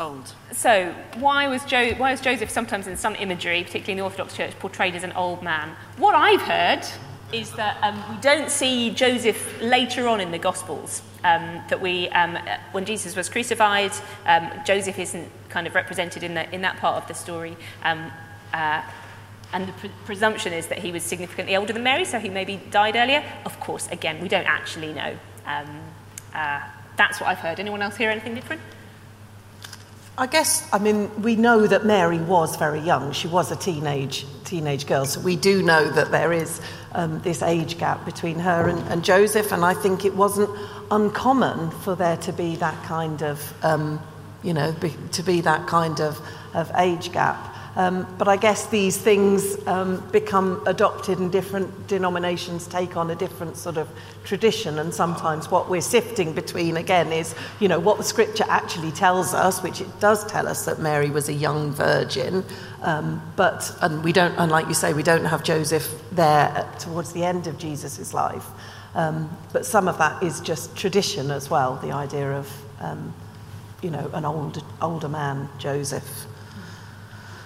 old? 0.00 0.32
So, 0.52 0.94
why 1.16 1.46
was, 1.46 1.64
jo- 1.64 1.94
why 1.94 2.10
was 2.10 2.20
Joseph 2.20 2.50
sometimes 2.50 2.86
in 2.86 2.96
some 2.96 3.14
imagery, 3.16 3.62
particularly 3.62 3.92
in 3.92 3.98
the 3.98 4.04
Orthodox 4.04 4.36
Church, 4.36 4.58
portrayed 4.58 4.96
as 4.96 5.04
an 5.04 5.12
old 5.12 5.42
man? 5.42 5.76
What 5.98 6.14
I've 6.14 6.42
heard 6.42 6.84
is 7.32 7.52
that 7.52 7.78
um, 7.82 8.02
we 8.10 8.20
don't 8.20 8.50
see 8.50 8.90
Joseph 8.90 9.60
later 9.60 10.08
on 10.08 10.20
in 10.20 10.32
the 10.32 10.38
Gospels. 10.38 11.02
Um, 11.22 11.62
that 11.68 11.80
we, 11.80 12.08
um, 12.08 12.36
uh, 12.36 12.56
when 12.72 12.86
Jesus 12.86 13.14
was 13.14 13.28
crucified, 13.28 13.92
um, 14.24 14.50
Joseph 14.64 14.98
isn't 14.98 15.30
kind 15.50 15.66
of 15.66 15.74
represented 15.74 16.22
in, 16.22 16.32
the, 16.32 16.52
in 16.52 16.62
that 16.62 16.78
part 16.78 16.96
of 16.96 17.06
the 17.08 17.14
story. 17.14 17.58
Um, 17.84 18.10
uh, 18.54 18.82
and 19.52 19.68
the 19.68 19.72
pre- 19.72 19.90
presumption 20.06 20.54
is 20.54 20.68
that 20.68 20.78
he 20.78 20.92
was 20.92 21.02
significantly 21.02 21.56
older 21.56 21.74
than 21.74 21.82
Mary, 21.82 22.06
so 22.06 22.18
he 22.18 22.30
maybe 22.30 22.60
died 22.70 22.96
earlier. 22.96 23.22
Of 23.44 23.60
course, 23.60 23.86
again, 23.88 24.20
we 24.20 24.28
don't 24.28 24.46
actually 24.46 24.94
know. 24.94 25.14
Um, 25.44 25.80
uh, 26.34 26.62
that's 26.96 27.20
what 27.20 27.28
I've 27.28 27.38
heard. 27.38 27.60
Anyone 27.60 27.82
else 27.82 27.96
hear 27.96 28.10
anything 28.10 28.34
different? 28.34 28.62
I 30.20 30.26
guess, 30.26 30.68
I 30.70 30.78
mean, 30.78 31.22
we 31.22 31.34
know 31.34 31.66
that 31.66 31.86
Mary 31.86 32.18
was 32.18 32.56
very 32.56 32.80
young. 32.80 33.12
She 33.12 33.26
was 33.26 33.50
a 33.50 33.56
teenage 33.56 34.26
teenage 34.44 34.86
girl, 34.86 35.06
so 35.06 35.18
we 35.18 35.34
do 35.34 35.62
know 35.62 35.88
that 35.92 36.10
there 36.10 36.30
is 36.30 36.60
um, 36.92 37.22
this 37.22 37.40
age 37.40 37.78
gap 37.78 38.04
between 38.04 38.38
her 38.38 38.68
and, 38.68 38.86
and 38.88 39.02
Joseph, 39.02 39.50
and 39.50 39.64
I 39.64 39.72
think 39.72 40.04
it 40.04 40.14
wasn't 40.14 40.50
uncommon 40.90 41.70
for 41.70 41.94
there 41.96 42.18
to 42.18 42.34
be 42.34 42.56
that 42.56 42.84
kind 42.84 43.22
of, 43.22 43.54
um, 43.64 43.98
you 44.42 44.52
know, 44.52 44.72
be, 44.72 44.94
to 45.12 45.22
be 45.22 45.40
that 45.40 45.66
kind 45.66 46.02
of, 46.02 46.20
of 46.52 46.70
age 46.76 47.12
gap. 47.12 47.49
Um, 47.76 48.12
but 48.18 48.26
I 48.26 48.36
guess 48.36 48.66
these 48.66 48.96
things 48.96 49.56
um, 49.68 50.04
become 50.10 50.60
adopted 50.66 51.20
and 51.20 51.30
different 51.30 51.86
denominations 51.86 52.66
take 52.66 52.96
on 52.96 53.10
a 53.10 53.14
different 53.14 53.56
sort 53.56 53.76
of 53.76 53.88
tradition. 54.24 54.78
And 54.80 54.92
sometimes 54.92 55.50
what 55.50 55.70
we're 55.70 55.80
sifting 55.80 56.32
between, 56.32 56.76
again, 56.76 57.12
is, 57.12 57.34
you 57.60 57.68
know, 57.68 57.78
what 57.78 57.96
the 57.96 58.02
scripture 58.02 58.44
actually 58.48 58.90
tells 58.90 59.34
us, 59.34 59.62
which 59.62 59.80
it 59.80 60.00
does 60.00 60.26
tell 60.26 60.48
us 60.48 60.64
that 60.64 60.80
Mary 60.80 61.10
was 61.10 61.28
a 61.28 61.32
young 61.32 61.70
virgin. 61.70 62.44
Um, 62.82 63.22
but, 63.36 63.72
and 63.82 64.02
we 64.02 64.12
don't, 64.12 64.36
and 64.36 64.50
like 64.50 64.66
you 64.66 64.74
say, 64.74 64.92
we 64.92 65.04
don't 65.04 65.26
have 65.26 65.44
Joseph 65.44 65.88
there 66.10 66.48
at, 66.48 66.80
towards 66.80 67.12
the 67.12 67.24
end 67.24 67.46
of 67.46 67.56
Jesus' 67.56 68.12
life. 68.12 68.46
Um, 68.96 69.30
but 69.52 69.64
some 69.64 69.86
of 69.86 69.98
that 69.98 70.22
is 70.22 70.40
just 70.40 70.76
tradition 70.76 71.30
as 71.30 71.48
well, 71.48 71.76
the 71.76 71.92
idea 71.92 72.32
of, 72.32 72.50
um, 72.80 73.14
you 73.80 73.90
know, 73.90 74.10
an 74.12 74.24
old, 74.24 74.64
older 74.82 75.08
man, 75.08 75.48
Joseph. 75.58 76.26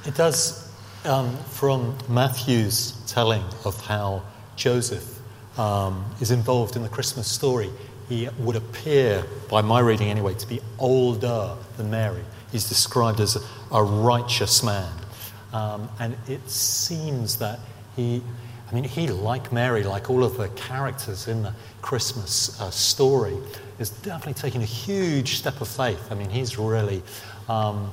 It 0.06 0.14
does, 0.14 0.70
um, 1.06 1.34
from 1.44 1.96
Matthew's 2.08 2.92
telling 3.06 3.42
of 3.64 3.80
how 3.80 4.22
Joseph 4.54 5.18
um, 5.58 6.04
is 6.20 6.30
involved 6.30 6.76
in 6.76 6.82
the 6.82 6.90
Christmas 6.90 7.26
story, 7.26 7.70
he 8.10 8.28
would 8.38 8.56
appear, 8.56 9.24
by 9.48 9.62
my 9.62 9.80
reading 9.80 10.08
anyway, 10.08 10.34
to 10.34 10.46
be 10.46 10.60
older 10.78 11.54
than 11.78 11.90
Mary. 11.90 12.22
He's 12.52 12.68
described 12.68 13.18
as 13.20 13.36
a, 13.72 13.82
righteous 13.82 14.62
man. 14.62 14.92
Um, 15.54 15.88
and 15.98 16.16
it 16.28 16.50
seems 16.50 17.38
that 17.38 17.60
he, 17.96 18.22
I 18.70 18.74
mean, 18.74 18.84
he, 18.84 19.08
like 19.08 19.52
Mary, 19.52 19.84
like 19.84 20.10
all 20.10 20.22
of 20.22 20.36
the 20.36 20.48
characters 20.50 21.28
in 21.28 21.42
the 21.44 21.54
Christmas 21.80 22.60
uh, 22.60 22.70
story, 22.70 23.36
is 23.78 23.88
definitely 23.88 24.34
taking 24.34 24.62
a 24.62 24.66
huge 24.66 25.36
step 25.38 25.62
of 25.62 25.68
faith. 25.68 26.12
I 26.12 26.14
mean, 26.14 26.28
he's 26.28 26.58
really 26.58 27.02
um, 27.48 27.90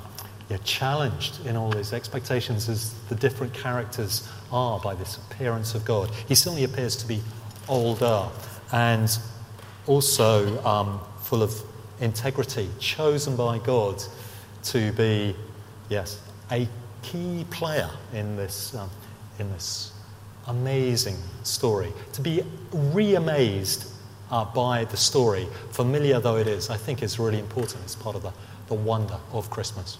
yeah, 0.48 0.58
challenged 0.64 1.44
in 1.46 1.56
all 1.56 1.72
his 1.72 1.92
expectations 1.92 2.68
as 2.68 2.94
the 3.08 3.14
different 3.14 3.54
characters 3.54 4.28
are 4.50 4.78
by 4.80 4.94
this 4.94 5.16
appearance 5.16 5.74
of 5.74 5.84
God. 5.84 6.10
He 6.28 6.34
certainly 6.34 6.64
appears 6.64 6.96
to 6.96 7.06
be 7.06 7.22
older 7.68 8.28
and 8.72 9.18
also 9.86 10.62
um, 10.64 11.00
full 11.22 11.42
of 11.42 11.54
integrity, 12.00 12.68
chosen 12.78 13.36
by 13.36 13.58
God 13.58 14.02
to 14.64 14.92
be, 14.92 15.34
yes, 15.88 16.20
a 16.50 16.68
key 17.02 17.46
player 17.50 17.90
in 18.12 18.36
this, 18.36 18.74
um, 18.74 18.90
in 19.38 19.50
this 19.52 19.92
amazing 20.48 21.16
story. 21.42 21.92
To 22.14 22.20
be 22.20 22.42
re-amazed 22.72 23.90
uh, 24.30 24.44
by 24.44 24.84
the 24.84 24.96
story, 24.96 25.46
familiar 25.70 26.20
though 26.20 26.36
it 26.36 26.46
is, 26.46 26.70
I 26.70 26.76
think 26.76 27.02
is 27.02 27.18
really 27.18 27.38
important. 27.38 27.82
It's 27.84 27.94
part 27.94 28.16
of 28.16 28.22
the, 28.22 28.32
the 28.68 28.74
wonder 28.74 29.18
of 29.32 29.50
Christmas. 29.50 29.98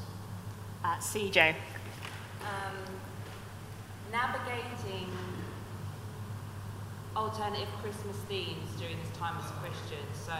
Uh, 0.85 0.97
CJ. 0.99 1.55
um, 2.43 2.77
navigating 4.11 5.09
alternative 7.15 7.69
Christmas 7.81 8.17
themes 8.29 8.69
during 8.79 8.99
this 8.99 9.17
time 9.17 9.37
as 9.39 9.49
a 9.51 9.55
Christian. 9.55 10.05
So, 10.13 10.35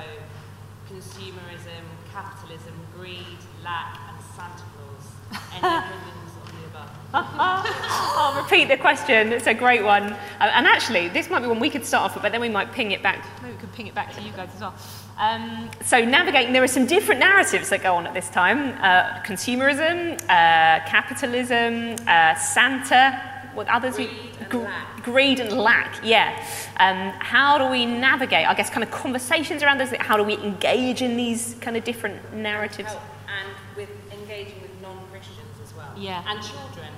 consumerism, 0.91 1.85
capitalism, 2.13 2.75
greed, 2.97 3.39
lack, 3.63 3.99
and 4.09 4.19
Santa 4.35 4.65
Claus. 4.75 5.07
Any 5.53 5.77
opinions 5.79 6.33
on 6.43 6.61
the 6.61 6.67
above? 6.67 7.02
I'll 7.15 8.43
repeat 8.43 8.69
the 8.69 8.77
question. 8.77 9.33
It's 9.33 9.47
a 9.47 9.55
great 9.55 9.85
one. 9.85 10.05
Uh, 10.13 10.51
and 10.55 10.67
actually, 10.67 11.09
this 11.09 11.29
might 11.31 11.41
be 11.41 11.47
one 11.47 11.61
we 11.61 11.71
could 11.71 11.85
start 11.85 12.05
off 12.05 12.15
with, 12.15 12.23
but 12.23 12.33
then 12.33 12.41
we 12.41 12.49
might 12.49 12.73
ping 12.73 12.93
it 12.93 13.03
back. 13.03 13.27
Maybe 13.43 13.55
we 13.55 13.61
could 13.61 13.73
ping 13.73 13.87
it 13.87 13.95
back 13.95 14.15
to 14.15 14.23
you 14.23 14.33
guys 14.33 14.49
as 14.55 14.61
well. 14.61 14.75
Um, 15.19 15.71
so, 15.85 16.05
navigating, 16.05 16.53
there 16.53 16.63
are 16.63 16.69
some 16.69 16.87
different 16.87 17.21
narratives 17.21 17.69
that 17.69 17.83
go 17.83 17.95
on 17.95 18.07
at 18.07 18.15
this 18.15 18.31
time 18.31 18.73
uh, 18.83 19.21
consumerism, 19.23 20.21
uh, 20.23 20.85
capitalism, 20.87 21.97
uh, 22.09 22.35
Santa, 22.35 23.33
what 23.55 23.69
others? 23.69 23.97
Greed 23.97 24.11
and 24.41 24.51
gr- 24.51 24.59
lack. 24.59 25.03
Greed 25.03 25.41
and 25.41 25.53
lack, 25.59 26.01
yeah. 26.03 26.45
Um, 26.79 27.13
how 27.19 27.59
do 27.59 27.71
we 27.71 27.85
navigate, 27.85 28.49
I 28.49 28.55
guess, 28.55 28.71
kind 28.71 28.83
of 28.83 28.91
conversations 28.91 29.63
around 29.63 29.79
this? 29.79 29.93
How 29.99 30.17
do 30.17 30.23
we 30.23 30.35
engage 30.39 31.03
in 31.03 31.17
these 31.17 31.57
kind 31.61 31.77
of 31.77 31.85
different 31.85 32.35
narratives? 32.35 32.93
And 33.29 33.55
with 33.77 33.91
engaging 34.13 34.63
with 34.63 34.71
non-Christians 34.81 35.39
as 35.63 35.75
well. 35.77 35.93
Yeah. 35.97 36.25
And 36.27 36.43
children. 36.43 36.89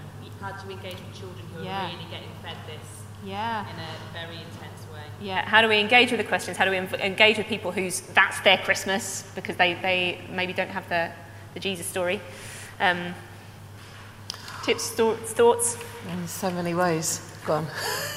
How 0.44 0.52
to 0.52 0.70
engage 0.70 0.92
with 1.00 1.14
children 1.18 1.42
who 1.54 1.60
are 1.60 1.86
really 1.86 2.04
getting 2.10 2.28
fed 2.42 2.56
this 2.66 2.86
Yeah. 3.24 3.62
in 3.62 3.76
a 3.80 4.12
very 4.12 4.36
intense 4.36 4.82
way. 4.92 5.00
Yeah, 5.22 5.42
how 5.42 5.62
do 5.62 5.68
we 5.68 5.78
engage 5.78 6.10
with 6.10 6.20
the 6.20 6.26
questions? 6.26 6.58
How 6.58 6.66
do 6.66 6.70
we 6.70 6.76
env- 6.76 7.00
engage 7.00 7.38
with 7.38 7.46
people 7.46 7.72
whose 7.72 8.00
that's 8.12 8.40
their 8.40 8.58
Christmas 8.58 9.24
because 9.34 9.56
they, 9.56 9.72
they 9.72 10.20
maybe 10.28 10.52
don't 10.52 10.68
have 10.68 10.86
the, 10.90 11.10
the 11.54 11.60
Jesus 11.60 11.86
story? 11.86 12.20
Um, 12.78 13.14
tips, 14.64 14.90
thou- 14.96 15.14
thoughts? 15.14 15.78
In 16.12 16.28
so 16.28 16.50
many 16.50 16.74
ways. 16.74 17.22
Go 17.44 17.52
on. 17.52 17.66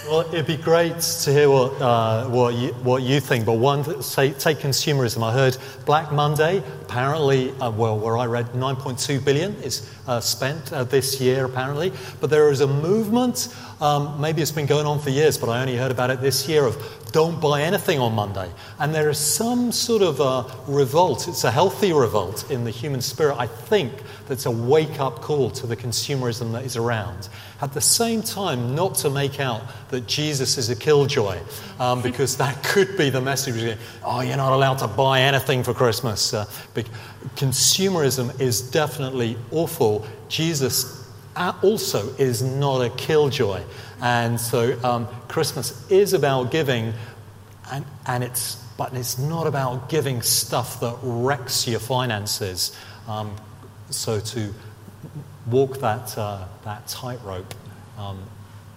Well, 0.07 0.21
it'd 0.21 0.47
be 0.47 0.55
great 0.55 1.01
to 1.01 1.33
hear 1.33 1.49
what, 1.49 1.81
uh, 1.81 2.29
what, 2.29 2.53
you, 2.53 2.69
what 2.75 3.03
you 3.03 3.19
think. 3.19 3.45
But 3.45 3.55
one, 3.55 4.01
say, 4.01 4.31
take 4.31 4.59
consumerism. 4.59 5.21
I 5.21 5.33
heard 5.33 5.57
Black 5.85 6.13
Monday, 6.13 6.63
apparently, 6.83 7.51
uh, 7.59 7.69
well, 7.71 7.99
where 7.99 8.17
I 8.17 8.25
read 8.25 8.45
9.2 8.53 9.25
billion 9.25 9.53
is 9.55 9.89
uh, 10.07 10.21
spent 10.21 10.71
uh, 10.71 10.85
this 10.85 11.19
year, 11.19 11.43
apparently. 11.43 11.91
But 12.21 12.29
there 12.29 12.49
is 12.51 12.61
a 12.61 12.67
movement, 12.67 13.53
um, 13.79 14.19
maybe 14.19 14.41
it's 14.41 14.51
been 14.51 14.65
going 14.65 14.85
on 14.85 14.99
for 14.99 15.09
years, 15.11 15.37
but 15.37 15.49
I 15.49 15.61
only 15.61 15.75
heard 15.75 15.91
about 15.91 16.09
it 16.09 16.19
this 16.19 16.47
year, 16.47 16.65
of 16.65 16.77
don't 17.11 17.39
buy 17.39 17.61
anything 17.61 17.99
on 17.99 18.13
Monday. 18.13 18.49
And 18.79 18.93
there 18.93 19.09
is 19.09 19.19
some 19.19 19.71
sort 19.71 20.01
of 20.01 20.19
a 20.19 20.45
revolt, 20.67 21.27
it's 21.27 21.43
a 21.43 21.51
healthy 21.51 21.93
revolt 21.93 22.49
in 22.49 22.63
the 22.63 22.71
human 22.71 23.01
spirit, 23.01 23.37
I 23.37 23.47
think, 23.47 23.93
that's 24.27 24.45
a 24.45 24.51
wake 24.51 24.99
up 24.99 25.21
call 25.21 25.51
to 25.51 25.67
the 25.67 25.75
consumerism 25.75 26.51
that 26.53 26.65
is 26.65 26.75
around. 26.75 27.29
At 27.61 27.73
the 27.73 27.81
same 27.81 28.21
time, 28.21 28.75
not 28.75 28.95
to 28.95 29.09
make 29.09 29.39
out 29.39 29.61
that 29.89 30.07
Jesus 30.07 30.57
is 30.57 30.69
a 30.69 30.75
killjoy, 30.75 31.39
um, 31.79 32.01
because 32.01 32.37
that 32.37 32.63
could 32.63 32.97
be 32.97 33.09
the 33.09 33.21
message. 33.21 33.77
Oh, 34.03 34.21
you're 34.21 34.37
not 34.37 34.53
allowed 34.53 34.79
to 34.79 34.87
buy 34.87 35.21
anything 35.21 35.63
for 35.63 35.73
Christmas. 35.73 36.33
Uh, 36.33 36.45
consumerism 37.35 38.39
is 38.41 38.61
definitely 38.61 39.37
awful. 39.51 40.05
Jesus 40.29 41.06
also 41.63 42.09
is 42.17 42.41
not 42.41 42.81
a 42.81 42.89
killjoy. 42.89 43.61
And 44.01 44.39
so 44.39 44.77
um, 44.83 45.07
Christmas 45.27 45.89
is 45.89 46.13
about 46.13 46.51
giving, 46.51 46.93
and, 47.71 47.85
and 48.05 48.23
it's, 48.23 48.55
but 48.77 48.93
it's 48.93 49.17
not 49.17 49.47
about 49.47 49.89
giving 49.89 50.21
stuff 50.21 50.79
that 50.81 50.97
wrecks 51.01 51.67
your 51.67 51.79
finances. 51.79 52.77
Um, 53.07 53.35
so 53.89 54.19
to 54.19 54.53
walk 55.49 55.79
that, 55.79 56.17
uh, 56.17 56.45
that 56.63 56.87
tightrope 56.87 57.53
um, 57.97 58.19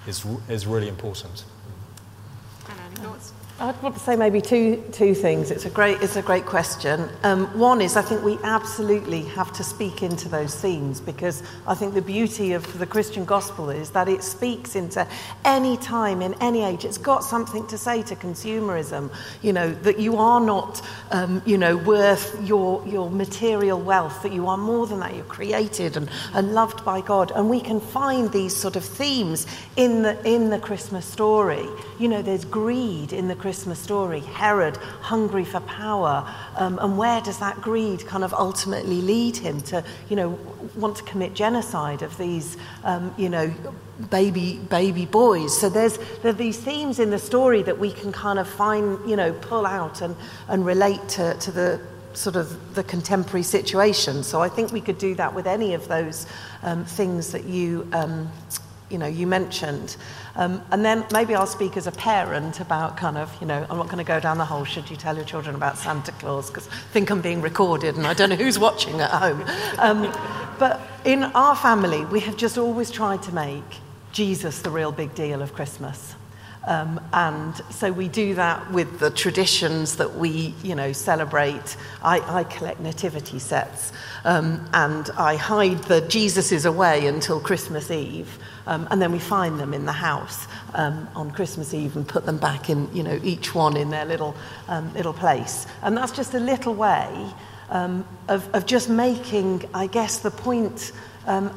is, 0.07 0.25
is 0.49 0.67
really 0.67 0.89
important. 0.89 1.45
I'd 3.63 3.83
want 3.83 3.95
to 3.95 4.01
say 4.01 4.17
maybe 4.17 4.41
two, 4.41 4.83
two 4.91 5.15
things. 5.15 5.51
It's 5.51 5.67
a 5.67 5.71
great, 5.71 6.01
it's 6.01 6.17
a 6.17 6.23
great 6.23 6.47
question. 6.47 7.11
Um, 7.23 7.47
one 7.59 7.83
is 7.83 7.95
I 7.95 8.01
think 8.01 8.25
we 8.25 8.39
absolutely 8.43 9.25
have 9.25 9.53
to 9.53 9.63
speak 9.63 10.03
into 10.03 10.31
those 10.31 10.55
themes 10.55 10.99
because 10.99 11.43
I 11.67 11.75
think 11.75 11.93
the 11.93 12.01
beauty 12.01 12.55
of 12.55 12.79
the 12.79 12.87
Christian 12.87 13.27
gospel 13.27 13.69
is 13.69 13.91
that 13.91 14.09
it 14.09 14.23
speaks 14.23 14.77
into 14.77 15.07
any 15.45 15.77
time, 15.77 16.23
in 16.23 16.33
any 16.41 16.63
age. 16.63 16.87
It's 16.87 16.97
got 16.97 17.23
something 17.23 17.67
to 17.67 17.77
say 17.77 18.03
to 18.05 18.17
consumerism, 18.17 19.13
you 19.43 19.53
know, 19.53 19.71
that 19.71 19.99
you 19.99 20.17
are 20.17 20.41
not, 20.41 20.81
um, 21.11 21.43
you 21.45 21.59
know, 21.59 21.77
worth 21.77 22.43
your, 22.43 22.87
your 22.89 23.11
material 23.11 23.79
wealth, 23.79 24.23
that 24.23 24.33
you 24.33 24.49
are 24.49 24.57
more 24.57 24.87
than 24.87 25.01
that. 25.01 25.15
You're 25.15 25.25
created 25.27 25.99
and, 25.99 26.09
and 26.33 26.55
loved 26.55 26.83
by 26.83 27.03
God. 27.03 27.31
And 27.33 27.51
we 27.51 27.61
can 27.61 27.79
find 27.79 28.33
these 28.33 28.57
sort 28.57 28.77
of 28.77 28.87
themes 28.87 29.47
in 29.77 30.01
the, 30.01 30.19
in 30.27 30.49
the 30.49 30.59
Christmas 30.59 31.05
story. 31.05 31.67
You 31.99 32.09
know, 32.09 32.23
there's 32.23 32.47
greed 32.47 33.13
in 33.13 33.29
the 33.29 33.35
Christmas 33.35 33.50
Christmas 33.51 33.81
story. 33.81 34.21
Herod, 34.21 34.77
hungry 35.01 35.45
for 35.45 35.59
power. 35.63 36.25
Um, 36.55 36.79
and 36.81 36.97
where 36.97 37.21
does 37.21 37.41
that 37.41 37.61
greed 37.61 38.07
kind 38.07 38.23
of 38.23 38.33
ultimately 38.33 39.01
lead 39.03 39.37
him 39.37 39.61
to, 39.63 39.83
you 40.09 40.15
know, 40.15 40.39
want 40.77 40.95
to 40.99 41.03
commit 41.03 41.35
genocide 41.35 42.03
of 42.03 42.17
these, 42.17 42.57
um, 42.85 43.13
you 43.19 43.29
know, 43.29 43.53
baby 44.09 44.61
baby 44.71 45.05
boys. 45.05 45.61
So 45.61 45.69
there's 45.69 45.99
there 46.23 46.31
are 46.31 46.33
these 46.47 46.59
themes 46.59 47.01
in 47.01 47.11
the 47.11 47.19
story 47.19 47.65
that 47.65 47.77
we 47.77 47.91
can 47.91 48.13
kind 48.13 48.39
of 48.39 48.49
find, 48.49 49.01
you 49.11 49.17
know, 49.17 49.33
pull 49.33 49.67
out 49.67 50.01
and, 50.01 50.15
and 50.47 50.65
relate 50.65 51.09
to, 51.17 51.35
to 51.35 51.51
the 51.51 51.81
sort 52.13 52.37
of 52.37 52.77
the 52.77 52.85
contemporary 52.85 53.43
situation. 53.43 54.23
So 54.23 54.41
I 54.41 54.49
think 54.49 54.71
we 54.71 54.81
could 54.81 54.99
do 54.99 55.17
that 55.17 55.35
with 55.35 55.49
any 55.49 55.75
of 55.75 55.89
those 55.89 56.29
um, 56.63 56.85
things 56.85 57.33
that 57.33 57.47
you 57.47 57.89
um, 57.93 58.31
you 58.91 58.99
know 58.99 59.09
you 59.09 59.27
mentioned. 59.27 59.97
Um, 60.41 60.63
and 60.71 60.83
then 60.83 61.05
maybe 61.13 61.35
I'll 61.35 61.47
speak 61.47 61.77
as 61.77 61.87
a 61.87 61.93
parent 61.93 62.61
about 62.61 62.97
kind 62.97 63.19
of, 63.19 63.31
you 63.43 63.47
know, 63.47 63.67
I'm 63.69 63.77
not 63.77 63.89
going 63.89 63.99
to 63.99 64.05
go 64.05 64.19
down 64.19 64.39
the 64.39 64.45
hole, 64.47 64.65
should 64.65 64.91
you 64.91 64.97
tell 64.97 65.15
your 65.15 65.27
children 65.27 65.55
about 65.55 65.77
Santa 65.77 66.13
Claus 66.13 66.49
because 66.49 66.67
I 66.67 66.77
think 66.93 67.11
I'm 67.11 67.21
being 67.21 67.43
recorded 67.43 67.97
and 67.99 68.07
I 68.07 68.15
don't 68.15 68.31
know 68.31 68.37
who's 68.37 68.59
watching 68.59 69.03
at 69.03 69.11
home. 69.11 69.45
Um, 69.79 70.11
but 70.59 70.81
in 71.05 71.25
our 71.25 71.55
family, 71.55 72.07
we 72.07 72.21
have 72.21 72.39
just 72.39 72.57
always 72.57 72.91
tried 72.91 73.23
to 73.25 73.35
make 73.35 73.63
Jesus 74.13 74.63
the 74.63 74.71
real 74.71 74.93
big 74.93 75.15
deal 75.15 75.43
of 75.43 75.53
Christmas. 75.53 76.15
Um, 76.67 77.01
and 77.13 77.55
so 77.71 77.93
we 77.93 78.09
do 78.09 78.35
that 78.35 78.71
with 78.71 78.99
the 78.99 79.11
traditions 79.11 79.97
that 79.97 80.15
we, 80.15 80.55
you 80.63 80.75
know, 80.75 80.93
celebrate. 80.93 81.77
I, 82.03 82.21
I 82.21 82.45
collect 82.45 82.81
nativity 82.81 83.39
sets 83.39 83.93
um, 84.25 84.69
and 84.73 85.11
I 85.17 85.37
hide 85.37 85.79
the 85.85 86.03
Jesuses 86.03 86.67
away 86.67 87.07
until 87.07 87.41
Christmas 87.41 87.91
Eve. 87.91 88.39
Um, 88.67 88.87
and 88.91 89.01
then 89.01 89.11
we 89.13 89.19
find 89.19 89.59
them 89.59 89.75
in 89.75 89.87
the 89.87 89.93
house 89.93 90.47
um, 90.75 91.09
on 91.15 91.31
Christmas 91.31 91.75
Eve 91.75 91.97
and 91.97 92.07
put 92.07 92.27
them 92.27 92.39
back 92.39 92.71
in, 92.71 92.95
you 92.95 93.03
know, 93.03 93.19
each 93.25 93.55
one 93.55 93.77
in 93.77 93.91
their 93.91 94.05
little, 94.05 94.37
um, 94.69 94.93
little 94.95 95.13
place. 95.13 95.67
And 95.83 95.97
that's 95.97 96.13
just 96.13 96.35
a 96.35 96.41
little 96.41 96.75
way 96.75 97.33
um, 97.71 98.07
of, 98.29 98.49
of 98.55 98.67
just 98.67 98.89
making, 98.89 99.65
I 99.75 99.87
guess, 99.87 100.19
the 100.19 100.31
point 100.31 100.93
um, 101.27 101.51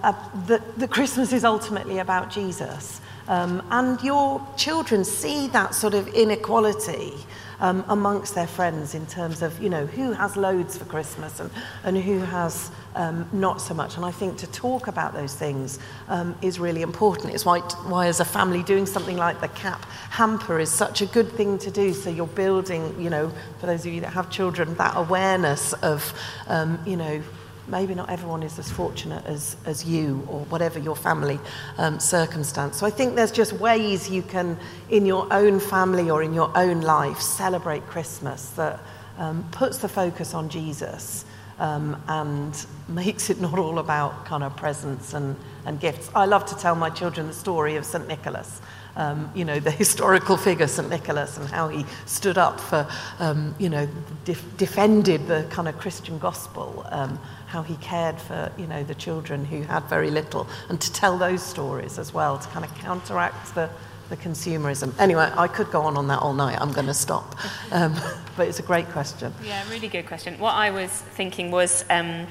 that, 0.47 0.62
that 0.78 0.91
Christmas 0.91 1.34
is 1.34 1.43
ultimately 1.43 1.99
about 1.99 2.30
Jesus. 2.30 3.02
Um, 3.27 3.63
and 3.71 4.01
your 4.01 4.45
children 4.57 5.03
see 5.03 5.47
that 5.47 5.75
sort 5.75 5.93
of 5.93 6.07
inequality 6.09 7.13
um, 7.59 7.86
amongst 7.88 8.36
their 8.36 8.47
friends 8.47 8.93
in 8.93 9.05
terms 9.05 9.41
of, 9.41 9.62
you 9.62 9.69
know, 9.69 9.86
who 9.86 10.12
has 10.12 10.36
loads 10.36 10.77
for 10.77 10.86
Christmas 10.86 11.39
and, 11.39 11.49
and 11.86 11.97
who 11.97 12.19
has 12.19 12.69
um, 12.95 13.27
not 13.31 13.62
so 13.62 13.73
much. 13.73 13.95
And 13.95 14.05
I 14.05 14.12
think 14.12 14.38
to 14.39 14.47
talk 14.47 14.88
about 14.88 15.13
those 15.13 15.33
things 15.33 15.79
um, 16.09 16.36
is 16.41 16.59
really 16.59 16.81
important. 16.81 17.33
It's 17.33 17.45
why, 17.45 17.59
why, 17.59 18.07
as 18.07 18.19
a 18.19 18.25
family, 18.25 18.63
doing 18.63 18.86
something 18.86 19.15
like 19.15 19.39
the 19.39 19.47
CAP 19.47 19.86
hamper 20.09 20.59
is 20.59 20.69
such 20.69 21.01
a 21.01 21.05
good 21.05 21.31
thing 21.31 21.57
to 21.59 21.71
do. 21.71 21.93
So 21.93 22.09
you're 22.09 22.27
building, 22.27 22.99
you 23.01 23.09
know, 23.09 23.31
for 23.59 23.67
those 23.67 23.86
of 23.86 23.93
you 23.93 24.01
that 24.01 24.12
have 24.12 24.29
children, 24.29 24.75
that 24.75 24.97
awareness 24.97 25.71
of, 25.73 26.13
um, 26.47 26.79
you 26.86 26.97
know, 26.97 27.23
maybe 27.67 27.95
not 27.95 28.10
everyone 28.10 28.43
is 28.43 28.60
as 28.60 28.69
fortunate 28.69 29.26
as, 29.26 29.56
as 29.65 29.86
you 29.86 30.28
or 30.30 30.41
whatever 30.45 30.80
your 30.80 30.95
family 30.95 31.39
um, 31.78 31.99
circumstance. 31.99 32.78
So 32.78 32.86
I 32.86 32.89
think 32.89 33.15
there's 33.15 33.32
just 33.32 33.54
ways 33.54 34.10
you 34.10 34.21
can, 34.21 34.58
in 34.89 35.06
your 35.06 35.32
own 35.32 35.60
family 35.60 36.10
or 36.10 36.23
in 36.23 36.34
your 36.34 36.52
own 36.58 36.82
life, 36.82 37.19
celebrate 37.21 37.86
Christmas 37.88 38.49
that 38.52 38.80
um, 39.17 39.47
puts 39.52 39.78
the 39.78 39.89
focus 39.89 40.34
on 40.34 40.49
Jesus 40.49 41.26
um, 41.60 42.02
and 42.08 42.65
makes 42.88 43.30
it 43.30 43.39
not 43.39 43.58
all 43.58 43.80
about 43.80 44.26
kind 44.26 44.43
of 44.43 44.56
presents 44.56 45.13
and, 45.13 45.36
and 45.65 45.80
gifts. 45.80 46.10
I 46.15 46.26
love 46.26 46.45
to 46.47 46.56
tell 46.56 46.76
my 46.76 46.89
children 46.89 47.28
the 47.28 47.34
story 47.34 47.76
of 47.76 47.86
St. 47.86 48.08
Nicholas. 48.08 48.62
Um, 48.95 49.32
you 49.34 49.43
know, 49.43 49.60
the 49.60 49.71
historical 49.71 50.38
figure, 50.38 50.67
St. 50.67 50.89
Nicholas, 50.89 51.38
and 51.38 51.49
how 51.49 51.67
he 51.67 51.86
stood 52.06 52.38
up 52.38 52.60
for, 52.60 52.88
um, 53.19 53.56
you 53.58 53.69
know, 53.69 53.88
def- 54.26 54.58
defended 54.58 55.28
the 55.28 55.47
kind 55.49 55.67
of 55.67 55.80
Christian 55.80 56.19
gospel 56.19 56.86
um, 56.91 57.19
how 57.53 57.61
he 57.61 57.75
cared 57.75 58.19
for 58.19 58.51
you 58.57 58.65
know 58.65 58.83
the 58.83 58.95
children 58.95 59.45
who 59.45 59.61
had 59.61 59.83
very 59.83 60.09
little, 60.09 60.47
and 60.69 60.81
to 60.81 60.91
tell 60.91 61.19
those 61.19 61.43
stories 61.43 61.99
as 61.99 62.11
well 62.11 62.39
to 62.39 62.47
kind 62.49 62.65
of 62.65 62.73
counteract 62.75 63.53
the 63.53 63.69
the 64.09 64.17
consumerism. 64.17 64.91
Anyway, 64.99 65.31
I 65.37 65.47
could 65.47 65.69
go 65.71 65.81
on 65.83 65.95
on 65.95 66.07
that 66.07 66.19
all 66.19 66.33
night. 66.33 66.59
I'm 66.59 66.73
going 66.73 66.87
to 66.87 66.93
stop, 66.95 67.35
um, 67.71 67.93
but 68.35 68.47
it's 68.47 68.59
a 68.59 68.63
great 68.63 68.87
question. 68.89 69.31
Yeah, 69.43 69.63
really 69.69 69.87
good 69.87 70.07
question. 70.07 70.39
What 70.39 70.55
I 70.55 70.71
was 70.71 70.89
thinking 70.89 71.51
was 71.51 71.85
um, 71.91 72.25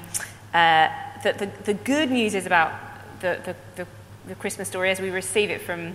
uh, 0.53 0.91
that 1.23 1.39
the, 1.39 1.49
the 1.63 1.73
good 1.73 2.11
news 2.11 2.35
is 2.35 2.45
about 2.45 2.73
the, 3.21 3.39
the, 3.45 3.55
the 3.77 3.87
the 4.27 4.35
Christmas 4.35 4.67
story 4.69 4.89
as 4.89 5.01
we 5.01 5.09
receive 5.09 5.49
it 5.49 5.61
from, 5.61 5.93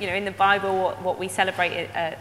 you 0.00 0.06
know, 0.06 0.14
in 0.14 0.24
the 0.24 0.30
Bible, 0.30 0.74
what, 0.82 1.02
what 1.02 1.18
we 1.18 1.28
celebrate 1.28 1.72
at, 1.72 2.18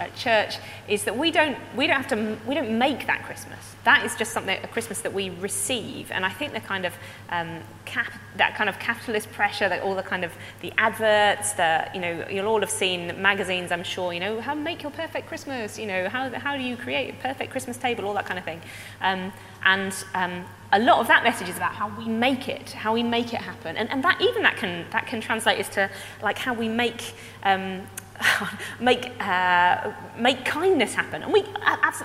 at, 0.00 0.16
church 0.16 0.56
is 0.88 1.04
that 1.04 1.16
we 1.16 1.30
don't, 1.30 1.56
we 1.76 1.86
don't 1.86 1.96
have 1.96 2.08
to, 2.08 2.38
we 2.46 2.54
don't 2.54 2.78
make 2.78 3.06
that 3.06 3.24
Christmas. 3.24 3.58
That 3.84 4.04
is 4.04 4.14
just 4.16 4.32
something, 4.32 4.58
a 4.62 4.68
Christmas 4.68 5.00
that 5.02 5.14
we 5.14 5.30
receive. 5.30 6.10
And 6.10 6.24
I 6.26 6.30
think 6.30 6.52
the 6.52 6.60
kind 6.60 6.84
of, 6.84 6.94
um, 7.30 7.60
cap, 7.84 8.12
that 8.36 8.54
kind 8.54 8.68
of 8.68 8.78
capitalist 8.78 9.30
pressure, 9.32 9.68
that 9.68 9.82
all 9.82 9.94
the 9.94 10.02
kind 10.02 10.24
of, 10.24 10.32
the 10.60 10.72
adverts, 10.76 11.52
the, 11.52 11.88
you 11.94 12.00
know, 12.00 12.26
you'll 12.30 12.46
all 12.46 12.60
have 12.60 12.70
seen 12.70 13.20
magazines, 13.20 13.72
I'm 13.72 13.84
sure, 13.84 14.12
you 14.12 14.20
know, 14.20 14.40
how 14.40 14.54
make 14.54 14.82
your 14.82 14.92
perfect 14.92 15.28
Christmas, 15.28 15.78
you 15.78 15.86
know, 15.86 16.08
how, 16.08 16.30
how 16.30 16.56
do 16.56 16.62
you 16.62 16.76
create 16.76 17.14
a 17.14 17.16
perfect 17.22 17.50
Christmas 17.50 17.76
table, 17.76 18.04
all 18.04 18.14
that 18.14 18.26
kind 18.26 18.38
of 18.38 18.44
thing. 18.44 18.60
Um, 19.00 19.32
and 19.64 19.94
um, 20.14 20.44
a 20.72 20.78
lot 20.78 21.00
of 21.00 21.06
that 21.08 21.24
message 21.24 21.48
is 21.48 21.56
about 21.56 21.72
how 21.72 21.88
we 21.96 22.06
make 22.06 22.48
it, 22.48 22.70
how 22.72 22.92
we 22.92 23.02
make 23.02 23.32
it 23.32 23.40
happen. 23.40 23.76
And, 23.76 23.90
and 23.90 24.04
that, 24.04 24.20
even 24.20 24.42
that 24.42 24.56
can, 24.56 24.86
that 24.90 25.06
can 25.06 25.20
translate 25.20 25.58
as 25.58 25.68
to 25.70 25.90
like 26.22 26.38
how 26.38 26.52
we 26.52 26.68
make, 26.68 27.14
um, 27.42 27.82
make, 28.80 29.12
uh, 29.20 29.92
make 30.16 30.44
kindness 30.44 30.94
happen. 30.94 31.22
And 31.22 31.32
we, 31.32 31.44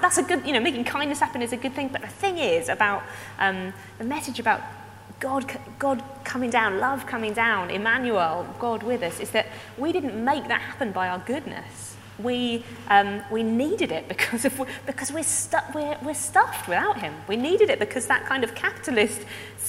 that's 0.01 0.17
a 0.17 0.23
good, 0.23 0.45
you 0.45 0.53
know, 0.53 0.59
making 0.59 0.83
kindness 0.85 1.19
happen 1.19 1.41
is 1.41 1.53
a 1.53 1.57
good 1.57 1.73
thing. 1.73 1.89
But 1.89 2.01
the 2.01 2.07
thing 2.07 2.37
is 2.37 2.69
about 2.69 3.03
um, 3.39 3.73
the 3.97 4.05
message 4.05 4.39
about 4.39 4.61
God, 5.19 5.59
God 5.79 6.03
coming 6.23 6.49
down, 6.49 6.79
love 6.79 7.05
coming 7.05 7.33
down, 7.33 7.69
Emmanuel, 7.69 8.45
God 8.59 8.83
with 8.83 9.03
us, 9.03 9.19
is 9.19 9.31
that 9.31 9.47
we 9.77 9.91
didn't 9.91 10.23
make 10.23 10.47
that 10.47 10.61
happen 10.61 10.91
by 10.91 11.07
our 11.07 11.19
goodness 11.19 11.92
we, 12.19 12.63
um, 12.89 13.21
we 13.31 13.43
needed 13.43 13.91
it 13.91 14.07
because, 14.07 14.45
of, 14.45 14.61
because 14.85 15.11
we're, 15.11 15.23
stu- 15.23 15.57
we're, 15.73 15.97
we're 16.03 16.13
stuffed 16.13 16.67
without 16.67 16.99
him. 16.99 17.13
We 17.27 17.35
needed 17.35 17.69
it 17.69 17.79
because 17.79 18.07
that 18.07 18.25
kind 18.25 18.43
of 18.43 18.53
capitalist, 18.55 19.21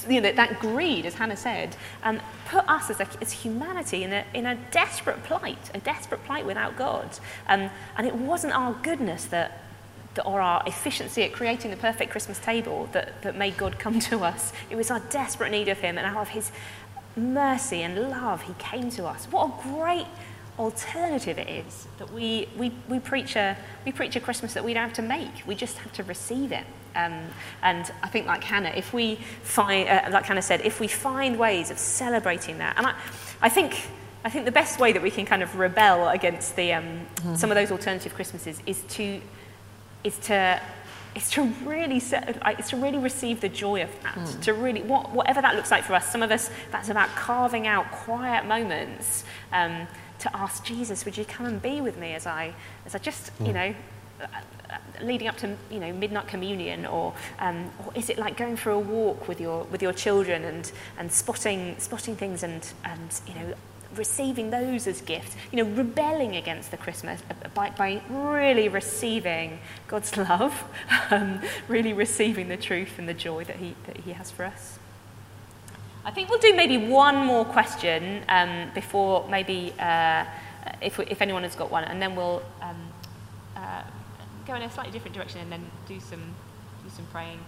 you 0.08 0.20
know, 0.20 0.32
that 0.32 0.60
greed, 0.60 1.06
as 1.06 1.14
Hannah 1.14 1.36
said, 1.36 1.76
um, 2.02 2.20
put 2.48 2.68
us 2.68 2.90
as, 2.90 3.00
a, 3.00 3.08
as 3.22 3.32
humanity 3.32 4.04
in 4.04 4.12
a, 4.12 4.24
in 4.34 4.46
a 4.46 4.56
desperate 4.70 5.22
plight, 5.24 5.70
a 5.74 5.78
desperate 5.78 6.22
plight 6.24 6.44
without 6.44 6.76
God. 6.76 7.18
Um, 7.48 7.70
and 7.96 8.06
it 8.06 8.14
wasn't 8.14 8.54
our 8.54 8.74
goodness 8.74 9.24
that, 9.26 9.60
or 10.24 10.40
our 10.40 10.62
efficiency 10.66 11.22
at 11.22 11.32
creating 11.32 11.70
the 11.70 11.76
perfect 11.76 12.10
Christmas 12.12 12.38
table 12.38 12.88
that, 12.92 13.22
that 13.22 13.36
made 13.36 13.56
God 13.56 13.78
come 13.78 13.98
to 14.00 14.20
us. 14.20 14.52
It 14.70 14.76
was 14.76 14.90
our 14.90 15.00
desperate 15.00 15.50
need 15.50 15.68
of 15.68 15.78
him 15.78 15.98
and 15.98 16.06
out 16.06 16.22
of 16.22 16.28
his 16.28 16.52
mercy 17.16 17.82
and 17.82 18.10
love, 18.10 18.42
he 18.42 18.54
came 18.58 18.90
to 18.90 19.06
us. 19.06 19.26
What 19.26 19.46
a 19.46 19.62
great 19.62 20.06
alternative 20.58 21.38
it 21.38 21.48
is 21.48 21.86
that 21.98 22.12
we, 22.12 22.48
we, 22.56 22.72
we, 22.88 22.98
preach 22.98 23.36
a, 23.36 23.56
we 23.84 23.92
preach 23.92 24.16
a 24.16 24.20
Christmas 24.20 24.54
that 24.54 24.64
we 24.64 24.74
don't 24.74 24.84
have 24.84 24.92
to 24.94 25.02
make, 25.02 25.46
we 25.46 25.54
just 25.54 25.78
have 25.78 25.92
to 25.94 26.02
receive 26.04 26.52
it. 26.52 26.64
Um, 26.96 27.26
and 27.62 27.90
I 28.02 28.08
think, 28.08 28.26
like 28.26 28.44
Hannah, 28.44 28.72
if 28.76 28.92
we 28.92 29.16
find, 29.42 29.88
uh, 29.88 30.08
like 30.12 30.26
Hannah 30.26 30.42
said, 30.42 30.60
if 30.60 30.78
we 30.78 30.86
find 30.86 31.38
ways 31.38 31.70
of 31.70 31.78
celebrating 31.78 32.58
that, 32.58 32.76
and 32.78 32.86
I, 32.86 32.94
I 33.42 33.48
think, 33.48 33.88
I 34.24 34.30
think 34.30 34.44
the 34.44 34.52
best 34.52 34.78
way 34.78 34.92
that 34.92 35.02
we 35.02 35.10
can 35.10 35.26
kind 35.26 35.42
of 35.42 35.56
rebel 35.56 36.08
against 36.08 36.54
the, 36.54 36.72
um, 36.72 37.06
mm. 37.16 37.36
some 37.36 37.50
of 37.50 37.56
those 37.56 37.72
alternative 37.72 38.14
Christmases 38.14 38.62
is 38.66 38.82
to, 38.90 39.20
is 40.04 40.18
to 40.18 40.60
is 41.14 41.30
to 41.30 41.42
really 41.64 42.00
set, 42.00 42.40
it's 42.58 42.70
to 42.70 42.76
really 42.76 42.98
receive 42.98 43.40
the 43.40 43.48
joy 43.48 43.82
of 43.82 43.90
that. 44.02 44.16
Mm. 44.16 44.42
To 44.42 44.54
really, 44.54 44.82
what, 44.82 45.12
whatever 45.12 45.40
that 45.42 45.54
looks 45.54 45.70
like 45.70 45.84
for 45.84 45.94
us. 45.94 46.10
Some 46.10 46.22
of 46.22 46.30
us, 46.30 46.50
that's 46.72 46.88
about 46.88 47.08
carving 47.10 47.66
out 47.66 47.90
quiet 47.90 48.46
moments 48.46 49.24
um, 49.52 49.86
to 50.24 50.36
ask 50.36 50.64
Jesus, 50.64 51.04
"Would 51.04 51.16
you 51.16 51.24
come 51.24 51.46
and 51.46 51.62
be 51.62 51.80
with 51.80 51.96
me 51.96 52.14
as 52.14 52.26
I, 52.26 52.54
as 52.86 52.94
I 52.94 52.98
just, 52.98 53.36
mm. 53.38 53.46
you 53.46 53.52
know." 53.52 53.74
Uh, 54.20 54.26
uh, 54.70 54.78
leading 55.02 55.26
up 55.26 55.36
to 55.36 55.56
you 55.70 55.80
know 55.80 55.92
midnight 55.92 56.26
communion 56.28 56.86
or, 56.86 57.12
um, 57.40 57.70
or 57.84 57.92
is 57.96 58.08
it 58.08 58.16
like 58.16 58.36
going 58.36 58.56
for 58.56 58.70
a 58.70 58.78
walk 58.78 59.26
with 59.28 59.40
your 59.40 59.64
with 59.64 59.82
your 59.82 59.92
children 59.92 60.44
and 60.44 60.70
and 60.98 61.10
spotting 61.10 61.74
spotting 61.78 62.14
things 62.16 62.44
and 62.44 62.72
and 62.84 63.20
you 63.26 63.34
know 63.34 63.54
receiving 63.96 64.50
those 64.50 64.86
as 64.86 65.00
gifts, 65.00 65.36
you 65.52 65.62
know, 65.62 65.70
rebelling 65.70 66.36
against 66.36 66.70
the 66.70 66.76
Christmas 66.76 67.22
uh, 67.30 67.48
by, 67.54 67.70
by 67.70 68.02
really 68.08 68.68
receiving 68.68 69.58
God's 69.88 70.16
love, 70.16 70.64
um, 71.10 71.40
really 71.68 71.92
receiving 71.92 72.48
the 72.48 72.56
truth 72.56 72.98
and 72.98 73.08
the 73.08 73.14
joy 73.14 73.44
that 73.44 73.56
he, 73.56 73.74
that 73.86 73.98
he 73.98 74.12
has 74.12 74.30
for 74.30 74.44
us. 74.44 74.78
I 76.04 76.10
think 76.10 76.28
we'll 76.28 76.38
do 76.38 76.54
maybe 76.54 76.76
one 76.76 77.24
more 77.24 77.44
question 77.44 78.22
um, 78.28 78.70
before 78.74 79.26
maybe 79.28 79.72
uh, 79.78 80.24
if, 80.82 81.00
if 81.00 81.22
anyone 81.22 81.42
has 81.44 81.54
got 81.54 81.70
one, 81.70 81.84
and 81.84 82.00
then 82.00 82.14
we'll 82.14 82.42
um, 82.60 82.76
uh, 83.56 83.82
go 84.46 84.54
in 84.54 84.62
a 84.62 84.70
slightly 84.70 84.92
different 84.92 85.14
direction 85.14 85.40
and 85.40 85.50
then 85.50 85.64
do 85.88 85.98
some, 86.00 86.22
do 86.82 86.90
some 86.94 87.06
praying. 87.06 87.38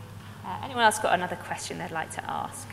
Uh, 0.45 0.59
anyone 0.65 0.85
else 0.85 0.99
got 0.99 1.13
another 1.13 1.37
question 1.37 1.79
they'd 1.79 1.91
like 1.91 2.11
to 2.13 2.31
ask? 2.31 2.69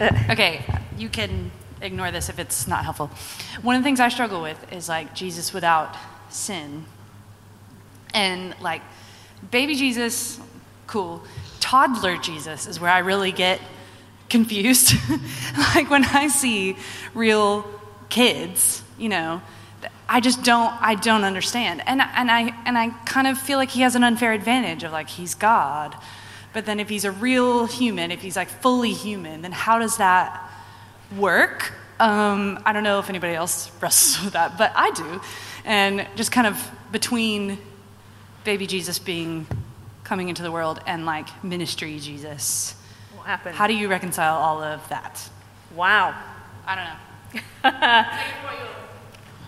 okay, 0.30 0.64
you 0.96 1.08
can 1.08 1.50
ignore 1.80 2.10
this 2.10 2.28
if 2.28 2.38
it's 2.38 2.66
not 2.66 2.84
helpful. 2.84 3.10
One 3.62 3.76
of 3.76 3.82
the 3.82 3.84
things 3.84 4.00
I 4.00 4.08
struggle 4.08 4.42
with 4.42 4.72
is 4.72 4.88
like 4.88 5.14
Jesus 5.14 5.52
without 5.52 5.94
sin. 6.28 6.84
And 8.14 8.54
like 8.60 8.82
baby 9.50 9.74
Jesus, 9.74 10.40
cool. 10.86 11.22
Toddler 11.60 12.16
Jesus 12.16 12.66
is 12.66 12.80
where 12.80 12.90
I 12.90 12.98
really 12.98 13.32
get 13.32 13.60
confused. 14.28 14.94
like 15.74 15.90
when 15.90 16.04
I 16.04 16.28
see 16.28 16.76
real 17.14 17.66
kids, 18.08 18.82
you 18.98 19.08
know, 19.08 19.42
I 20.08 20.20
just 20.20 20.42
don't 20.42 20.72
I 20.80 20.94
don't 20.94 21.24
understand. 21.24 21.82
And 21.86 22.00
and 22.00 22.30
I 22.30 22.54
and 22.64 22.78
I 22.78 22.90
kind 23.04 23.26
of 23.26 23.38
feel 23.38 23.58
like 23.58 23.70
he 23.70 23.82
has 23.82 23.94
an 23.94 24.04
unfair 24.04 24.32
advantage 24.32 24.84
of 24.84 24.92
like 24.92 25.08
he's 25.08 25.34
God. 25.34 25.94
But 26.52 26.66
then 26.66 26.80
if 26.80 26.88
he's 26.88 27.04
a 27.04 27.12
real 27.12 27.66
human, 27.66 28.10
if 28.10 28.22
he's 28.22 28.36
like 28.36 28.48
fully 28.48 28.92
human, 28.92 29.42
then 29.42 29.52
how 29.52 29.78
does 29.78 29.98
that 29.98 30.50
work. 31.16 31.72
Um, 32.00 32.60
I 32.64 32.72
don't 32.72 32.84
know 32.84 32.98
if 32.98 33.08
anybody 33.08 33.34
else 33.34 33.70
wrestles 33.80 34.24
with 34.24 34.34
that, 34.34 34.58
but 34.58 34.72
I 34.74 34.90
do. 34.92 35.20
And 35.64 36.06
just 36.16 36.32
kind 36.32 36.46
of 36.46 36.70
between 36.90 37.58
baby 38.44 38.66
Jesus 38.66 38.98
being 38.98 39.46
coming 40.04 40.28
into 40.30 40.42
the 40.42 40.50
world 40.50 40.80
and 40.86 41.04
like 41.04 41.44
ministry 41.44 41.98
Jesus. 41.98 42.74
What 43.28 43.36
happened? 43.36 43.56
How 43.56 43.66
do 43.66 43.74
you 43.74 43.88
reconcile 43.88 44.38
all 44.38 44.62
of 44.62 44.88
that? 44.88 45.28
Wow. 45.74 46.18
I 46.66 46.96
don't 47.62 47.72
know. 47.74 48.08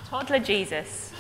Toddler 0.11 0.39
Jesus. 0.39 1.15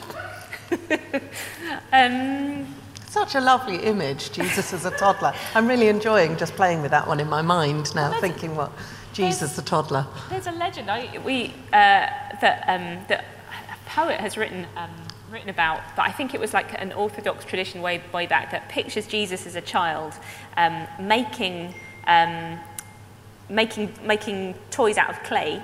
um, 1.93 2.67
Such 3.09 3.35
a 3.35 3.41
lovely 3.41 3.77
image, 3.77 4.33
Jesus 4.33 4.75
as 4.75 4.85
a 4.85 4.91
toddler. 4.91 5.33
I'm 5.55 5.67
really 5.67 5.89
enjoying 5.89 6.37
just 6.37 6.53
playing 6.55 6.83
with 6.83 6.91
that 6.91 7.09
one 7.09 7.19
in 7.19 7.31
my 7.31 7.41
mind 7.41 7.95
now, 7.95 8.11
well, 8.11 8.21
thinking 8.21 8.55
what 8.55 8.73
Jesus 9.15 9.57
the 9.57 9.63
toddler. 9.63 10.07
There's 10.29 10.47
a 10.47 10.53
legend 10.53 10.91
I, 10.91 11.17
we, 11.25 11.55
uh, 11.73 12.11
that, 12.43 12.65
um, 12.69 13.03
that 13.09 13.25
a 13.73 13.89
poet 13.89 14.21
has 14.21 14.37
written, 14.37 14.67
um, 14.77 14.91
written 15.31 15.49
about, 15.49 15.81
but 15.97 16.03
I 16.03 16.13
think 16.13 16.35
it 16.35 16.41
was 16.41 16.53
like 16.53 16.79
an 16.79 16.93
Orthodox 16.93 17.47
tradition 17.47 17.81
way, 17.81 18.03
way 18.13 18.27
back 18.27 18.51
that 18.51 18.69
pictures 18.69 19.07
Jesus 19.07 19.47
as 19.47 19.57
a 19.57 19.63
child 19.63 20.13
um, 20.59 20.87
making, 21.01 21.75
um, 22.07 22.59
making, 23.49 23.93
making 24.05 24.55
toys 24.71 24.97
out 24.97 25.11
of 25.11 25.23
clay 25.23 25.63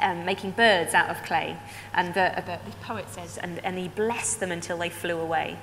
um, 0.00 0.24
making 0.24 0.52
birds 0.52 0.94
out 0.94 1.10
of 1.10 1.22
clay. 1.24 1.56
And 1.94 2.14
the, 2.14 2.32
the, 2.36 2.58
the 2.70 2.76
poet 2.82 3.08
says, 3.10 3.38
and, 3.38 3.58
and, 3.64 3.78
he 3.78 3.88
blessed 3.88 4.40
them 4.40 4.50
until 4.52 4.78
they 4.78 4.88
flew 4.88 5.18
away. 5.18 5.58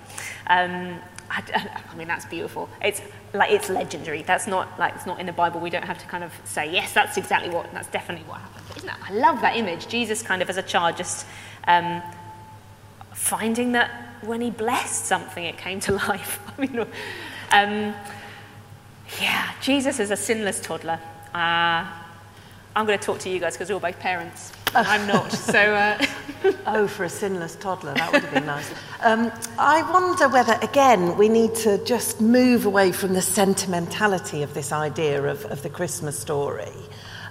Um, 0.47 0.99
I, 1.29 1.71
I, 1.91 1.95
mean, 1.95 2.07
that's 2.07 2.25
beautiful. 2.25 2.69
It's 2.81 3.01
like 3.33 3.51
it's 3.51 3.69
legendary. 3.69 4.23
That's 4.23 4.47
not 4.47 4.79
like 4.79 4.95
it's 4.95 5.05
not 5.05 5.19
in 5.19 5.25
the 5.25 5.33
Bible. 5.33 5.59
We 5.59 5.69
don't 5.69 5.85
have 5.85 5.97
to 5.99 6.05
kind 6.07 6.23
of 6.23 6.31
say 6.45 6.71
yes, 6.71 6.93
that's 6.93 7.17
exactly 7.17 7.49
what. 7.49 7.71
That's 7.73 7.89
definitely 7.89 8.27
what 8.27 8.39
happened. 8.39 8.65
But 8.67 8.77
isn't 8.77 8.87
that? 8.87 8.99
I 9.03 9.13
love 9.13 9.41
that 9.41 9.55
image. 9.55 9.87
Jesus, 9.87 10.21
kind 10.21 10.41
of 10.41 10.49
as 10.49 10.57
a 10.57 10.63
child, 10.63 10.97
just 10.97 11.25
um, 11.67 12.01
finding 13.13 13.73
that 13.73 13.91
when 14.21 14.41
he 14.41 14.49
blessed 14.49 15.05
something, 15.05 15.43
it 15.43 15.57
came 15.57 15.79
to 15.81 15.91
life. 16.07 16.39
I 16.57 16.61
mean, 16.61 16.79
um, 17.51 17.93
yeah, 19.21 19.51
Jesus 19.61 19.99
is 19.99 20.11
a 20.11 20.17
sinless 20.17 20.59
toddler. 20.59 20.99
Uh, 21.33 21.85
I'm 22.75 22.85
going 22.85 22.99
to 22.99 23.03
talk 23.03 23.19
to 23.19 23.29
you 23.29 23.39
guys 23.39 23.53
because 23.53 23.69
we're 23.69 23.79
both 23.79 23.99
parents. 23.99 24.51
I'm 24.75 25.07
not. 25.07 25.31
So. 25.31 25.59
Uh... 25.59 26.05
oh, 26.67 26.87
for 26.87 27.05
a 27.05 27.09
sinless 27.09 27.55
toddler, 27.55 27.93
that 27.95 28.11
would 28.11 28.23
have 28.23 28.33
been 28.33 28.45
nice. 28.45 28.71
Um, 29.01 29.31
I 29.57 29.81
wonder 29.91 30.29
whether, 30.29 30.57
again, 30.61 31.17
we 31.17 31.29
need 31.29 31.55
to 31.55 31.83
just 31.85 32.21
move 32.21 32.65
away 32.65 32.91
from 32.91 33.13
the 33.13 33.21
sentimentality 33.21 34.43
of 34.43 34.53
this 34.53 34.71
idea 34.71 35.23
of, 35.23 35.45
of 35.45 35.63
the 35.63 35.69
Christmas 35.69 36.19
story. 36.19 36.71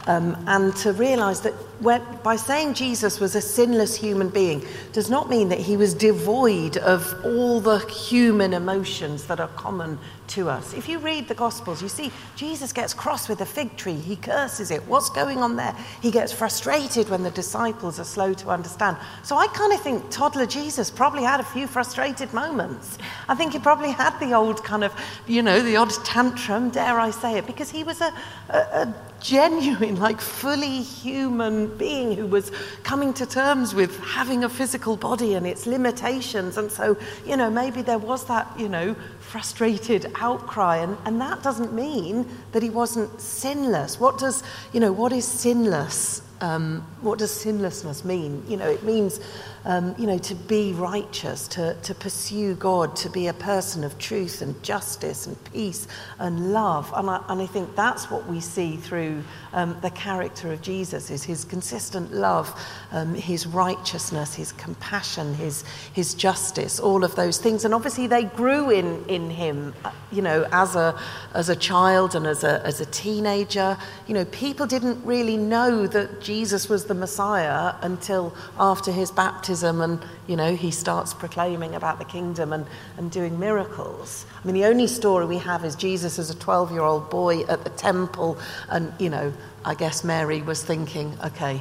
Um, 0.07 0.37
and 0.47 0.75
to 0.77 0.93
realize 0.93 1.41
that 1.41 1.53
when, 1.81 2.01
by 2.23 2.37
saying 2.37 2.75
Jesus 2.75 3.19
was 3.19 3.35
a 3.35 3.41
sinless 3.41 3.97
human 3.97 4.29
being 4.29 4.65
does 4.93 5.11
not 5.11 5.29
mean 5.29 5.49
that 5.49 5.59
he 5.59 5.77
was 5.77 5.95
devoid 5.95 6.77
of 6.77 7.13
all 7.25 7.61
the 7.61 7.81
human 7.81 8.55
emotions 8.55 9.27
that 9.27 9.41
are 9.41 9.49
common 9.49 9.99
to 10.29 10.49
us. 10.49 10.75
If 10.75 10.89
you 10.89 10.99
read 10.99 11.29
the 11.29 11.35
Gospels, 11.35 11.83
you 11.83 11.89
see 11.89 12.13
Jesus 12.37 12.73
gets 12.73 12.95
cross 12.95 13.29
with 13.29 13.41
a 13.41 13.47
fig 13.47 13.77
tree. 13.77 13.95
He 13.95 14.17
curses 14.17 14.71
it. 14.71 14.87
What's 14.87 15.11
going 15.11 15.39
on 15.39 15.57
there? 15.57 15.75
He 16.01 16.11
gets 16.11 16.33
frustrated 16.33 17.09
when 17.09 17.23
the 17.23 17.31
disciples 17.31 18.01
are 18.01 18.05
slow 18.05 18.33
to 18.35 18.51
understand. 18.51 18.97
So 19.23 19.37
I 19.37 19.49
kind 19.49 19.73
of 19.73 19.81
think 19.81 20.09
toddler 20.11 20.47
Jesus 20.47 20.91
probably 20.91 21.23
had 21.23 21.41
a 21.41 21.45
few 21.45 21.67
frustrated 21.67 22.33
moments. 22.33 22.99
I 23.29 23.35
think 23.35 23.53
he 23.53 23.59
probably 23.59 23.91
had 23.91 24.19
the 24.19 24.35
old 24.35 24.65
kind 24.65 24.85
of, 24.85 24.93
you 25.27 25.43
know, 25.43 25.61
the 25.61 25.77
odd 25.77 25.93
tantrum, 26.05 26.71
dare 26.71 26.99
I 26.99 27.11
say 27.11 27.39
it, 27.39 27.47
because 27.47 27.71
he 27.71 27.85
was 27.85 28.01
a, 28.01 28.13
a, 28.51 28.59
a 28.59 28.95
genuine, 29.27 29.97
like 29.97 30.21
fully 30.21 30.83
human 30.83 31.77
being 31.77 32.17
who 32.17 32.27
was 32.27 32.53
coming 32.85 33.13
to 33.13 33.27
terms 33.27 33.75
with 33.75 33.99
having 34.01 34.45
a 34.45 34.49
physical 34.49 34.97
body 34.97 35.35
and 35.35 35.47
its 35.47 35.67
limitations. 35.67 36.57
And 36.57 36.71
so, 36.71 36.97
you 37.27 37.37
know, 37.37 37.51
maybe 37.51 37.83
there 37.83 37.99
was 37.99 38.25
that, 38.27 38.47
you 38.57 38.69
know, 38.69 38.95
frustrated 39.19 40.13
outcry. 40.21 40.77
And, 40.77 40.97
and 41.05 41.21
that 41.21 41.43
doesn't 41.43 41.73
mean 41.73 42.29
that 42.53 42.63
he 42.63 42.71
wasn't 42.71 43.21
sinless. 43.21 43.99
What 43.99 44.17
does, 44.19 44.45
you 44.73 44.79
know, 44.79 44.93
what 44.93 45.13
is 45.13 45.27
sinless? 45.27 46.23
Um, 46.41 46.87
what 47.01 47.19
does 47.19 47.31
sinlessness 47.31 48.05
mean? 48.05 48.43
You 48.49 48.57
know, 48.57 48.69
it 48.69 48.83
means 48.83 49.21
um, 49.67 49.97
you 49.99 50.07
know, 50.07 50.19
to 50.19 50.35
be 50.35 50.73
righteous, 50.73 51.49
to, 51.49 51.75
to 51.83 51.95
pursue 51.95 52.55
God, 52.55 52.95
to 52.97 53.11
be 53.11 53.27
a 53.27 53.35
person 53.35 53.83
of 53.83 53.99
truth 53.99 54.41
and 54.41 54.61
justice 54.63 55.27
and 55.27 55.37
peace 55.53 55.89
and 56.21 56.53
love. 56.53 56.93
And 56.95 57.11
I, 57.11 57.23
and 57.29 57.43
I 57.43 57.47
think 57.47 57.75
that's 57.75 58.09
what 58.09 58.29
we 58.29 58.39
see 58.39 58.77
through 58.77 59.25
um, 59.53 59.77
the 59.83 59.91
character 59.91 60.53
of 60.53 60.63
Jesus 60.63 61.11
is 61.11 61.25
his 61.25 61.45
consistent 61.45 62.13
love, 62.13 62.49
um, 62.93 63.15
his 63.15 63.45
righteousness, 63.45 64.35
his 64.37 64.53
compassion, 64.53 65.35
his, 65.35 65.65
his 65.93 66.15
justice, 66.15 66.79
all 66.79 67.03
of 67.03 67.17
those 67.17 67.39
things. 67.39 67.65
And 67.65 67.75
obviously 67.75 68.07
they 68.07 68.25
grew 68.25 68.71
in, 68.71 69.05
in 69.07 69.31
him, 69.31 69.75
uh, 69.85 69.91
you 70.13 70.23
know, 70.23 70.47
as 70.53 70.77
a, 70.77 70.97
as 71.35 71.49
a 71.49 71.57
child 71.57 72.15
and 72.15 72.25
as 72.25 72.45
a, 72.45 72.65
as 72.65 72.81
a 72.81 72.87
teenager. 72.87 73.77
You 74.07 74.15
know, 74.15 74.27
people 74.27 74.67
didn't 74.67 75.05
really 75.05 75.37
know 75.37 75.89
that 75.89 76.21
Jesus 76.27 76.69
was 76.69 76.87
the 76.87 76.95
Messiah 76.95 77.77
until 77.83 78.35
after 78.59 78.91
his 78.91 79.13
baptism 79.13 79.81
and, 79.81 80.05
you 80.27 80.35
know, 80.35 80.57
he 80.57 80.73
starts 80.73 81.15
proclaiming 81.15 81.77
about 81.77 82.01
the 82.01 82.05
kingdom 82.05 82.53
and, 82.53 82.67
and 82.97 83.13
doing 83.13 83.39
miracles. 83.39 84.27
I 84.43 84.45
mean, 84.45 84.57
the 84.57 84.65
only 84.65 84.89
story 84.89 85.25
we 85.25 85.39
have 85.39 85.65
is 85.65 85.77
Jesus 85.77 86.19
as 86.19 86.29
a 86.29 86.35
12 86.35 86.73
year 86.73 86.83
old 86.83 87.11
boy 87.11 87.43
at 87.43 87.63
the 87.63 87.71
temple. 87.71 88.39
And, 88.69 88.93
you 88.99 89.09
know, 89.09 89.33
I 89.65 89.77
guess 89.77 90.03
Mary 90.03 90.43
was 90.43 90.65
thinking, 90.65 91.17
okay, 91.25 91.61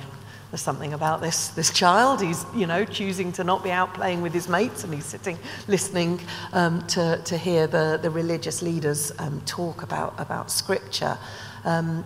there's 0.49 0.61
something 0.61 0.93
about 0.93 1.22
this, 1.22 1.49
this 1.49 1.70
child. 1.70 2.20
He's, 2.20 2.43
you 2.55 2.66
know, 2.66 2.86
choosing 2.86 3.32
to 3.34 3.43
not 3.43 3.63
be 3.63 3.70
out 3.70 3.93
playing 3.93 4.24
with 4.24 4.34
his 4.34 4.49
mates 4.49 4.84
and 4.84 4.91
he's 4.91 5.05
sitting 5.05 5.38
listening 5.68 6.20
um, 6.53 6.82
to, 6.88 7.22
to 7.24 7.38
hear 7.38 7.68
the, 7.68 7.99
the 8.01 8.09
religious 8.09 8.63
leaders 8.63 9.11
um, 9.20 9.41
talk 9.41 9.84
about, 9.84 10.20
about 10.20 10.49
scripture. 10.49 11.20
Um, 11.66 12.03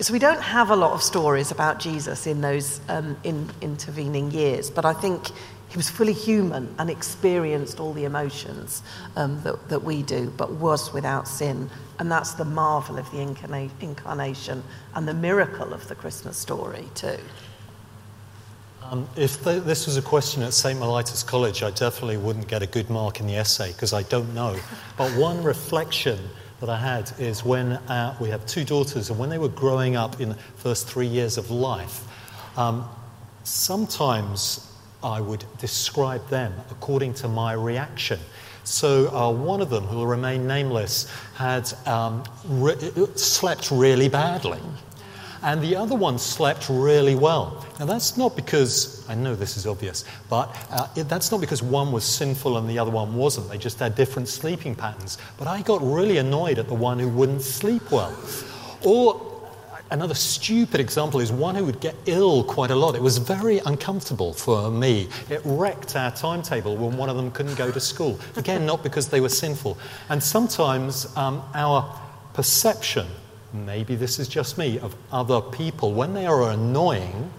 so 0.00 0.12
we 0.12 0.18
don't 0.18 0.42
have 0.42 0.70
a 0.70 0.76
lot 0.76 0.92
of 0.92 1.02
stories 1.02 1.50
about 1.50 1.78
Jesus 1.78 2.26
in 2.26 2.40
those 2.40 2.80
um, 2.88 3.16
in, 3.22 3.48
intervening 3.60 4.30
years, 4.30 4.70
but 4.70 4.84
I 4.84 4.92
think 4.92 5.28
he 5.74 5.76
was 5.76 5.90
fully 5.90 6.12
human 6.12 6.72
and 6.78 6.88
experienced 6.88 7.80
all 7.80 7.92
the 7.92 8.04
emotions 8.04 8.82
um, 9.16 9.42
that, 9.42 9.68
that 9.68 9.82
we 9.82 10.02
do, 10.04 10.32
but 10.36 10.52
was 10.52 10.92
without 10.92 11.26
sin. 11.26 11.68
And 11.98 12.10
that's 12.10 12.34
the 12.34 12.44
marvel 12.44 12.96
of 12.96 13.10
the 13.10 13.18
incarna- 13.18 13.70
incarnation 13.80 14.62
and 14.94 15.08
the 15.08 15.14
miracle 15.14 15.72
of 15.72 15.88
the 15.88 15.96
Christmas 15.96 16.36
story, 16.36 16.88
too. 16.94 17.18
Um, 18.82 19.08
if 19.16 19.42
th- 19.42 19.64
this 19.64 19.86
was 19.86 19.96
a 19.96 20.02
question 20.02 20.42
at 20.42 20.52
St. 20.52 20.78
Mellitus 20.78 21.26
College, 21.26 21.62
I 21.62 21.70
definitely 21.70 22.18
wouldn't 22.18 22.46
get 22.46 22.62
a 22.62 22.68
good 22.68 22.88
mark 22.90 23.18
in 23.18 23.26
the 23.26 23.34
essay 23.34 23.72
because 23.72 23.92
I 23.92 24.02
don't 24.04 24.32
know. 24.32 24.56
But 24.96 25.10
one 25.12 25.42
reflection 25.42 26.18
that 26.64 26.72
I 26.72 26.78
had 26.78 27.12
is 27.18 27.44
when 27.44 27.72
uh, 27.72 28.16
we 28.18 28.30
have 28.30 28.46
two 28.46 28.64
daughters, 28.64 29.10
and 29.10 29.18
when 29.18 29.28
they 29.28 29.36
were 29.36 29.50
growing 29.50 29.96
up 29.96 30.18
in 30.18 30.30
the 30.30 30.34
first 30.56 30.88
three 30.88 31.06
years 31.06 31.36
of 31.36 31.50
life, 31.50 32.04
um, 32.56 32.88
sometimes 33.42 34.72
I 35.02 35.20
would 35.20 35.44
describe 35.58 36.26
them 36.30 36.54
according 36.70 37.14
to 37.14 37.28
my 37.28 37.52
reaction. 37.52 38.18
So 38.64 39.14
uh, 39.14 39.30
one 39.30 39.60
of 39.60 39.68
them, 39.68 39.84
who 39.84 39.98
will 39.98 40.06
remain 40.06 40.46
nameless, 40.46 41.06
had 41.34 41.70
um, 41.86 42.24
re- 42.48 42.76
slept 43.14 43.70
really 43.70 44.08
badly 44.08 44.60
and 45.44 45.60
the 45.60 45.76
other 45.76 45.94
one 45.94 46.18
slept 46.18 46.68
really 46.70 47.14
well. 47.14 47.64
Now, 47.78 47.84
that's 47.84 48.16
not 48.16 48.34
because, 48.34 49.04
I 49.10 49.14
know 49.14 49.34
this 49.34 49.58
is 49.58 49.66
obvious, 49.66 50.04
but 50.30 50.56
uh, 50.70 50.88
it, 50.96 51.08
that's 51.08 51.30
not 51.30 51.40
because 51.40 51.62
one 51.62 51.92
was 51.92 52.04
sinful 52.04 52.56
and 52.56 52.68
the 52.68 52.78
other 52.78 52.90
one 52.90 53.14
wasn't. 53.14 53.50
They 53.50 53.58
just 53.58 53.78
had 53.78 53.94
different 53.94 54.28
sleeping 54.28 54.74
patterns. 54.74 55.18
But 55.36 55.46
I 55.46 55.60
got 55.60 55.82
really 55.82 56.16
annoyed 56.16 56.58
at 56.58 56.66
the 56.66 56.74
one 56.74 56.98
who 56.98 57.10
wouldn't 57.10 57.42
sleep 57.42 57.90
well. 57.90 58.16
Or 58.82 59.20
another 59.90 60.14
stupid 60.14 60.80
example 60.80 61.20
is 61.20 61.30
one 61.30 61.54
who 61.56 61.66
would 61.66 61.80
get 61.80 61.94
ill 62.06 62.42
quite 62.42 62.70
a 62.70 62.74
lot. 62.74 62.94
It 62.94 63.02
was 63.02 63.18
very 63.18 63.58
uncomfortable 63.58 64.32
for 64.32 64.70
me. 64.70 65.08
It 65.28 65.42
wrecked 65.44 65.94
our 65.94 66.10
timetable 66.10 66.74
when 66.74 66.96
one 66.96 67.10
of 67.10 67.16
them 67.16 67.30
couldn't 67.30 67.56
go 67.56 67.70
to 67.70 67.80
school. 67.80 68.18
Again, 68.36 68.64
not 68.64 68.82
because 68.82 69.08
they 69.10 69.20
were 69.20 69.28
sinful. 69.28 69.76
And 70.08 70.22
sometimes 70.22 71.14
um, 71.18 71.42
our 71.52 72.00
perception 72.32 73.06
maybe 73.54 73.94
this 73.94 74.18
is 74.18 74.28
just 74.28 74.58
me, 74.58 74.78
of 74.80 74.94
other 75.12 75.40
people, 75.40 75.92
when 75.94 76.12
they 76.12 76.26
are 76.26 76.50
annoying 76.50 77.30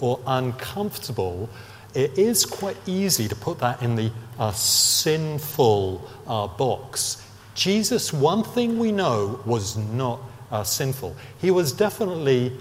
or 0.00 0.20
uncomfortable, 0.26 1.48
it 1.94 2.18
is 2.18 2.44
quite 2.44 2.76
easy 2.86 3.26
to 3.28 3.34
put 3.34 3.58
that 3.58 3.82
in 3.82 3.96
the 3.96 4.10
uh, 4.38 4.52
sinful 4.52 6.08
uh, 6.26 6.46
box. 6.46 7.26
Jesus, 7.54 8.12
one 8.12 8.42
thing 8.42 8.78
we 8.78 8.92
know, 8.92 9.40
was 9.46 9.76
not 9.76 10.20
uh, 10.50 10.62
sinful. 10.62 11.16
He 11.40 11.50
was 11.50 11.72
definitely 11.72 12.52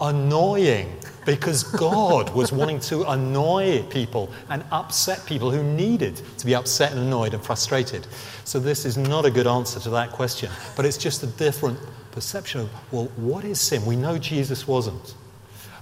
annoying 0.00 0.94
because 1.24 1.62
God 1.64 2.34
was 2.34 2.52
wanting 2.52 2.80
to 2.80 3.10
annoy 3.10 3.82
people 3.84 4.30
and 4.50 4.62
upset 4.70 5.24
people 5.26 5.50
who 5.50 5.62
needed 5.62 6.20
to 6.38 6.46
be 6.46 6.54
upset 6.54 6.92
and 6.92 7.00
annoyed 7.00 7.34
and 7.34 7.42
frustrated. 7.42 8.06
So, 8.44 8.60
this 8.60 8.84
is 8.84 8.96
not 8.96 9.24
a 9.24 9.30
good 9.30 9.46
answer 9.46 9.80
to 9.80 9.90
that 9.90 10.12
question, 10.12 10.50
but 10.76 10.84
it's 10.84 10.98
just 10.98 11.22
a 11.22 11.26
different 11.26 11.78
perception 12.16 12.62
of, 12.62 12.70
well, 12.92 13.04
what 13.16 13.44
is 13.44 13.60
sin? 13.60 13.84
We 13.84 13.94
know 13.94 14.16
Jesus 14.16 14.66
wasn't. 14.66 15.14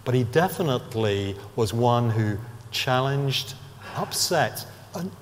But 0.05 0.17
he 0.17 0.25
definitely 0.25 1.37
was 1.55 1.73
one 1.73 2.11
who 2.11 2.39
challenged, 2.73 3.55
upset, 3.95 4.67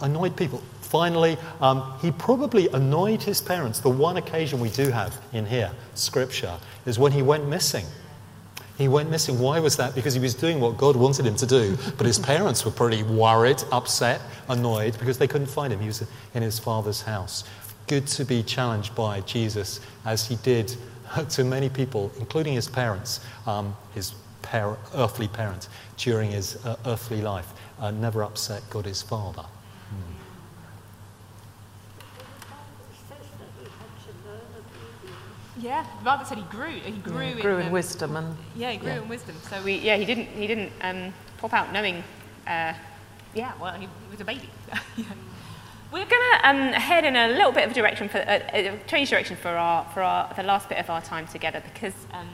annoyed 0.01 0.39
people. 0.39 0.63
Finally, 0.81 1.37
um, 1.61 1.99
he 2.01 2.11
probably 2.13 2.69
annoyed 2.69 3.23
his 3.23 3.43
parents. 3.43 3.79
The 3.81 3.91
one 3.91 4.17
occasion 4.17 4.59
we 4.59 4.71
do 4.71 4.91
have 4.91 5.21
in 5.35 5.45
here, 5.45 5.71
scripture, 5.95 6.57
is 6.87 6.99
when 6.99 7.13
he 7.13 7.21
went 7.21 7.47
missing. 7.47 7.85
He 8.79 8.89
went 8.89 9.11
missing. 9.11 9.39
Why 9.39 9.61
was 9.61 9.77
that? 9.77 9.95
Because 9.95 10.15
he 10.15 10.21
was 10.21 10.33
doing 10.33 10.61
what 10.61 10.79
God 10.79 10.97
wanted 10.97 11.27
him 11.27 11.37
to 11.37 11.47
do, 11.47 11.77
but 11.99 12.07
his 12.07 12.19
parents 12.19 12.65
were 12.65 12.71
pretty 12.71 13.03
worried, 13.03 13.63
upset, 13.71 14.23
annoyed 14.49 14.99
because 14.99 15.19
they 15.19 15.29
couldn't 15.29 15.49
find 15.49 15.75
him. 15.75 15.81
He 15.81 15.89
was 15.89 16.03
in 16.33 16.43
his 16.43 16.59
father's 16.59 17.03
house. 17.03 17.45
Good 17.87 18.07
to 18.07 18.25
be 18.25 18.43
challenged 18.43 18.95
by 18.95 19.21
Jesus 19.21 19.81
as 20.07 20.27
he 20.27 20.37
did 20.37 20.75
to 21.31 21.45
many 21.45 21.69
people, 21.69 22.11
including 22.19 22.55
his 22.55 22.69
parents, 22.69 23.21
um, 23.47 23.77
his 23.95 24.15
par- 24.43 24.79
earthly 24.95 25.29
parents, 25.29 25.69
during 25.97 26.31
his 26.31 26.65
uh, 26.65 26.77
earthly 26.87 27.21
life, 27.21 27.53
uh, 27.79 27.91
never 27.91 28.23
upset 28.23 28.63
God 28.71 28.87
his 28.87 29.03
Father. 29.03 29.43
Hmm. 29.43 30.13
Yeah, 35.61 35.87
the 35.99 36.05
Bible 36.05 36.25
said 36.25 36.39
he 36.39 36.45
grew. 36.45 36.71
He 36.71 36.93
grew, 36.93 37.27
yeah, 37.27 37.41
grew 37.41 37.55
in, 37.55 37.61
in 37.61 37.67
um, 37.67 37.73
wisdom 37.73 38.17
and 38.17 38.37
yeah, 38.57 38.73
he 38.73 38.79
grew 38.79 38.89
yeah. 38.89 39.03
in 39.03 39.09
wisdom. 39.09 39.37
So 39.49 39.63
we, 39.63 39.75
yeah, 39.77 39.97
he 39.97 40.05
didn't 40.05 40.27
he 40.27 40.47
didn't 40.47 40.73
um, 40.81 41.13
pop 41.39 41.53
out 41.53 41.73
knowing. 41.73 42.03
Uh, 42.47 42.75
yeah, 43.35 43.53
well, 43.61 43.73
he, 43.75 43.87
he 43.87 44.11
was 44.11 44.21
a 44.21 44.25
baby. 44.25 44.51
yeah. 44.97 45.05
Um, 46.43 46.73
head 46.73 47.05
in 47.05 47.15
a 47.15 47.29
little 47.29 47.53
bit 47.53 47.65
of 47.65 47.71
a 47.71 47.75
direction 47.75 48.09
for 48.09 48.19
uh, 48.19 48.41
uh, 48.53 48.77
change 48.89 49.11
direction 49.11 49.37
for 49.37 49.51
our 49.51 49.85
for 49.95 50.03
our 50.03 50.33
the 50.35 50.43
last 50.43 50.69
bit 50.69 50.79
of 50.79 50.91
our 50.91 51.01
time 51.01 51.27
together 51.29 51.63
because 51.73 51.95
um, 52.13 52.29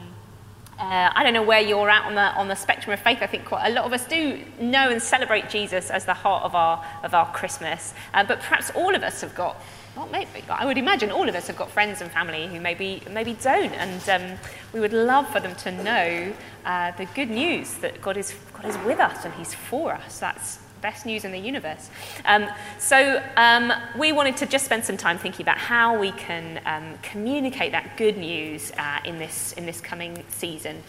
uh, 0.79 1.11
I 1.13 1.23
don't 1.23 1.33
know 1.33 1.43
where 1.43 1.59
you're 1.59 1.89
at 1.89 2.05
on 2.05 2.15
the 2.15 2.21
on 2.21 2.47
the 2.47 2.55
spectrum 2.55 2.93
of 2.93 3.01
faith. 3.01 3.19
I 3.21 3.27
think 3.27 3.45
quite 3.45 3.67
a 3.67 3.73
lot 3.73 3.85
of 3.85 3.91
us 3.91 4.07
do 4.07 4.43
know 4.59 4.89
and 4.89 5.01
celebrate 5.01 5.49
Jesus 5.49 5.91
as 5.91 6.05
the 6.05 6.13
heart 6.13 6.43
of 6.43 6.55
our 6.55 6.83
of 7.03 7.13
our 7.13 7.31
Christmas, 7.33 7.93
uh, 8.13 8.23
but 8.23 8.39
perhaps 8.39 8.71
all 8.71 8.95
of 8.95 9.03
us 9.03 9.21
have 9.21 9.35
got. 9.35 9.61
Well, 9.95 10.07
maybe 10.11 10.29
I 10.49 10.65
would 10.65 10.77
imagine 10.77 11.11
all 11.11 11.27
of 11.27 11.35
us 11.35 11.47
have 11.47 11.57
got 11.57 11.69
friends 11.69 11.99
and 12.01 12.09
family 12.09 12.47
who 12.47 12.61
maybe 12.61 13.03
maybe 13.11 13.33
don't, 13.33 13.73
and 13.73 14.09
um, 14.09 14.39
we 14.71 14.79
would 14.79 14.93
love 14.93 15.29
for 15.29 15.41
them 15.41 15.53
to 15.55 15.71
know 15.83 16.33
uh, 16.65 16.91
the 16.91 17.05
good 17.07 17.29
news 17.29 17.73
that 17.75 18.01
God 18.01 18.15
is 18.15 18.33
God 18.53 18.65
is 18.65 18.77
with 18.85 18.99
us 18.99 19.25
and 19.25 19.33
He's 19.33 19.53
for 19.53 19.93
us. 19.93 20.19
That's 20.19 20.59
best 20.81 21.05
news 21.05 21.25
in 21.25 21.31
the 21.31 21.39
universe. 21.39 21.89
Um, 22.25 22.47
so 22.77 23.21
um, 23.35 23.71
we 23.97 24.11
wanted 24.11 24.37
to 24.37 24.45
just 24.45 24.65
spend 24.65 24.83
some 24.83 24.97
time 24.97 25.17
thinking 25.17 25.43
about 25.43 25.57
how 25.57 25.97
we 25.99 26.11
can 26.11 26.61
um, 26.65 26.97
communicate 27.01 27.71
that 27.71 27.97
good 27.97 28.17
news 28.17 28.71
uh, 28.77 28.99
in 29.05 29.17
this 29.19 29.53
in 29.53 29.65
this 29.65 29.81
coming 29.81 30.23
season. 30.29 30.81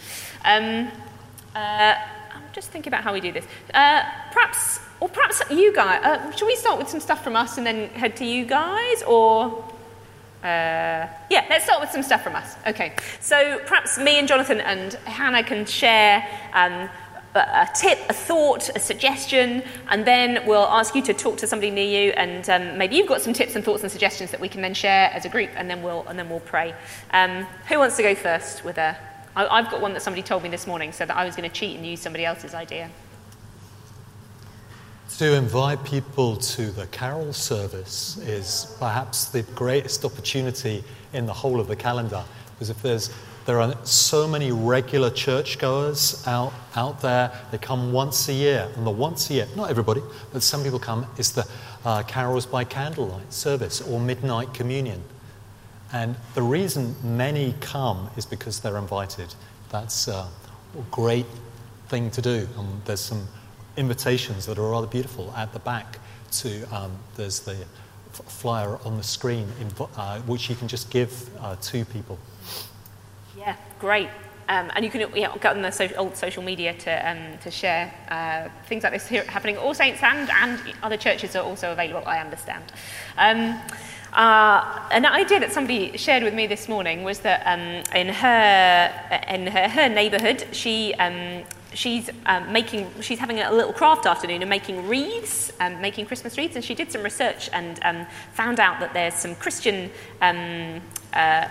Um, 0.45 0.89
uh, 1.55 1.95
I'm 2.33 2.43
just 2.53 2.69
thinking 2.69 2.89
about 2.89 3.03
how 3.03 3.13
we 3.13 3.19
do 3.19 3.31
this. 3.31 3.45
Uh, 3.73 4.03
perhaps, 4.31 4.79
or 4.99 5.09
perhaps 5.09 5.41
you 5.49 5.73
guys. 5.73 6.03
Uh, 6.03 6.31
should 6.31 6.47
we 6.47 6.55
start 6.55 6.79
with 6.79 6.89
some 6.89 6.99
stuff 6.99 7.23
from 7.23 7.35
us 7.35 7.57
and 7.57 7.65
then 7.65 7.89
head 7.89 8.15
to 8.17 8.25
you 8.25 8.45
guys, 8.45 9.03
or? 9.03 9.63
Uh, 10.43 11.05
yeah, 11.29 11.45
let's 11.51 11.65
start 11.65 11.79
with 11.81 11.91
some 11.91 12.01
stuff 12.01 12.23
from 12.23 12.35
us. 12.35 12.55
Okay, 12.65 12.93
so 13.19 13.59
perhaps 13.67 13.99
me 13.99 14.17
and 14.17 14.27
Jonathan 14.27 14.59
and 14.59 14.93
Hannah 15.05 15.43
can 15.43 15.67
share 15.67 16.27
um, 16.53 16.89
a 17.39 17.69
tip, 17.73 17.99
a 18.09 18.13
thought, 18.13 18.69
a 18.75 18.79
suggestion, 18.79 19.63
and 19.89 20.05
then 20.05 20.45
we'll 20.45 20.67
ask 20.67 20.95
you 20.95 21.01
to 21.03 21.13
talk 21.13 21.37
to 21.37 21.47
somebody 21.47 21.71
near 21.71 22.05
you, 22.05 22.11
and 22.11 22.49
um, 22.49 22.77
maybe 22.77 22.95
you've 22.95 23.07
got 23.07 23.21
some 23.21 23.33
tips 23.33 23.55
and 23.55 23.63
thoughts 23.63 23.83
and 23.83 23.91
suggestions 23.91 24.31
that 24.31 24.39
we 24.39 24.49
can 24.49 24.61
then 24.61 24.73
share 24.73 25.09
as 25.13 25.25
a 25.25 25.29
group, 25.29 25.49
and 25.55 25.69
then 25.69 25.81
we'll 25.81 26.05
and 26.07 26.19
then 26.19 26.29
we'll 26.29 26.41
pray. 26.41 26.73
Um, 27.11 27.45
who 27.69 27.79
wants 27.79 27.95
to 27.97 28.03
go 28.03 28.15
first 28.15 28.65
with 28.65 28.77
a? 28.77 28.97
I, 29.35 29.47
I've 29.47 29.71
got 29.71 29.81
one 29.81 29.93
that 29.93 30.01
somebody 30.01 30.23
told 30.23 30.43
me 30.43 30.49
this 30.49 30.67
morning, 30.67 30.91
so 30.91 31.05
that 31.05 31.15
I 31.15 31.25
was 31.25 31.35
going 31.35 31.49
to 31.49 31.55
cheat 31.55 31.77
and 31.77 31.85
use 31.85 32.01
somebody 32.01 32.25
else's 32.25 32.53
idea. 32.53 32.89
To 35.17 35.35
invite 35.35 35.83
people 35.83 36.37
to 36.37 36.71
the 36.71 36.87
carol 36.87 37.31
service 37.33 38.17
is 38.17 38.75
perhaps 38.79 39.25
the 39.25 39.43
greatest 39.43 40.03
opportunity 40.03 40.83
in 41.13 41.25
the 41.25 41.33
whole 41.33 41.59
of 41.59 41.67
the 41.67 41.75
calendar, 41.75 42.23
because 42.53 42.69
if 42.69 42.81
there's 42.81 43.09
there 43.45 43.59
are 43.59 43.75
so 43.83 44.27
many 44.27 44.51
regular 44.51 45.09
churchgoers 45.09 46.23
out, 46.27 46.53
out 46.75 47.01
there. 47.01 47.31
They 47.51 47.57
come 47.57 47.91
once 47.91 48.29
a 48.29 48.33
year. 48.33 48.69
And 48.75 48.85
the 48.85 48.91
once 48.91 49.29
a 49.29 49.33
year, 49.33 49.47
not 49.55 49.69
everybody, 49.69 50.01
but 50.31 50.43
some 50.43 50.63
people 50.63 50.79
come, 50.79 51.07
is 51.17 51.31
the 51.31 51.47
uh, 51.83 52.03
carols 52.03 52.45
by 52.45 52.63
candlelight 52.63 53.33
service 53.33 53.81
or 53.81 53.99
midnight 53.99 54.53
communion. 54.53 55.03
And 55.93 56.15
the 56.35 56.41
reason 56.41 56.95
many 57.03 57.55
come 57.59 58.09
is 58.15 58.25
because 58.25 58.59
they're 58.59 58.77
invited. 58.77 59.33
That's 59.69 60.07
uh, 60.07 60.27
a 60.77 60.81
great 60.91 61.25
thing 61.87 62.11
to 62.11 62.21
do. 62.21 62.47
And 62.57 62.85
there's 62.85 63.01
some 63.01 63.27
invitations 63.75 64.45
that 64.45 64.57
are 64.57 64.69
rather 64.69 64.87
beautiful 64.87 65.33
at 65.35 65.51
the 65.53 65.59
back. 65.59 65.97
To 66.31 66.63
um, 66.73 66.91
there's 67.17 67.41
the 67.41 67.57
flyer 68.13 68.77
on 68.85 68.95
the 68.97 69.03
screen, 69.03 69.47
uh, 69.97 70.19
which 70.21 70.49
you 70.49 70.55
can 70.55 70.69
just 70.69 70.89
give 70.89 71.29
uh, 71.41 71.57
to 71.57 71.83
people. 71.85 72.17
Yeah, 73.41 73.55
great. 73.79 74.07
Um, 74.49 74.69
and 74.75 74.85
you 74.85 74.91
can 74.91 75.09
yeah, 75.15 75.35
get 75.41 75.55
on 75.55 75.63
the 75.63 75.71
social, 75.71 75.99
old 75.99 76.15
social 76.15 76.43
media 76.43 76.75
to, 76.75 77.09
um, 77.09 77.37
to 77.39 77.49
share 77.49 77.91
uh, 78.09 78.49
things 78.67 78.83
like 78.83 78.91
this 78.93 79.07
here 79.07 79.23
happening 79.23 79.55
at 79.55 79.61
All 79.61 79.73
Saints 79.73 80.03
and, 80.03 80.29
and 80.29 80.61
other 80.83 80.97
churches 80.97 81.35
are 81.35 81.43
also 81.43 81.71
available, 81.71 82.07
I 82.07 82.19
understand. 82.19 82.63
Um, 83.17 83.59
uh, 84.13 84.89
an 84.91 85.05
idea 85.07 85.39
that 85.39 85.53
somebody 85.53 85.97
shared 85.97 86.21
with 86.21 86.35
me 86.35 86.45
this 86.45 86.69
morning 86.69 87.03
was 87.03 87.19
that 87.21 87.41
um, 87.47 87.83
in 87.95 88.09
her, 88.09 89.23
in 89.27 89.47
her, 89.47 89.69
her 89.69 89.89
neighbourhood, 89.89 90.45
she, 90.51 90.93
um, 90.95 91.43
she's 91.73 92.11
um, 92.27 92.51
making, 92.51 92.91
she's 93.01 93.19
having 93.19 93.39
a 93.39 93.51
little 93.51 93.73
craft 93.73 94.05
afternoon 94.05 94.43
and 94.43 94.49
making 94.49 94.87
wreaths, 94.87 95.51
um, 95.61 95.81
making 95.81 96.05
Christmas 96.05 96.37
wreaths, 96.37 96.55
and 96.55 96.63
she 96.63 96.75
did 96.75 96.91
some 96.91 97.01
research 97.01 97.49
and 97.53 97.79
um, 97.83 98.05
found 98.33 98.59
out 98.59 98.79
that 98.81 98.93
there's 98.93 99.15
some 99.15 99.33
Christian 99.33 99.89
um, 100.21 100.81
uh, 101.13 101.47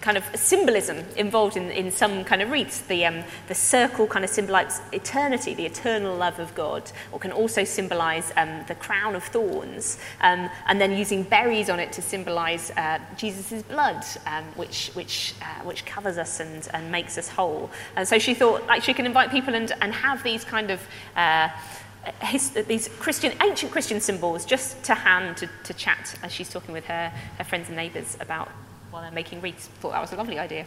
kind 0.00 0.16
of 0.16 0.24
symbolism 0.34 0.98
involved 1.16 1.56
in, 1.56 1.70
in 1.70 1.90
some 1.90 2.24
kind 2.24 2.42
of 2.42 2.50
wreaths. 2.50 2.80
The, 2.82 3.06
um, 3.06 3.22
the 3.48 3.54
circle 3.54 4.06
kind 4.06 4.24
of 4.24 4.30
symbolizes 4.30 4.80
eternity, 4.92 5.54
the 5.54 5.64
eternal 5.64 6.16
love 6.16 6.38
of 6.38 6.54
God, 6.54 6.90
or 7.12 7.18
can 7.18 7.32
also 7.32 7.64
symbolize 7.64 8.32
um, 8.36 8.64
the 8.68 8.74
crown 8.74 9.14
of 9.14 9.22
thorns, 9.24 9.98
um, 10.20 10.50
and 10.66 10.80
then 10.80 10.92
using 10.92 11.22
berries 11.22 11.70
on 11.70 11.80
it 11.80 11.92
to 11.92 12.02
symbolize 12.02 12.70
uh, 12.72 12.98
Jesus' 13.16 13.62
blood, 13.62 14.04
um, 14.26 14.44
which, 14.56 14.90
which, 14.94 15.34
uh, 15.40 15.64
which 15.64 15.86
covers 15.86 16.18
us 16.18 16.40
and, 16.40 16.68
and 16.74 16.90
makes 16.90 17.16
us 17.16 17.28
whole. 17.28 17.70
And 17.96 18.06
so 18.06 18.18
she 18.18 18.34
thought 18.34 18.66
like 18.66 18.82
she 18.82 18.94
can 18.94 19.06
invite 19.06 19.30
people 19.30 19.54
and, 19.54 19.72
and 19.80 19.94
have 19.94 20.22
these 20.22 20.44
kind 20.44 20.70
of 20.70 20.80
uh, 21.16 21.48
his, 22.22 22.50
these 22.50 22.88
Christian, 22.98 23.32
ancient 23.40 23.70
Christian 23.70 24.00
symbols 24.00 24.44
just 24.44 24.82
to 24.84 24.94
hand 24.94 25.36
to, 25.36 25.48
to 25.64 25.74
chat 25.74 26.16
as 26.22 26.32
she's 26.32 26.50
talking 26.50 26.72
with 26.72 26.84
her, 26.86 27.12
her 27.38 27.44
friends 27.44 27.68
and 27.68 27.76
neighbours 27.76 28.16
about 28.20 28.50
while 28.92 29.02
they're 29.02 29.10
making 29.10 29.40
wreaths. 29.40 29.66
Thought 29.80 29.92
that 29.92 30.00
was 30.00 30.12
a 30.12 30.16
lovely 30.16 30.38
idea. 30.38 30.66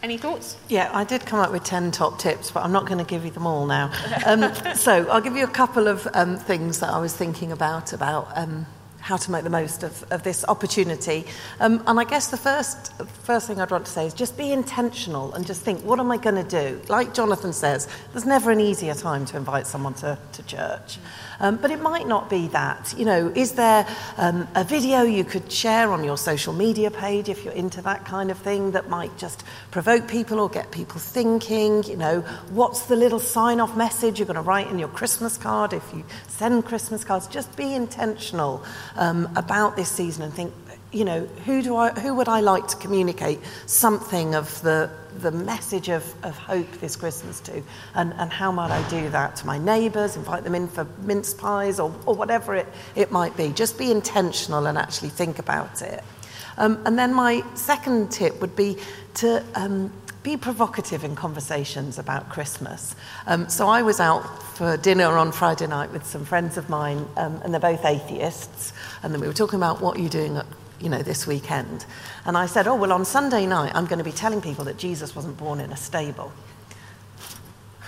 Any 0.00 0.16
thoughts? 0.16 0.56
Yeah, 0.68 0.90
I 0.92 1.02
did 1.02 1.26
come 1.26 1.40
up 1.40 1.50
with 1.50 1.64
10 1.64 1.90
top 1.90 2.20
tips, 2.20 2.52
but 2.52 2.62
I'm 2.62 2.70
not 2.70 2.86
going 2.86 2.98
to 2.98 3.04
give 3.04 3.24
you 3.24 3.32
them 3.32 3.48
all 3.48 3.66
now. 3.66 3.90
Um, 4.24 4.54
so 4.76 5.08
I'll 5.10 5.20
give 5.20 5.36
you 5.36 5.42
a 5.42 5.50
couple 5.50 5.88
of 5.88 6.06
um, 6.14 6.36
things 6.36 6.78
that 6.80 6.90
I 6.90 7.00
was 7.00 7.16
thinking 7.16 7.50
about, 7.50 7.92
about 7.92 8.28
um, 8.36 8.66
how 9.08 9.16
to 9.16 9.30
make 9.30 9.42
the 9.42 9.50
most 9.50 9.82
of, 9.82 10.04
of 10.12 10.22
this 10.22 10.44
opportunity. 10.48 11.24
Um, 11.60 11.82
and 11.86 11.98
I 11.98 12.04
guess 12.04 12.28
the 12.28 12.36
first, 12.36 12.92
first 13.24 13.46
thing 13.46 13.58
I'd 13.58 13.70
want 13.70 13.86
to 13.86 13.90
say 13.90 14.06
is 14.06 14.12
just 14.12 14.36
be 14.36 14.52
intentional 14.52 15.32
and 15.32 15.46
just 15.46 15.62
think, 15.62 15.82
what 15.82 15.98
am 15.98 16.10
I 16.10 16.18
going 16.18 16.34
to 16.34 16.44
do? 16.44 16.78
Like 16.88 17.14
Jonathan 17.14 17.54
says, 17.54 17.88
there's 18.12 18.26
never 18.26 18.50
an 18.50 18.60
easier 18.60 18.94
time 18.94 19.24
to 19.24 19.38
invite 19.38 19.66
someone 19.66 19.94
to, 19.94 20.18
to 20.32 20.42
church. 20.42 20.98
Um, 21.40 21.56
but 21.56 21.70
it 21.70 21.80
might 21.80 22.06
not 22.06 22.28
be 22.28 22.48
that. 22.48 22.94
You 22.98 23.06
know, 23.06 23.32
is 23.34 23.52
there 23.52 23.86
um, 24.18 24.46
a 24.54 24.62
video 24.62 25.02
you 25.02 25.24
could 25.24 25.50
share 25.50 25.90
on 25.90 26.04
your 26.04 26.18
social 26.18 26.52
media 26.52 26.90
page 26.90 27.30
if 27.30 27.44
you're 27.44 27.54
into 27.54 27.80
that 27.82 28.04
kind 28.04 28.30
of 28.30 28.36
thing 28.36 28.72
that 28.72 28.90
might 28.90 29.16
just 29.16 29.42
provoke 29.70 30.06
people 30.06 30.38
or 30.38 30.50
get 30.50 30.70
people 30.70 31.00
thinking? 31.00 31.82
You 31.84 31.96
know, 31.96 32.20
what's 32.50 32.82
the 32.86 32.96
little 32.96 33.20
sign 33.20 33.58
off 33.60 33.74
message 33.74 34.18
you're 34.18 34.26
going 34.26 34.34
to 34.34 34.42
write 34.42 34.66
in 34.66 34.78
your 34.78 34.88
Christmas 34.88 35.38
card 35.38 35.72
if 35.72 35.84
you 35.94 36.04
send 36.26 36.66
Christmas 36.66 37.04
cards? 37.04 37.26
Just 37.26 37.56
be 37.56 37.72
intentional 37.72 38.62
um, 38.98 39.28
about 39.36 39.76
this 39.76 39.88
season 39.88 40.22
and 40.24 40.34
think, 40.34 40.52
you 40.92 41.04
know, 41.04 41.26
who, 41.44 41.62
do 41.62 41.76
I, 41.76 41.90
who 41.90 42.14
would 42.14 42.28
I 42.28 42.40
like 42.40 42.66
to 42.68 42.76
communicate 42.76 43.40
something 43.66 44.34
of 44.34 44.60
the, 44.62 44.90
the 45.18 45.30
message 45.30 45.88
of, 45.88 46.02
of 46.24 46.36
hope 46.36 46.70
this 46.80 46.96
Christmas 46.96 47.40
to? 47.40 47.62
And, 47.94 48.12
and 48.14 48.32
how 48.32 48.50
might 48.52 48.70
I 48.70 48.86
do 48.88 49.08
that 49.10 49.36
to 49.36 49.46
my 49.46 49.58
neighbours, 49.58 50.16
invite 50.16 50.44
them 50.44 50.54
in 50.54 50.68
for 50.68 50.86
mince 51.02 51.34
pies 51.34 51.78
or, 51.78 51.94
or 52.06 52.14
whatever 52.14 52.54
it, 52.54 52.66
it 52.94 53.12
might 53.12 53.36
be? 53.36 53.48
Just 53.50 53.78
be 53.78 53.90
intentional 53.90 54.66
and 54.66 54.76
actually 54.76 55.10
think 55.10 55.38
about 55.38 55.82
it. 55.82 56.02
Um, 56.56 56.82
and 56.84 56.98
then 56.98 57.14
my 57.14 57.44
second 57.54 58.10
tip 58.10 58.40
would 58.40 58.56
be 58.56 58.78
to 59.14 59.44
um, 59.54 59.92
be 60.22 60.36
provocative 60.36 61.04
in 61.04 61.14
conversations 61.14 61.98
about 61.98 62.28
Christmas. 62.28 62.96
Um, 63.26 63.48
so 63.48 63.68
I 63.68 63.82
was 63.82 64.00
out 64.00 64.42
for 64.56 64.76
dinner 64.76 65.16
on 65.16 65.32
Friday 65.32 65.66
night 65.66 65.92
with 65.92 66.04
some 66.04 66.24
friends 66.24 66.56
of 66.56 66.68
mine, 66.68 67.06
um, 67.16 67.40
and 67.42 67.54
they're 67.54 67.60
both 67.60 67.84
atheists. 67.84 68.72
And 69.02 69.12
then 69.12 69.20
we 69.20 69.26
were 69.26 69.32
talking 69.32 69.58
about 69.58 69.80
what 69.80 69.98
you're 69.98 70.08
doing 70.08 70.36
at, 70.36 70.46
you 70.80 70.88
know, 70.88 71.02
this 71.02 71.26
weekend. 71.26 71.86
And 72.24 72.36
I 72.36 72.46
said, 72.46 72.66
oh, 72.66 72.74
well, 72.74 72.92
on 72.92 73.04
Sunday 73.04 73.46
night, 73.46 73.72
I'm 73.74 73.86
going 73.86 73.98
to 73.98 74.04
be 74.04 74.12
telling 74.12 74.40
people 74.40 74.64
that 74.64 74.78
Jesus 74.78 75.14
wasn't 75.14 75.36
born 75.36 75.60
in 75.60 75.72
a 75.72 75.76
stable. 75.76 76.32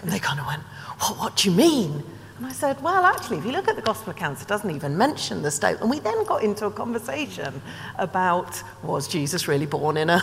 And 0.02 0.10
they 0.10 0.18
kind 0.18 0.40
of 0.40 0.46
went, 0.46 0.62
what, 0.98 1.18
what 1.18 1.36
do 1.36 1.50
you 1.50 1.56
mean? 1.56 2.02
And 2.38 2.46
I 2.46 2.52
said, 2.52 2.82
well, 2.82 3.04
actually, 3.04 3.36
if 3.36 3.44
you 3.44 3.52
look 3.52 3.68
at 3.68 3.76
the 3.76 3.82
gospel 3.82 4.12
accounts, 4.12 4.40
it 4.40 4.48
doesn't 4.48 4.70
even 4.70 4.96
mention 4.96 5.42
the 5.42 5.50
stable. 5.50 5.82
And 5.82 5.90
we 5.90 5.98
then 5.98 6.24
got 6.24 6.42
into 6.42 6.64
a 6.64 6.70
conversation 6.70 7.60
about 7.98 8.62
was 8.82 9.06
Jesus 9.06 9.46
really 9.46 9.66
born 9.66 9.98
in 9.98 10.08
a, 10.08 10.22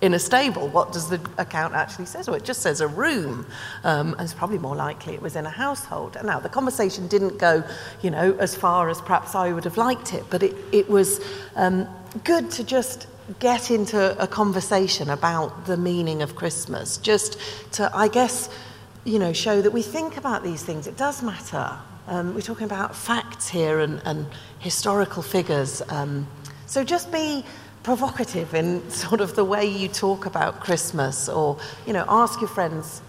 in 0.00 0.14
a 0.14 0.18
stable? 0.18 0.68
What 0.68 0.92
does 0.92 1.08
the 1.08 1.20
account 1.38 1.74
actually 1.74 2.06
say? 2.06 2.22
So 2.22 2.34
it 2.34 2.44
just 2.44 2.62
says 2.62 2.80
a 2.80 2.88
room. 2.88 3.46
Um, 3.84 4.12
and 4.12 4.22
it's 4.22 4.34
probably 4.34 4.58
more 4.58 4.76
likely 4.76 5.14
it 5.14 5.22
was 5.22 5.36
in 5.36 5.46
a 5.46 5.50
household. 5.50 6.16
Now 6.24 6.38
the 6.38 6.48
conversation 6.48 7.08
didn't 7.08 7.38
go, 7.38 7.64
you 8.02 8.10
know, 8.10 8.36
as 8.38 8.54
far 8.54 8.88
as 8.88 9.00
perhaps 9.00 9.34
I 9.34 9.52
would 9.52 9.64
have 9.64 9.76
liked 9.76 10.14
it, 10.14 10.24
but 10.30 10.42
it, 10.42 10.54
it 10.72 10.88
was 10.88 11.20
um, 11.56 11.88
good 12.24 12.50
to 12.52 12.64
just 12.64 13.06
get 13.40 13.70
into 13.70 14.20
a 14.22 14.26
conversation 14.26 15.10
about 15.10 15.66
the 15.66 15.76
meaning 15.76 16.22
of 16.22 16.34
Christmas. 16.34 16.96
Just 16.96 17.38
to, 17.72 17.90
I 17.94 18.08
guess, 18.08 18.48
you 19.04 19.18
know, 19.18 19.32
show 19.32 19.60
that 19.60 19.72
we 19.72 19.82
think 19.82 20.16
about 20.16 20.42
these 20.42 20.62
things. 20.62 20.86
It 20.86 20.96
does 20.96 21.22
matter. 21.22 21.76
Um, 22.06 22.34
we're 22.34 22.40
talking 22.40 22.64
about 22.64 22.96
facts 22.96 23.48
here 23.48 23.80
and, 23.80 24.00
and 24.04 24.26
historical 24.60 25.22
figures. 25.22 25.82
Um, 25.90 26.26
so 26.64 26.84
just 26.84 27.12
be 27.12 27.44
provocative 27.82 28.54
in 28.54 28.88
sort 28.90 29.20
of 29.20 29.34
the 29.34 29.44
way 29.44 29.66
you 29.66 29.88
talk 29.88 30.26
about 30.26 30.60
Christmas, 30.60 31.28
or 31.28 31.56
you 31.86 31.92
know, 31.92 32.04
ask 32.08 32.40
your 32.40 32.48
friends. 32.48 33.02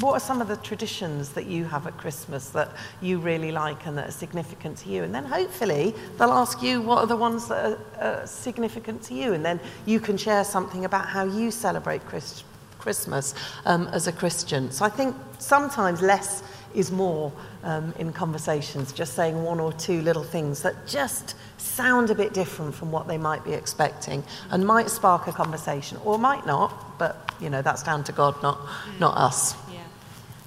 What 0.00 0.14
are 0.14 0.20
some 0.20 0.40
of 0.40 0.48
the 0.48 0.56
traditions 0.56 1.28
that 1.30 1.46
you 1.46 1.64
have 1.66 1.86
at 1.86 1.96
Christmas 1.98 2.48
that 2.48 2.68
you 3.00 3.20
really 3.20 3.52
like 3.52 3.86
and 3.86 3.96
that 3.96 4.08
are 4.08 4.12
significant 4.12 4.76
to 4.78 4.88
you? 4.88 5.04
And 5.04 5.14
then 5.14 5.24
hopefully 5.24 5.94
they'll 6.18 6.32
ask 6.32 6.62
you 6.62 6.80
what 6.80 6.98
are 6.98 7.06
the 7.06 7.16
ones 7.16 7.46
that 7.46 7.64
are 7.64 7.78
uh, 8.00 8.26
significant 8.26 9.02
to 9.04 9.14
you, 9.14 9.34
and 9.34 9.44
then 9.44 9.60
you 9.86 10.00
can 10.00 10.16
share 10.16 10.42
something 10.42 10.84
about 10.84 11.06
how 11.06 11.24
you 11.24 11.52
celebrate 11.52 12.04
Christ- 12.06 12.44
Christmas 12.84 13.34
um, 13.64 13.88
as 13.88 14.06
a 14.06 14.12
Christian. 14.12 14.70
So 14.70 14.84
I 14.84 14.90
think 14.90 15.16
sometimes 15.38 16.02
less 16.02 16.42
is 16.74 16.90
more 16.92 17.32
um, 17.62 17.94
in 17.98 18.12
conversations, 18.12 18.92
just 18.92 19.14
saying 19.14 19.42
one 19.42 19.58
or 19.58 19.72
two 19.72 20.02
little 20.02 20.22
things 20.22 20.60
that 20.62 20.74
just 20.86 21.34
sound 21.56 22.10
a 22.10 22.14
bit 22.14 22.34
different 22.34 22.74
from 22.74 22.92
what 22.92 23.08
they 23.08 23.16
might 23.16 23.42
be 23.42 23.54
expecting 23.54 24.22
and 24.50 24.66
might 24.66 24.90
spark 24.90 25.26
a 25.28 25.32
conversation 25.32 25.96
or 26.04 26.18
might 26.18 26.44
not, 26.46 26.98
but 26.98 27.32
you 27.40 27.48
know, 27.48 27.62
that's 27.62 27.82
down 27.82 28.04
to 28.04 28.12
God, 28.12 28.34
not, 28.42 28.58
not 29.00 29.16
us. 29.16 29.54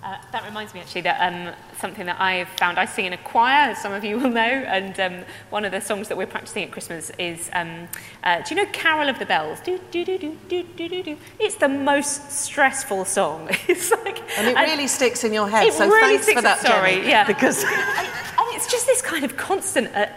Uh, 0.04 0.16
that 0.32 0.46
reminds 0.46 0.74
me 0.74 0.80
actually 0.80 1.02
that 1.02 1.20
um, 1.20 1.54
something 1.80 2.06
that 2.06 2.20
I've 2.20 2.50
found, 2.50 2.78
I 2.80 2.86
sing 2.86 3.06
in 3.06 3.14
a 3.14 3.18
choir, 3.18 3.72
as 3.72 3.82
some 3.82 3.94
of 3.94 4.04
you 4.04 4.18
will 4.20 4.30
know, 4.30 4.42
and 4.42 5.00
um, 5.00 5.26
one 5.50 5.66
of 5.66 5.72
the 5.72 5.82
songs 5.82 6.08
that 6.08 6.18
we're 6.18 6.28
practicing 6.28 6.64
at 6.64 6.72
Christmas 6.72 7.12
is, 7.18 7.50
um, 7.54 7.88
uh, 8.24 8.42
do 8.42 8.56
you 8.56 8.64
know 8.64 8.70
Carol 8.72 9.10
of 9.10 9.20
the 9.20 9.26
Bells? 9.26 9.60
Do, 9.62 9.80
do, 9.92 10.04
do, 10.06 10.18
do, 10.18 10.38
do, 10.50 10.64
do, 10.64 10.90
do, 10.90 11.04
do. 11.04 11.18
It's 11.40 11.56
the 11.56 11.70
most 11.70 12.32
stressful 12.32 13.06
song. 13.06 13.48
it's 13.68 13.92
like, 13.92 14.22
And 14.38 14.48
it 14.48 14.56
really 14.56 14.88
sticks 14.88 15.24
in 15.24 15.34
your 15.34 15.50
head, 15.50 15.68
it 15.68 15.74
so 15.74 15.88
really 15.88 16.18
thanks 16.18 16.34
for 16.34 16.42
that, 16.42 16.60
sorry, 16.60 16.96
Jenny, 16.96 17.10
yeah. 17.10 17.26
Because 17.26 17.64
and 17.64 18.56
it's 18.56 18.68
just 18.68 18.86
this 18.86 19.02
kind 19.02 19.24
of 19.26 19.36
constant. 19.36 19.96
Uh, 19.96 20.08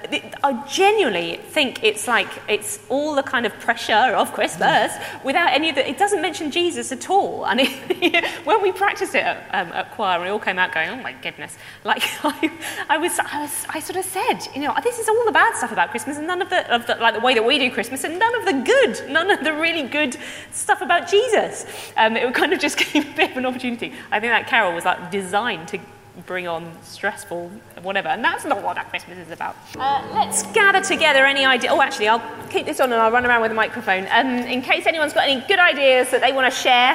I 0.44 0.64
genuinely 0.66 1.36
think 1.36 1.82
it's 1.82 2.06
like 2.06 2.28
it's 2.48 2.78
all 2.88 3.14
the 3.14 3.22
kind 3.22 3.46
of 3.46 3.52
pressure 3.60 3.92
of 3.92 4.32
Christmas 4.32 4.92
without 5.24 5.52
any 5.52 5.68
of 5.70 5.74
the. 5.74 5.88
It 5.88 5.98
doesn't 5.98 6.20
mention 6.20 6.50
Jesus 6.50 6.92
at 6.92 7.08
all. 7.10 7.46
And 7.46 7.60
it, 7.60 8.24
when 8.44 8.62
we 8.62 8.72
practiced 8.72 9.14
it 9.14 9.24
at, 9.24 9.48
um, 9.54 9.72
at 9.72 9.90
choir, 9.92 10.20
we 10.20 10.28
all 10.28 10.38
came 10.38 10.58
out 10.58 10.72
going, 10.72 10.90
"Oh 10.90 10.96
my 10.96 11.12
goodness!" 11.12 11.49
Like 11.84 12.02
I, 12.24 12.50
I 12.88 12.98
was, 12.98 13.18
I 13.18 13.40
was, 13.40 13.66
I 13.68 13.80
sort 13.80 13.96
of 13.96 14.04
said, 14.04 14.38
you 14.54 14.62
know, 14.62 14.74
this 14.82 14.98
is 14.98 15.08
all 15.08 15.24
the 15.24 15.32
bad 15.32 15.54
stuff 15.56 15.72
about 15.72 15.90
Christmas, 15.90 16.18
and 16.18 16.26
none 16.26 16.42
of 16.42 16.50
the, 16.50 16.72
of 16.72 16.86
the 16.86 16.96
like 16.96 17.14
the 17.14 17.20
way 17.20 17.34
that 17.34 17.44
we 17.44 17.58
do 17.58 17.70
Christmas, 17.70 18.04
and 18.04 18.18
none 18.18 18.34
of 18.34 18.44
the 18.44 18.52
good, 18.52 19.10
none 19.10 19.30
of 19.30 19.42
the 19.44 19.52
really 19.52 19.88
good 19.88 20.16
stuff 20.52 20.82
about 20.82 21.08
Jesus. 21.08 21.66
Um, 21.96 22.16
it 22.16 22.32
kind 22.34 22.52
of 22.52 22.60
just 22.60 22.78
gave 22.92 23.08
a 23.10 23.16
bit 23.16 23.30
of 23.32 23.36
an 23.36 23.46
opportunity. 23.46 23.92
I 24.10 24.20
think 24.20 24.32
that 24.32 24.46
carol 24.46 24.74
was 24.74 24.84
like 24.84 25.10
designed 25.10 25.68
to 25.68 25.78
bring 26.26 26.46
on 26.46 26.70
stressful 26.82 27.48
whatever 27.82 28.08
and 28.08 28.22
that's 28.22 28.44
not 28.44 28.62
what 28.62 28.74
that 28.74 28.90
christmas 28.90 29.16
is 29.16 29.30
about 29.30 29.56
uh, 29.78 30.06
let's 30.12 30.42
gather 30.52 30.80
together 30.82 31.24
any 31.24 31.44
idea 31.44 31.70
oh 31.70 31.80
actually 31.80 32.08
i'll 32.08 32.22
keep 32.48 32.66
this 32.66 32.80
on 32.80 32.92
and 32.92 33.00
i'll 33.00 33.12
run 33.12 33.24
around 33.24 33.40
with 33.40 33.52
a 33.52 33.54
microphone 33.54 34.06
um, 34.10 34.26
in 34.26 34.60
case 34.60 34.86
anyone's 34.86 35.12
got 35.12 35.26
any 35.26 35.40
good 35.46 35.58
ideas 35.58 36.10
that 36.10 36.20
they 36.20 36.32
want 36.32 36.52
to 36.52 36.60
share 36.60 36.92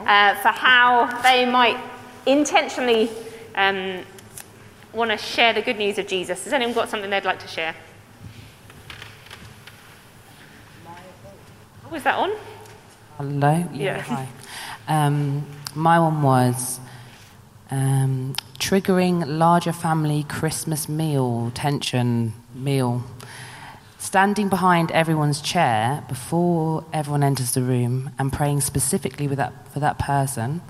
uh, 0.00 0.34
for 0.36 0.48
how 0.48 1.06
they 1.22 1.46
might 1.46 1.78
intentionally 2.26 3.08
um, 3.56 4.02
want 4.92 5.10
to 5.10 5.18
share 5.18 5.52
the 5.52 5.62
good 5.62 5.76
news 5.76 5.98
of 5.98 6.06
jesus 6.06 6.44
has 6.44 6.52
anyone 6.52 6.74
got 6.74 6.88
something 6.88 7.10
they'd 7.10 7.24
like 7.24 7.40
to 7.40 7.48
share 7.48 7.74
oh, 11.84 11.88
was 11.90 12.02
that 12.02 12.16
on 12.16 12.32
Hello. 13.18 13.66
Yeah. 13.72 14.02
Hi. 14.02 14.28
Um, 14.88 15.46
my 15.74 15.98
one 15.98 16.20
was 16.20 16.78
um, 17.70 18.36
triggering 18.58 19.24
larger 19.26 19.72
family 19.72 20.22
Christmas 20.28 20.86
meal 20.86 21.50
tension 21.54 22.34
meal. 22.54 23.02
Standing 23.96 24.50
behind 24.50 24.90
everyone's 24.92 25.40
chair 25.40 26.04
before 26.10 26.84
everyone 26.92 27.22
enters 27.22 27.52
the 27.52 27.62
room 27.62 28.10
and 28.18 28.30
praying 28.30 28.60
specifically 28.60 29.26
with 29.26 29.38
that, 29.38 29.66
for 29.72 29.80
that 29.80 29.98
person, 29.98 30.60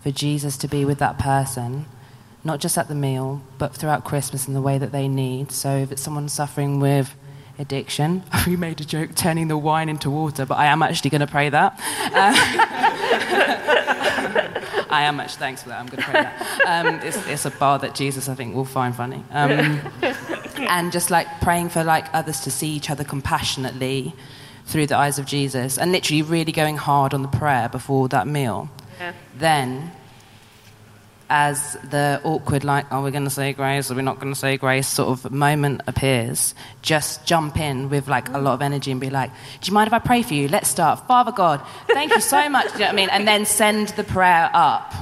for 0.00 0.12
Jesus 0.12 0.56
to 0.58 0.68
be 0.68 0.84
with 0.84 1.00
that 1.00 1.18
person, 1.18 1.86
not 2.44 2.60
just 2.60 2.78
at 2.78 2.88
the 2.88 2.94
meal, 2.94 3.42
but 3.58 3.74
throughout 3.74 4.04
Christmas 4.04 4.48
in 4.48 4.54
the 4.54 4.62
way 4.62 4.78
that 4.78 4.92
they 4.92 5.08
need. 5.08 5.52
So 5.52 5.76
if 5.76 5.92
it's 5.92 6.02
someone 6.02 6.28
suffering 6.28 6.80
with 6.80 7.14
addiction, 7.58 8.22
we 8.46 8.56
made 8.56 8.80
a 8.80 8.84
joke 8.84 9.14
turning 9.14 9.48
the 9.48 9.58
wine 9.58 9.88
into 9.88 10.10
water, 10.10 10.46
but 10.46 10.56
I 10.56 10.66
am 10.66 10.82
actually 10.82 11.10
going 11.10 11.20
to 11.20 11.26
pray 11.26 11.48
that. 11.48 11.78
Uh, 12.12 12.32
I 14.90 15.02
am 15.02 15.20
actually, 15.20 15.38
thanks 15.38 15.62
for 15.62 15.68
that, 15.68 15.78
I'm 15.78 15.86
going 15.86 16.02
to 16.02 16.10
pray 16.10 16.22
that. 16.22 16.60
Um, 16.66 17.00
it's, 17.06 17.16
it's 17.28 17.44
a 17.44 17.50
bar 17.50 17.78
that 17.78 17.94
Jesus, 17.94 18.28
I 18.28 18.34
think, 18.34 18.56
will 18.56 18.64
find 18.64 18.94
funny. 18.94 19.22
Um, 19.30 19.80
and 20.56 20.90
just 20.90 21.10
like 21.10 21.28
praying 21.40 21.68
for 21.68 21.84
like 21.84 22.06
others 22.12 22.40
to 22.40 22.50
see 22.50 22.68
each 22.68 22.90
other 22.90 23.04
compassionately 23.04 24.14
through 24.66 24.86
the 24.86 24.96
eyes 24.96 25.18
of 25.18 25.26
Jesus, 25.26 25.78
and 25.78 25.92
literally 25.92 26.22
really 26.22 26.52
going 26.52 26.76
hard 26.76 27.14
on 27.14 27.22
the 27.22 27.28
prayer 27.28 27.68
before 27.68 28.08
that 28.08 28.26
meal. 28.26 28.68
Yeah. 28.98 29.12
Then, 29.36 29.92
as 31.30 31.74
the 31.88 32.20
awkward, 32.24 32.64
like, 32.64 32.90
are 32.92 33.00
we 33.02 33.10
going 33.12 33.24
to 33.24 33.30
say 33.30 33.52
grace? 33.52 33.90
Are 33.90 33.94
we 33.94 34.02
not 34.02 34.18
going 34.18 34.32
to 34.32 34.38
say 34.38 34.56
grace? 34.56 34.86
Sort 34.88 35.08
of 35.24 35.30
moment 35.32 35.82
appears, 35.86 36.54
just 36.82 37.24
jump 37.24 37.56
in 37.58 37.88
with 37.88 38.08
like 38.08 38.28
a 38.30 38.38
lot 38.38 38.54
of 38.54 38.62
energy 38.62 38.90
and 38.90 39.00
be 39.00 39.08
like, 39.10 39.30
do 39.60 39.68
you 39.68 39.72
mind 39.72 39.86
if 39.86 39.94
I 39.94 40.00
pray 40.00 40.22
for 40.22 40.34
you? 40.34 40.48
Let's 40.48 40.68
start. 40.68 41.06
Father 41.06 41.32
God, 41.32 41.62
thank 41.86 42.12
you 42.12 42.20
so 42.20 42.48
much. 42.50 42.66
Do 42.66 42.72
you 42.74 42.78
know 42.80 42.86
what 42.86 42.92
I 42.92 42.96
mean? 42.96 43.08
And 43.10 43.26
then 43.28 43.46
send 43.46 43.88
the 43.90 44.04
prayer 44.04 44.50
up. 44.52 44.92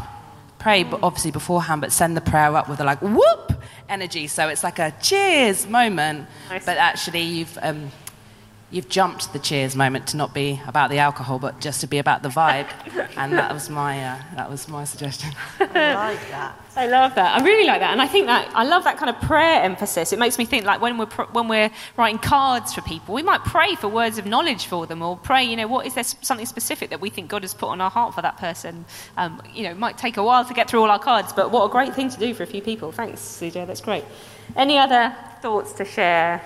Pray, 0.58 0.84
but 0.84 1.00
obviously 1.02 1.30
beforehand, 1.30 1.80
but 1.80 1.92
send 1.92 2.16
the 2.16 2.20
prayer 2.20 2.54
up 2.54 2.68
with 2.68 2.80
a 2.80 2.84
like 2.84 3.00
whoop 3.00 3.52
energy. 3.88 4.26
So 4.26 4.48
it's 4.48 4.62
like 4.62 4.78
a 4.78 4.92
cheers 5.00 5.66
moment, 5.66 6.26
Nice. 6.50 6.66
but 6.66 6.76
actually 6.76 7.22
you've 7.22 7.56
um, 7.62 7.90
you've 8.70 8.88
jumped 8.88 9.32
the 9.32 9.38
cheers 9.38 9.74
moment 9.74 10.06
to 10.08 10.16
not 10.16 10.34
be 10.34 10.60
about 10.66 10.90
the 10.90 10.98
alcohol, 10.98 11.38
but 11.38 11.60
just 11.60 11.80
to 11.80 11.86
be 11.86 11.98
about 11.98 12.22
the 12.22 12.28
vibe. 12.28 12.68
and 13.16 13.32
that 13.32 13.52
was 13.52 13.70
my 13.70 14.04
uh, 14.04 14.18
that 14.36 14.50
was 14.50 14.68
my 14.68 14.84
suggestion. 14.84 15.30
I 15.60 15.94
like 15.94 16.30
that. 16.30 16.60
I 16.76 16.86
love 16.86 17.14
that. 17.16 17.40
I 17.40 17.44
really 17.44 17.66
like 17.66 17.80
that, 17.80 17.92
and 17.92 18.00
I 18.00 18.06
think 18.06 18.26
that 18.26 18.50
I 18.54 18.64
love 18.64 18.84
that 18.84 18.98
kind 18.98 19.10
of 19.10 19.20
prayer 19.22 19.62
emphasis. 19.62 20.12
It 20.12 20.18
makes 20.18 20.38
me 20.38 20.44
think 20.44 20.64
like 20.64 20.80
when 20.80 20.98
we're 20.98 21.06
pr- 21.06 21.22
when 21.32 21.48
we're 21.48 21.70
writing 21.96 22.18
cards 22.18 22.74
for 22.74 22.82
people, 22.82 23.14
we 23.14 23.22
might 23.22 23.42
pray 23.44 23.74
for 23.74 23.88
words 23.88 24.18
of 24.18 24.26
knowledge 24.26 24.66
for 24.66 24.86
them, 24.86 25.02
or 25.02 25.16
pray, 25.16 25.44
you 25.44 25.56
know, 25.56 25.66
what 25.66 25.86
is 25.86 25.94
there 25.94 26.04
something 26.04 26.46
specific 26.46 26.90
that 26.90 27.00
we 27.00 27.10
think 27.10 27.28
God 27.28 27.42
has 27.42 27.54
put 27.54 27.68
on 27.68 27.80
our 27.80 27.90
heart 27.90 28.14
for 28.14 28.22
that 28.22 28.36
person? 28.36 28.84
Um, 29.16 29.42
you 29.54 29.64
know, 29.64 29.70
it 29.70 29.78
might 29.78 29.98
take 29.98 30.16
a 30.18 30.22
while 30.22 30.44
to 30.44 30.54
get 30.54 30.68
through 30.68 30.82
all 30.82 30.90
our 30.90 30.98
cards, 30.98 31.32
but 31.32 31.50
what 31.50 31.64
a 31.64 31.68
great 31.68 31.94
thing 31.94 32.10
to 32.10 32.18
do 32.18 32.34
for 32.34 32.42
a 32.42 32.46
few 32.46 32.62
people. 32.62 32.92
Thanks, 32.92 33.20
CJ. 33.20 33.66
That's 33.66 33.80
great. 33.80 34.04
Any 34.56 34.78
other 34.78 35.14
thoughts 35.42 35.72
to 35.74 35.84
share? 35.84 36.42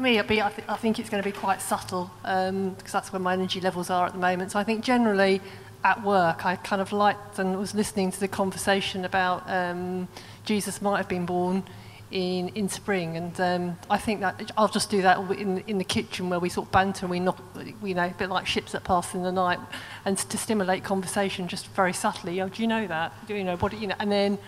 For 0.00 0.04
me, 0.04 0.22
be, 0.22 0.40
I, 0.40 0.48
th- 0.48 0.66
I 0.66 0.76
think 0.76 0.98
it's 0.98 1.10
going 1.10 1.22
to 1.22 1.28
be 1.28 1.36
quite 1.36 1.60
subtle 1.60 2.10
because 2.22 2.90
that's 2.90 3.12
where 3.12 3.20
my 3.20 3.34
energy 3.34 3.60
levels 3.60 3.90
are 3.90 4.06
at 4.06 4.12
the 4.12 4.18
moment. 4.18 4.50
So 4.50 4.58
I 4.58 4.64
think 4.64 4.82
generally 4.82 5.42
at 5.84 6.02
work, 6.02 6.46
I 6.46 6.56
kind 6.56 6.80
of 6.80 6.90
liked 6.90 7.38
and 7.38 7.58
was 7.58 7.74
listening 7.74 8.10
to 8.12 8.18
the 8.18 8.26
conversation 8.26 9.04
about 9.04 9.42
um, 9.46 10.08
Jesus 10.46 10.80
might 10.80 10.96
have 10.96 11.08
been 11.08 11.26
born 11.26 11.64
in, 12.10 12.48
in 12.54 12.70
spring. 12.70 13.18
And 13.18 13.38
um, 13.42 13.78
I 13.90 13.98
think 13.98 14.20
that 14.20 14.50
I'll 14.56 14.68
just 14.68 14.88
do 14.88 15.02
that 15.02 15.18
in, 15.32 15.58
in 15.66 15.76
the 15.76 15.84
kitchen 15.84 16.30
where 16.30 16.40
we 16.40 16.48
sort 16.48 16.68
of 16.68 16.72
banter 16.72 17.04
and 17.04 17.10
we 17.10 17.20
knock, 17.20 17.38
you 17.84 17.94
know, 17.94 18.06
a 18.06 18.14
bit 18.16 18.30
like 18.30 18.46
ships 18.46 18.72
that 18.72 18.84
pass 18.84 19.14
in 19.14 19.22
the 19.22 19.32
night. 19.32 19.58
And 20.06 20.16
to 20.16 20.38
stimulate 20.38 20.82
conversation 20.82 21.46
just 21.46 21.66
very 21.72 21.92
subtly. 21.92 22.40
Oh, 22.40 22.48
do 22.48 22.62
you 22.62 22.68
know 22.68 22.86
that? 22.86 23.12
Do 23.26 23.34
you 23.34 23.44
know 23.44 23.56
what, 23.58 23.78
you 23.78 23.88
know, 23.88 23.96
and 24.00 24.10
then 24.10 24.38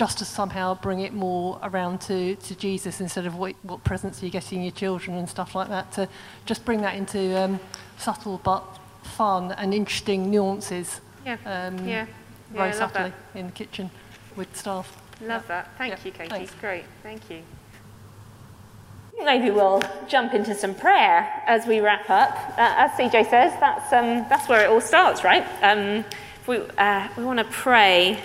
just 0.00 0.16
to 0.16 0.24
somehow 0.24 0.72
bring 0.80 1.00
it 1.00 1.12
more 1.12 1.60
around 1.62 2.00
to, 2.00 2.34
to 2.34 2.54
Jesus 2.54 3.02
instead 3.02 3.26
of 3.26 3.36
what, 3.36 3.54
what 3.62 3.84
presents 3.84 4.22
you're 4.22 4.30
getting 4.30 4.62
your 4.62 4.72
children 4.72 5.18
and 5.18 5.28
stuff 5.28 5.54
like 5.54 5.68
that, 5.68 5.92
to 5.92 6.08
just 6.46 6.64
bring 6.64 6.80
that 6.80 6.94
into 6.94 7.38
um, 7.38 7.60
subtle 7.98 8.40
but 8.42 8.64
fun 9.02 9.52
and 9.52 9.74
interesting 9.74 10.30
nuances. 10.30 11.02
Yeah. 11.26 11.36
Um, 11.44 11.86
Yeah. 11.86 12.06
Yeah, 12.52 12.62
very 12.62 12.72
subtly 12.72 13.12
that. 13.12 13.38
in 13.38 13.46
the 13.48 13.52
kitchen 13.52 13.90
with 14.36 14.56
staff. 14.56 14.96
Love 15.20 15.46
that. 15.48 15.68
Thank 15.76 15.90
Yeah, 15.92 15.98
you, 16.02 16.12
Katie. 16.12 16.30
thanks. 16.30 16.54
Great. 16.62 16.84
Thank 17.02 17.28
you. 17.28 17.42
Maybe 19.22 19.50
we'll 19.50 19.82
jump 20.08 20.32
into 20.32 20.54
some 20.54 20.74
prayer 20.74 21.30
as 21.46 21.66
we 21.66 21.80
wrap 21.80 22.08
up. 22.08 22.34
Uh, 22.56 22.74
as 22.78 22.90
CJ 22.92 23.28
says, 23.28 23.52
that's, 23.60 23.92
um, 23.92 24.24
that's 24.30 24.48
where 24.48 24.64
it 24.64 24.70
all 24.70 24.80
starts, 24.80 25.24
right? 25.24 25.46
Um, 25.60 26.06
we 26.46 26.56
uh, 26.78 27.06
we 27.18 27.24
want 27.24 27.38
to 27.38 27.44
pray 27.44 28.18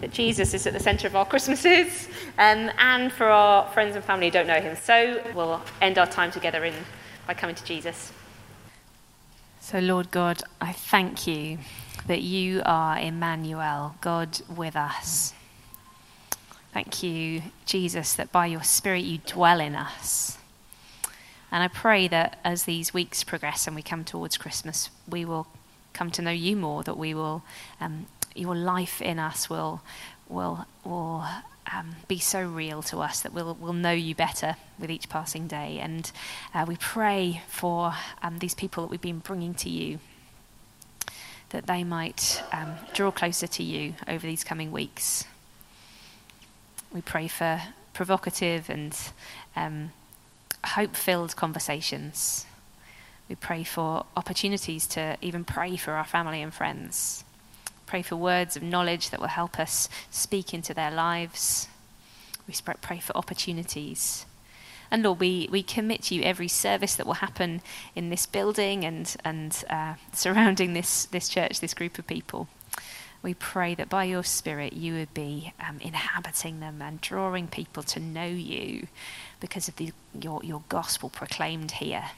that 0.00 0.12
Jesus 0.12 0.54
is 0.54 0.66
at 0.66 0.72
the 0.72 0.80
centre 0.80 1.06
of 1.06 1.16
our 1.16 1.26
Christmases 1.26 2.08
um, 2.38 2.70
and 2.78 3.12
for 3.12 3.26
our 3.26 3.68
friends 3.72 3.96
and 3.96 4.04
family 4.04 4.26
who 4.26 4.32
don't 4.32 4.46
know 4.46 4.60
him. 4.60 4.76
So 4.76 5.22
we'll 5.34 5.60
end 5.80 5.98
our 5.98 6.06
time 6.06 6.30
together 6.30 6.64
in, 6.64 6.74
by 7.26 7.34
coming 7.34 7.56
to 7.56 7.64
Jesus. 7.64 8.12
So, 9.60 9.80
Lord 9.80 10.10
God, 10.10 10.42
I 10.60 10.72
thank 10.72 11.26
you 11.26 11.58
that 12.06 12.22
you 12.22 12.62
are 12.64 12.98
Emmanuel, 12.98 13.96
God 14.00 14.40
with 14.54 14.76
us. 14.76 15.34
Thank 16.72 17.02
you, 17.02 17.42
Jesus, 17.66 18.14
that 18.14 18.32
by 18.32 18.46
your 18.46 18.62
Spirit 18.62 19.04
you 19.04 19.18
dwell 19.26 19.60
in 19.60 19.74
us. 19.74 20.38
And 21.50 21.62
I 21.62 21.68
pray 21.68 22.08
that 22.08 22.38
as 22.44 22.64
these 22.64 22.92
weeks 22.92 23.24
progress 23.24 23.66
and 23.66 23.74
we 23.74 23.82
come 23.82 24.04
towards 24.04 24.36
Christmas, 24.36 24.90
we 25.08 25.24
will 25.24 25.46
come 25.92 26.10
to 26.12 26.22
know 26.22 26.30
you 26.30 26.56
more, 26.56 26.82
that 26.84 26.96
we 26.96 27.14
will, 27.14 27.42
um, 27.80 28.06
your 28.34 28.54
life 28.54 29.00
in 29.02 29.18
us 29.18 29.50
will, 29.50 29.82
will, 30.28 30.66
will 30.84 31.24
um, 31.72 31.96
be 32.06 32.18
so 32.18 32.42
real 32.42 32.82
to 32.82 32.98
us 32.98 33.20
that 33.20 33.32
we'll, 33.32 33.56
we'll 33.60 33.72
know 33.72 33.92
you 33.92 34.14
better 34.14 34.56
with 34.78 34.90
each 34.90 35.08
passing 35.08 35.46
day. 35.46 35.78
And 35.80 36.10
uh, 36.54 36.64
we 36.66 36.76
pray 36.76 37.42
for 37.48 37.94
um, 38.22 38.38
these 38.38 38.54
people 38.54 38.84
that 38.84 38.90
we've 38.90 39.00
been 39.00 39.18
bringing 39.18 39.54
to 39.54 39.68
you, 39.68 39.98
that 41.50 41.66
they 41.66 41.84
might 41.84 42.42
um, 42.52 42.74
draw 42.94 43.10
closer 43.10 43.46
to 43.46 43.62
you 43.62 43.94
over 44.06 44.26
these 44.26 44.44
coming 44.44 44.70
weeks. 44.70 45.24
We 46.92 47.02
pray 47.02 47.28
for 47.28 47.60
provocative 47.92 48.70
and 48.70 48.96
um, 49.56 49.92
hope 50.64 50.96
filled 50.96 51.36
conversations. 51.36 52.46
We 53.28 53.34
pray 53.34 53.64
for 53.64 54.06
opportunities 54.16 54.86
to 54.88 55.18
even 55.20 55.44
pray 55.44 55.76
for 55.76 55.92
our 55.92 56.04
family 56.04 56.40
and 56.40 56.52
friends. 56.52 57.24
Pray 57.88 58.02
for 58.02 58.16
words 58.16 58.54
of 58.54 58.62
knowledge 58.62 59.08
that 59.08 59.18
will 59.18 59.28
help 59.28 59.58
us 59.58 59.88
speak 60.10 60.52
into 60.52 60.74
their 60.74 60.90
lives. 60.90 61.68
We 62.46 62.52
pray 62.82 62.98
for 62.98 63.16
opportunities. 63.16 64.26
And 64.90 65.02
Lord, 65.02 65.20
we, 65.20 65.48
we 65.50 65.62
commit 65.62 66.10
you 66.10 66.22
every 66.22 66.48
service 66.48 66.94
that 66.96 67.06
will 67.06 67.14
happen 67.14 67.62
in 67.96 68.10
this 68.10 68.26
building 68.26 68.84
and, 68.84 69.16
and 69.24 69.64
uh, 69.70 69.94
surrounding 70.12 70.74
this, 70.74 71.06
this 71.06 71.30
church, 71.30 71.60
this 71.60 71.72
group 71.72 71.98
of 71.98 72.06
people. 72.06 72.46
We 73.22 73.32
pray 73.32 73.74
that 73.76 73.88
by 73.88 74.04
your 74.04 74.22
Spirit 74.22 74.74
you 74.74 74.92
would 74.92 75.14
be 75.14 75.54
um, 75.66 75.78
inhabiting 75.80 76.60
them 76.60 76.82
and 76.82 77.00
drawing 77.00 77.48
people 77.48 77.82
to 77.84 78.00
know 78.00 78.26
you 78.26 78.88
because 79.40 79.66
of 79.66 79.76
the, 79.76 79.92
your, 80.20 80.44
your 80.44 80.62
gospel 80.68 81.08
proclaimed 81.08 81.70
here. 81.70 82.10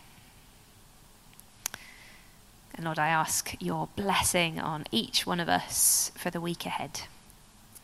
And 2.81 2.87
Lord, 2.87 2.99
I 2.99 3.09
ask 3.09 3.55
your 3.61 3.89
blessing 3.95 4.59
on 4.59 4.87
each 4.91 5.27
one 5.27 5.39
of 5.39 5.51
us 5.51 6.11
for 6.17 6.31
the 6.31 6.41
week 6.41 6.65
ahead. 6.65 7.03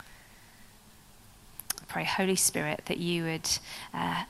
I 0.01 1.84
pray, 1.86 2.05
Holy 2.05 2.34
Spirit, 2.34 2.80
that 2.86 2.97
you 2.97 3.24
would, 3.24 3.47
uh, 3.92 4.24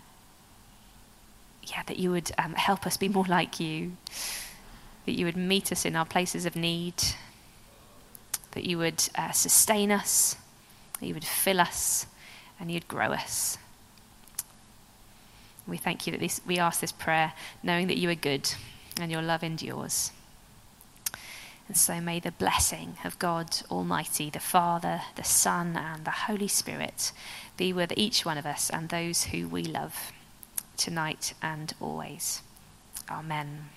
yeah, 1.63 1.83
that 1.87 2.01
you 2.01 2.11
would 2.11 2.33
um, 2.37 2.55
help 2.55 2.85
us 2.85 2.97
be 2.97 3.09
more 3.09 3.27
like 3.27 3.61
you, 3.61 3.93
that 5.05 5.13
you 5.13 5.25
would 5.27 5.37
meet 5.37 5.71
us 5.71 5.85
in 5.85 5.95
our 5.95 6.05
places 6.05 6.47
of 6.47 6.57
need, 6.57 7.01
that 8.51 8.65
you 8.65 8.77
would 8.79 9.09
uh, 9.15 9.31
sustain 9.31 9.93
us, 9.93 10.35
that 10.99 11.07
you 11.07 11.15
would 11.15 11.25
fill 11.25 11.61
us, 11.61 12.07
and 12.59 12.73
you'd 12.73 12.89
grow 12.89 13.13
us. 13.13 13.57
We 15.65 15.77
thank 15.77 16.09
you 16.09 16.11
that 16.11 16.19
this, 16.19 16.41
we 16.45 16.59
ask 16.59 16.81
this 16.81 16.91
prayer 16.91 17.35
knowing 17.63 17.87
that 17.87 17.99
you 17.99 18.11
are 18.11 18.17
good 18.17 18.53
and 19.01 19.13
your 19.13 19.23
love 19.23 19.45
endures. 19.45 20.11
And 21.69 21.77
so 21.77 22.01
may 22.01 22.21
the 22.21 22.33
blessing 22.33 22.97
of 23.05 23.19
God 23.19 23.59
Almighty, 23.71 24.31
the 24.31 24.41
Father, 24.41 25.03
the 25.17 25.25
Son, 25.25 25.77
and 25.77 26.05
the 26.05 26.11
Holy 26.11 26.49
Spirit 26.49 27.13
be 27.57 27.73
with 27.73 27.93
each 27.97 28.25
one 28.25 28.39
of 28.39 28.47
us 28.47 28.71
and 28.71 28.89
those 28.89 29.25
who 29.25 29.49
we 29.49 29.65
love 29.65 30.13
tonight 30.77 31.35
and 31.43 31.75
always. 31.81 32.43
Amen. 33.11 33.76